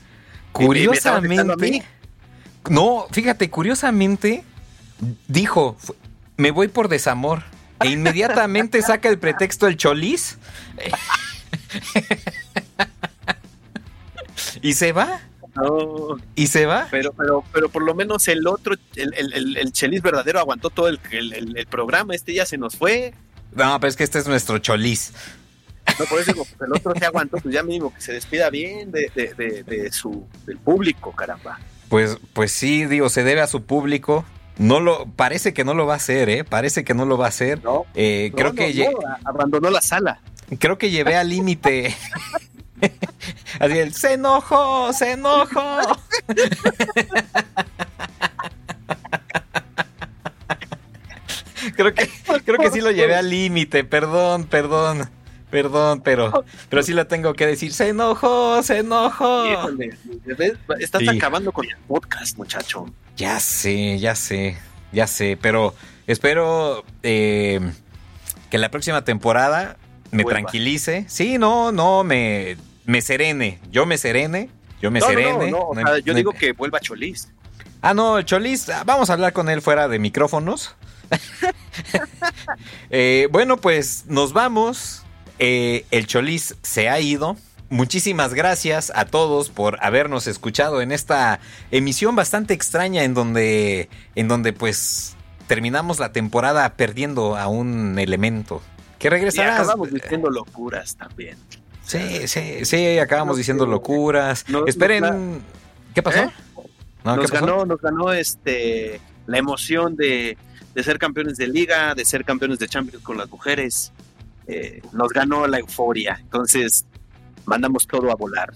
curiosamente. 0.53 1.84
No, 2.68 3.07
fíjate, 3.11 3.48
curiosamente 3.50 4.44
dijo, 5.28 5.76
me 6.36 6.50
voy 6.50 6.68
por 6.68 6.88
desamor. 6.88 7.42
E 7.85 7.89
inmediatamente 7.91 8.83
saca 8.83 9.09
el 9.09 9.18
pretexto 9.18 9.66
el 9.66 9.76
Cholis. 9.76 10.39
y 14.62 14.74
se 14.74 14.93
va. 14.93 15.20
No, 15.55 16.16
Y 16.35 16.47
se 16.47 16.64
va. 16.64 16.89
pero, 16.91 17.12
pero, 17.12 17.45
pero 17.53 17.68
por 17.68 17.83
lo 17.83 17.95
menos 17.95 18.26
el 18.28 18.47
otro, 18.47 18.74
el, 18.97 19.12
el, 19.14 19.33
el, 19.35 19.57
el 19.59 19.72
Chelis 19.72 20.01
verdadero 20.01 20.39
aguantó 20.39 20.70
todo 20.70 20.89
el, 20.89 20.99
el, 21.11 21.66
programa, 21.66 22.14
este 22.14 22.33
ya 22.33 22.47
se 22.47 22.57
nos 22.57 22.76
fue. 22.76 23.12
No, 23.55 23.78
pero 23.78 23.89
es 23.91 23.97
que 23.97 24.05
este 24.05 24.18
es 24.18 24.26
nuestro 24.26 24.59
Cholis. 24.59 25.12
No, 25.99 26.07
por 26.07 26.20
eso 26.20 26.33
digo, 26.33 26.47
pues, 26.47 26.68
el 26.70 26.74
otro 26.74 26.95
se 26.99 27.05
aguantó, 27.05 27.37
pues 27.37 27.55
ya 27.55 27.62
mínimo 27.62 27.93
que 27.93 28.01
se 28.01 28.12
despida 28.14 28.49
bien 28.49 28.91
de, 28.93 29.11
de, 29.14 29.35
de, 29.35 29.62
de 29.62 29.93
su, 29.93 30.26
del 30.47 30.57
público, 30.57 31.12
caramba. 31.12 31.61
Pues, 31.91 32.16
pues 32.33 32.53
sí, 32.53 32.87
digo, 32.87 33.11
se 33.11 33.22
debe 33.22 33.43
a 33.43 33.47
su 33.47 33.64
público. 33.64 34.24
No 34.59 34.80
lo, 34.80 35.07
parece 35.07 35.55
que 35.55 35.64
no 35.64 35.72
lo 35.74 35.86
va 35.86 35.94
a 35.94 35.96
hacer, 35.96 36.28
¿eh? 36.28 36.44
Parece 36.44 36.84
que 36.84 36.94
no 36.94 37.05
lo 37.07 37.16
va 37.18 37.26
a 37.26 37.28
hacer. 37.28 37.62
No, 37.64 37.86
Eh, 37.94 38.28
no, 38.32 38.36
creo 38.36 38.48
no, 38.50 38.55
que 38.55 38.90
abandonó 39.24 39.70
la 39.70 39.80
sala. 39.80 40.20
creo 40.59 40.76
que 40.78 40.90
llevé 40.90 41.16
al 41.16 41.28
límite. 41.30 41.94
Así 43.61 43.78
el 43.78 43.94
se 43.94 44.14
enojó, 44.14 44.92
se 44.92 45.12
enojó. 45.12 45.78
creo 51.76 51.94
que 51.94 52.09
creo 52.44 52.59
que 52.59 52.70
sí 52.70 52.80
lo 52.80 52.90
llevé 52.90 53.14
al 53.14 53.30
límite, 53.30 53.84
perdón, 53.84 54.44
perdón. 54.44 55.09
Perdón, 55.53 56.00
pero 56.00 56.46
pero 56.70 56.82
sí 56.82 56.94
lo 56.94 57.07
tengo 57.07 57.34
que 57.34 57.46
decir, 57.46 57.74
se 57.74 57.90
enojó, 57.90 58.62
se 58.62 58.78
enojó. 58.78 59.44
Estás 60.80 61.03
Sí. 61.03 61.09
acabando 61.11 61.53
con 61.53 61.66
el 61.66 61.76
podcast, 61.86 62.38
muchacho. 62.38 62.86
Ya 63.18 63.38
sé, 63.38 63.98
ya 63.98 64.14
sé, 64.14 64.57
ya 64.92 65.07
sé, 65.07 65.38
pero 65.40 65.74
espero 66.07 66.86
eh, 67.03 67.61
que 68.50 68.57
la 68.57 68.70
próxima 68.70 69.05
temporada 69.05 69.76
me 70.11 70.22
Vuelva. 70.22 70.40
tranquilice. 70.40 71.05
Sí, 71.07 71.36
no, 71.36 71.70
no, 71.70 72.03
me, 72.03 72.57
me 72.86 73.03
serene. 73.03 73.61
Yo 73.70 73.84
me 73.84 73.98
serene, 73.98 74.48
yo 74.80 74.90
me 74.90 75.00
no, 75.00 75.07
serene. 75.07 75.50
no, 75.50 75.59
no, 75.59 75.68
o 75.68 75.74
sea, 75.74 75.98
yo 75.98 76.14
digo 76.14 76.32
que 76.32 76.53
vuelva 76.53 76.80
Cholis. 76.80 77.28
Ah, 77.82 77.92
no, 77.92 78.16
ah, 78.16 78.82
vamos 78.86 79.11
a 79.11 79.12
hablar 79.12 79.34
con 79.34 79.50
él 79.50 79.61
fuera 79.61 79.86
de 79.86 79.98
micrófonos. 79.98 80.74
Eh, 82.90 83.28
bueno, 83.30 83.57
pues 83.59 84.05
nos 84.07 84.32
vamos. 84.32 85.01
Eh, 85.45 85.86
el 85.90 86.07
Cholis 86.07 86.55
se 86.62 86.88
ha 86.88 87.01
ido. 87.01 87.36
Muchísimas 87.68 88.32
gracias 88.32 88.93
a 88.95 89.07
todos 89.07 89.51
por 89.51 89.76
habernos 89.82 90.28
escuchado 90.28 90.80
en 90.80 90.93
esta 90.93 91.40
emisión 91.72 92.14
bastante 92.14 92.55
extraña 92.55 93.03
en 93.03 93.12
donde, 93.12 93.88
en 94.14 94.28
donde 94.28 94.53
pues 94.53 95.16
terminamos 95.49 95.99
la 95.99 96.12
temporada 96.12 96.76
perdiendo 96.76 97.36
a 97.36 97.49
un 97.49 97.99
elemento. 97.99 98.62
Que 99.01 99.11
regresará. 99.11 99.57
acabamos 99.57 99.93
diciendo 99.93 100.30
locuras 100.30 100.95
también. 100.95 101.36
Sí, 101.82 102.28
sí, 102.28 102.64
sí, 102.64 102.99
acabamos 103.01 103.36
diciendo 103.36 103.66
locuras. 103.66 104.45
No, 104.49 104.64
Esperen. 104.66 105.43
¿Qué 105.93 106.05
pasó? 106.05 106.20
¿Eh? 106.20 106.30
No, 107.03 107.16
¿qué 107.16 107.22
nos 107.22 107.30
pasó? 107.32 107.47
ganó, 107.47 107.66
nos 107.66 107.80
ganó 107.80 108.12
este 108.12 109.01
la 109.26 109.38
emoción 109.38 109.97
de, 109.97 110.38
de 110.72 110.82
ser 110.84 111.01
campeones 111.01 111.36
de 111.36 111.49
liga, 111.49 111.97
de 111.97 112.05
ser 112.05 112.24
campeones 112.24 112.61
de 112.61 112.68
Champions 112.68 113.03
con 113.03 113.16
las 113.18 113.28
mujeres. 113.28 113.90
Eh, 114.47 114.82
nos 114.93 115.09
ganó 115.11 115.47
la 115.47 115.59
euforia. 115.59 116.18
Entonces, 116.20 116.84
mandamos 117.45 117.86
todo 117.86 118.11
a 118.11 118.14
volar. 118.14 118.53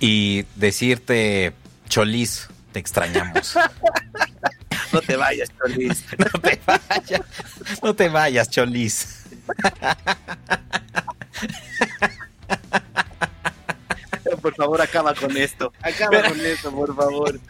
y 0.00 0.44
decirte, 0.56 1.52
Cholis, 1.88 2.48
te 2.72 2.78
extrañamos. 2.78 3.56
No 4.92 5.00
te 5.00 5.16
vayas, 5.16 5.48
Cholis. 5.58 6.04
no 6.18 6.40
te 6.40 6.60
vayas, 6.66 7.20
no 7.82 7.94
te 7.94 8.08
vayas, 8.10 8.50
Cholis. 8.50 9.24
por 14.42 14.54
favor, 14.54 14.82
acaba 14.82 15.14
con 15.14 15.36
esto. 15.36 15.72
Acaba 15.80 16.22
con 16.28 16.40
esto, 16.40 16.70
por 16.72 16.94
favor. 16.94 17.40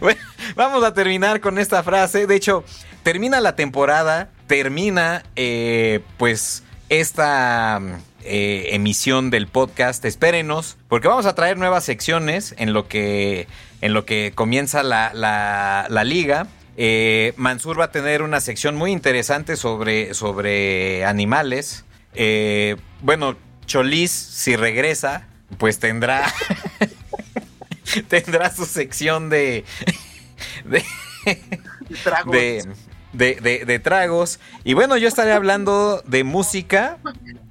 Bueno, 0.00 0.20
vamos 0.54 0.84
a 0.84 0.94
terminar 0.94 1.40
con 1.40 1.58
esta 1.58 1.82
frase. 1.82 2.26
De 2.26 2.36
hecho, 2.36 2.64
termina 3.02 3.40
la 3.40 3.56
temporada, 3.56 4.30
termina 4.56 5.22
eh, 5.34 6.00
pues 6.18 6.62
esta 6.90 7.80
eh, 8.22 8.68
emisión 8.72 9.30
del 9.30 9.46
podcast. 9.46 10.04
Espérenos, 10.04 10.76
porque 10.88 11.08
vamos 11.08 11.24
a 11.24 11.34
traer 11.34 11.56
nuevas 11.56 11.84
secciones 11.84 12.54
en 12.58 12.74
lo 12.74 12.86
que, 12.86 13.46
en 13.80 13.94
lo 13.94 14.04
que 14.04 14.32
comienza 14.34 14.82
la, 14.82 15.10
la- 15.14 15.86
la 15.88 16.04
liga. 16.04 16.48
Eh, 16.76 17.32
Mansur 17.38 17.80
va 17.80 17.84
a 17.86 17.92
tener 17.92 18.20
una 18.20 18.42
sección 18.42 18.76
muy 18.76 18.92
interesante 18.92 19.56
sobre, 19.56 20.12
sobre 20.12 21.06
animales. 21.06 21.86
Eh, 22.14 22.76
bueno, 23.00 23.38
Cholis, 23.64 24.10
si 24.10 24.54
regresa, 24.54 25.28
pues 25.56 25.78
tendrá 25.78 26.30
tendrá 28.08 28.54
su 28.54 28.66
sección 28.66 29.30
de 29.30 29.64
de, 30.66 30.84
de, 32.30 32.66
de- 33.12 33.36
de- 33.36 33.64
de 33.64 33.78
tragos. 33.78 34.40
Y 34.64 34.74
bueno, 34.74 34.96
yo 34.96 35.08
estaré 35.08 35.32
hablando 35.32 36.02
de 36.06 36.24
música 36.24 36.98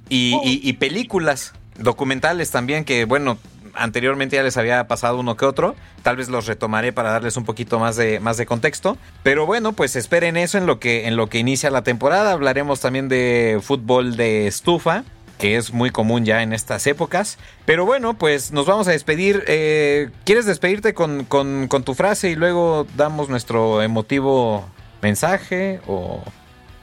y, 0.08 0.34
y- 0.44 0.60
y 0.62 0.72
películas, 0.74 1.52
documentales 1.78 2.50
también, 2.50 2.84
que 2.84 3.04
bueno, 3.04 3.38
anteriormente 3.74 4.36
ya 4.36 4.42
les 4.42 4.56
había 4.58 4.86
pasado 4.86 5.18
uno 5.18 5.36
que 5.36 5.46
otro. 5.46 5.74
Tal 6.02 6.16
vez 6.16 6.28
los 6.28 6.46
retomaré 6.46 6.92
para 6.92 7.10
darles 7.10 7.36
un 7.36 7.44
poquito 7.44 7.78
más 7.78 7.96
de, 7.96 8.20
más 8.20 8.36
de 8.36 8.44
contexto. 8.44 8.98
Pero 9.22 9.46
bueno, 9.46 9.72
pues 9.72 9.96
esperen 9.96 10.36
eso 10.36 10.58
en 10.58 10.66
lo, 10.66 10.78
que, 10.78 11.06
en 11.06 11.16
lo 11.16 11.28
que 11.28 11.38
inicia 11.38 11.70
la 11.70 11.82
temporada. 11.82 12.32
Hablaremos 12.32 12.80
también 12.80 13.08
de 13.08 13.60
fútbol 13.62 14.16
de 14.16 14.46
estufa 14.46 15.04
que 15.38 15.56
es 15.56 15.72
muy 15.72 15.90
común 15.90 16.24
ya 16.24 16.42
en 16.42 16.52
estas 16.52 16.86
épocas. 16.86 17.36
Pero 17.64 17.84
bueno, 17.84 18.14
pues 18.14 18.52
nos 18.52 18.66
vamos 18.66 18.86
a 18.86 18.92
despedir. 18.92 19.42
Eh, 19.48 20.10
¿Quieres 20.24 20.46
despedirte 20.46 20.94
con, 20.94 21.24
con- 21.24 21.66
con 21.66 21.82
tu 21.82 21.94
frase 21.94 22.30
y 22.30 22.36
luego 22.36 22.86
damos 22.96 23.28
nuestro 23.28 23.82
emotivo 23.82 24.66
mensaje? 25.02 25.80
O. 25.86 26.24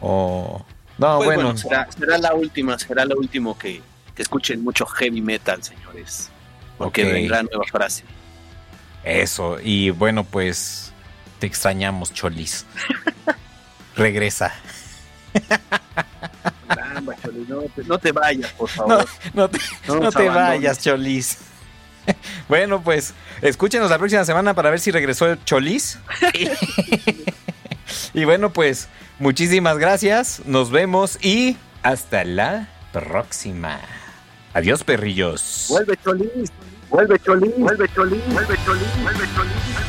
o- 0.01 0.65
No, 0.97 1.15
Pues 1.17 1.25
bueno. 1.27 1.43
bueno, 1.43 1.57
será, 1.57 1.87
será 1.91 2.17
la 2.17 2.33
última, 2.33 2.77
será 2.77 3.05
lo 3.05 3.15
último 3.17 3.57
que, 3.57 3.81
que 4.13 4.21
escuchen 4.21 4.63
mucho 4.63 4.85
heavy 4.85 5.21
metal, 5.21 5.63
señores. 5.63 6.29
Porque 6.77 7.03
Ok. 7.05 7.11
vendrá 7.13 7.41
nueva 7.43 7.63
frase. 7.71 8.03
Eso. 9.03 9.57
Y 9.63 9.89
bueno, 9.91 10.23
pues. 10.25 10.91
Te 11.39 11.47
extrañamos, 11.47 12.13
Cholis. 12.13 12.65
Regresa. 13.95 14.53
Caramba, 16.67 17.15
Choli, 17.23 17.45
no, 17.47 17.61
te, 17.61 17.83
no 17.85 17.97
te 17.97 18.11
vayas, 18.11 18.51
por 18.53 18.69
favor. 18.69 19.05
no 19.33 19.49
te, 19.49 19.59
No 19.87 20.11
te 20.11 20.27
vayas, 20.29 20.79
Cholis. 20.79 21.37
Bueno, 22.47 22.81
pues 22.81 23.13
escúchenos 23.41 23.91
la 23.91 23.99
próxima 23.99 24.25
semana 24.25 24.55
para 24.55 24.71
ver 24.71 24.79
si 24.79 24.89
regresó 24.89 25.27
el 25.27 25.43
Cholis. 25.45 25.99
y 28.13 28.25
bueno, 28.25 28.51
pues 28.51 28.89
muchísimas 29.19 29.77
gracias. 29.77 30.41
Nos 30.45 30.71
vemos 30.71 31.17
y 31.23 31.57
hasta 31.83 32.23
la 32.23 32.67
próxima. 32.91 33.79
Adiós, 34.53 34.83
perrillos. 34.83 35.67
Vuelve 35.69 35.97
Cholis, 36.03 36.51
vuelve 36.89 37.19
Cholis, 37.19 37.57
vuelve 37.57 37.87
Cholis, 37.93 38.33
vuelve 38.33 38.55
Cholis, 38.65 39.03
vuelve 39.03 39.25
Cholis. 39.35 39.88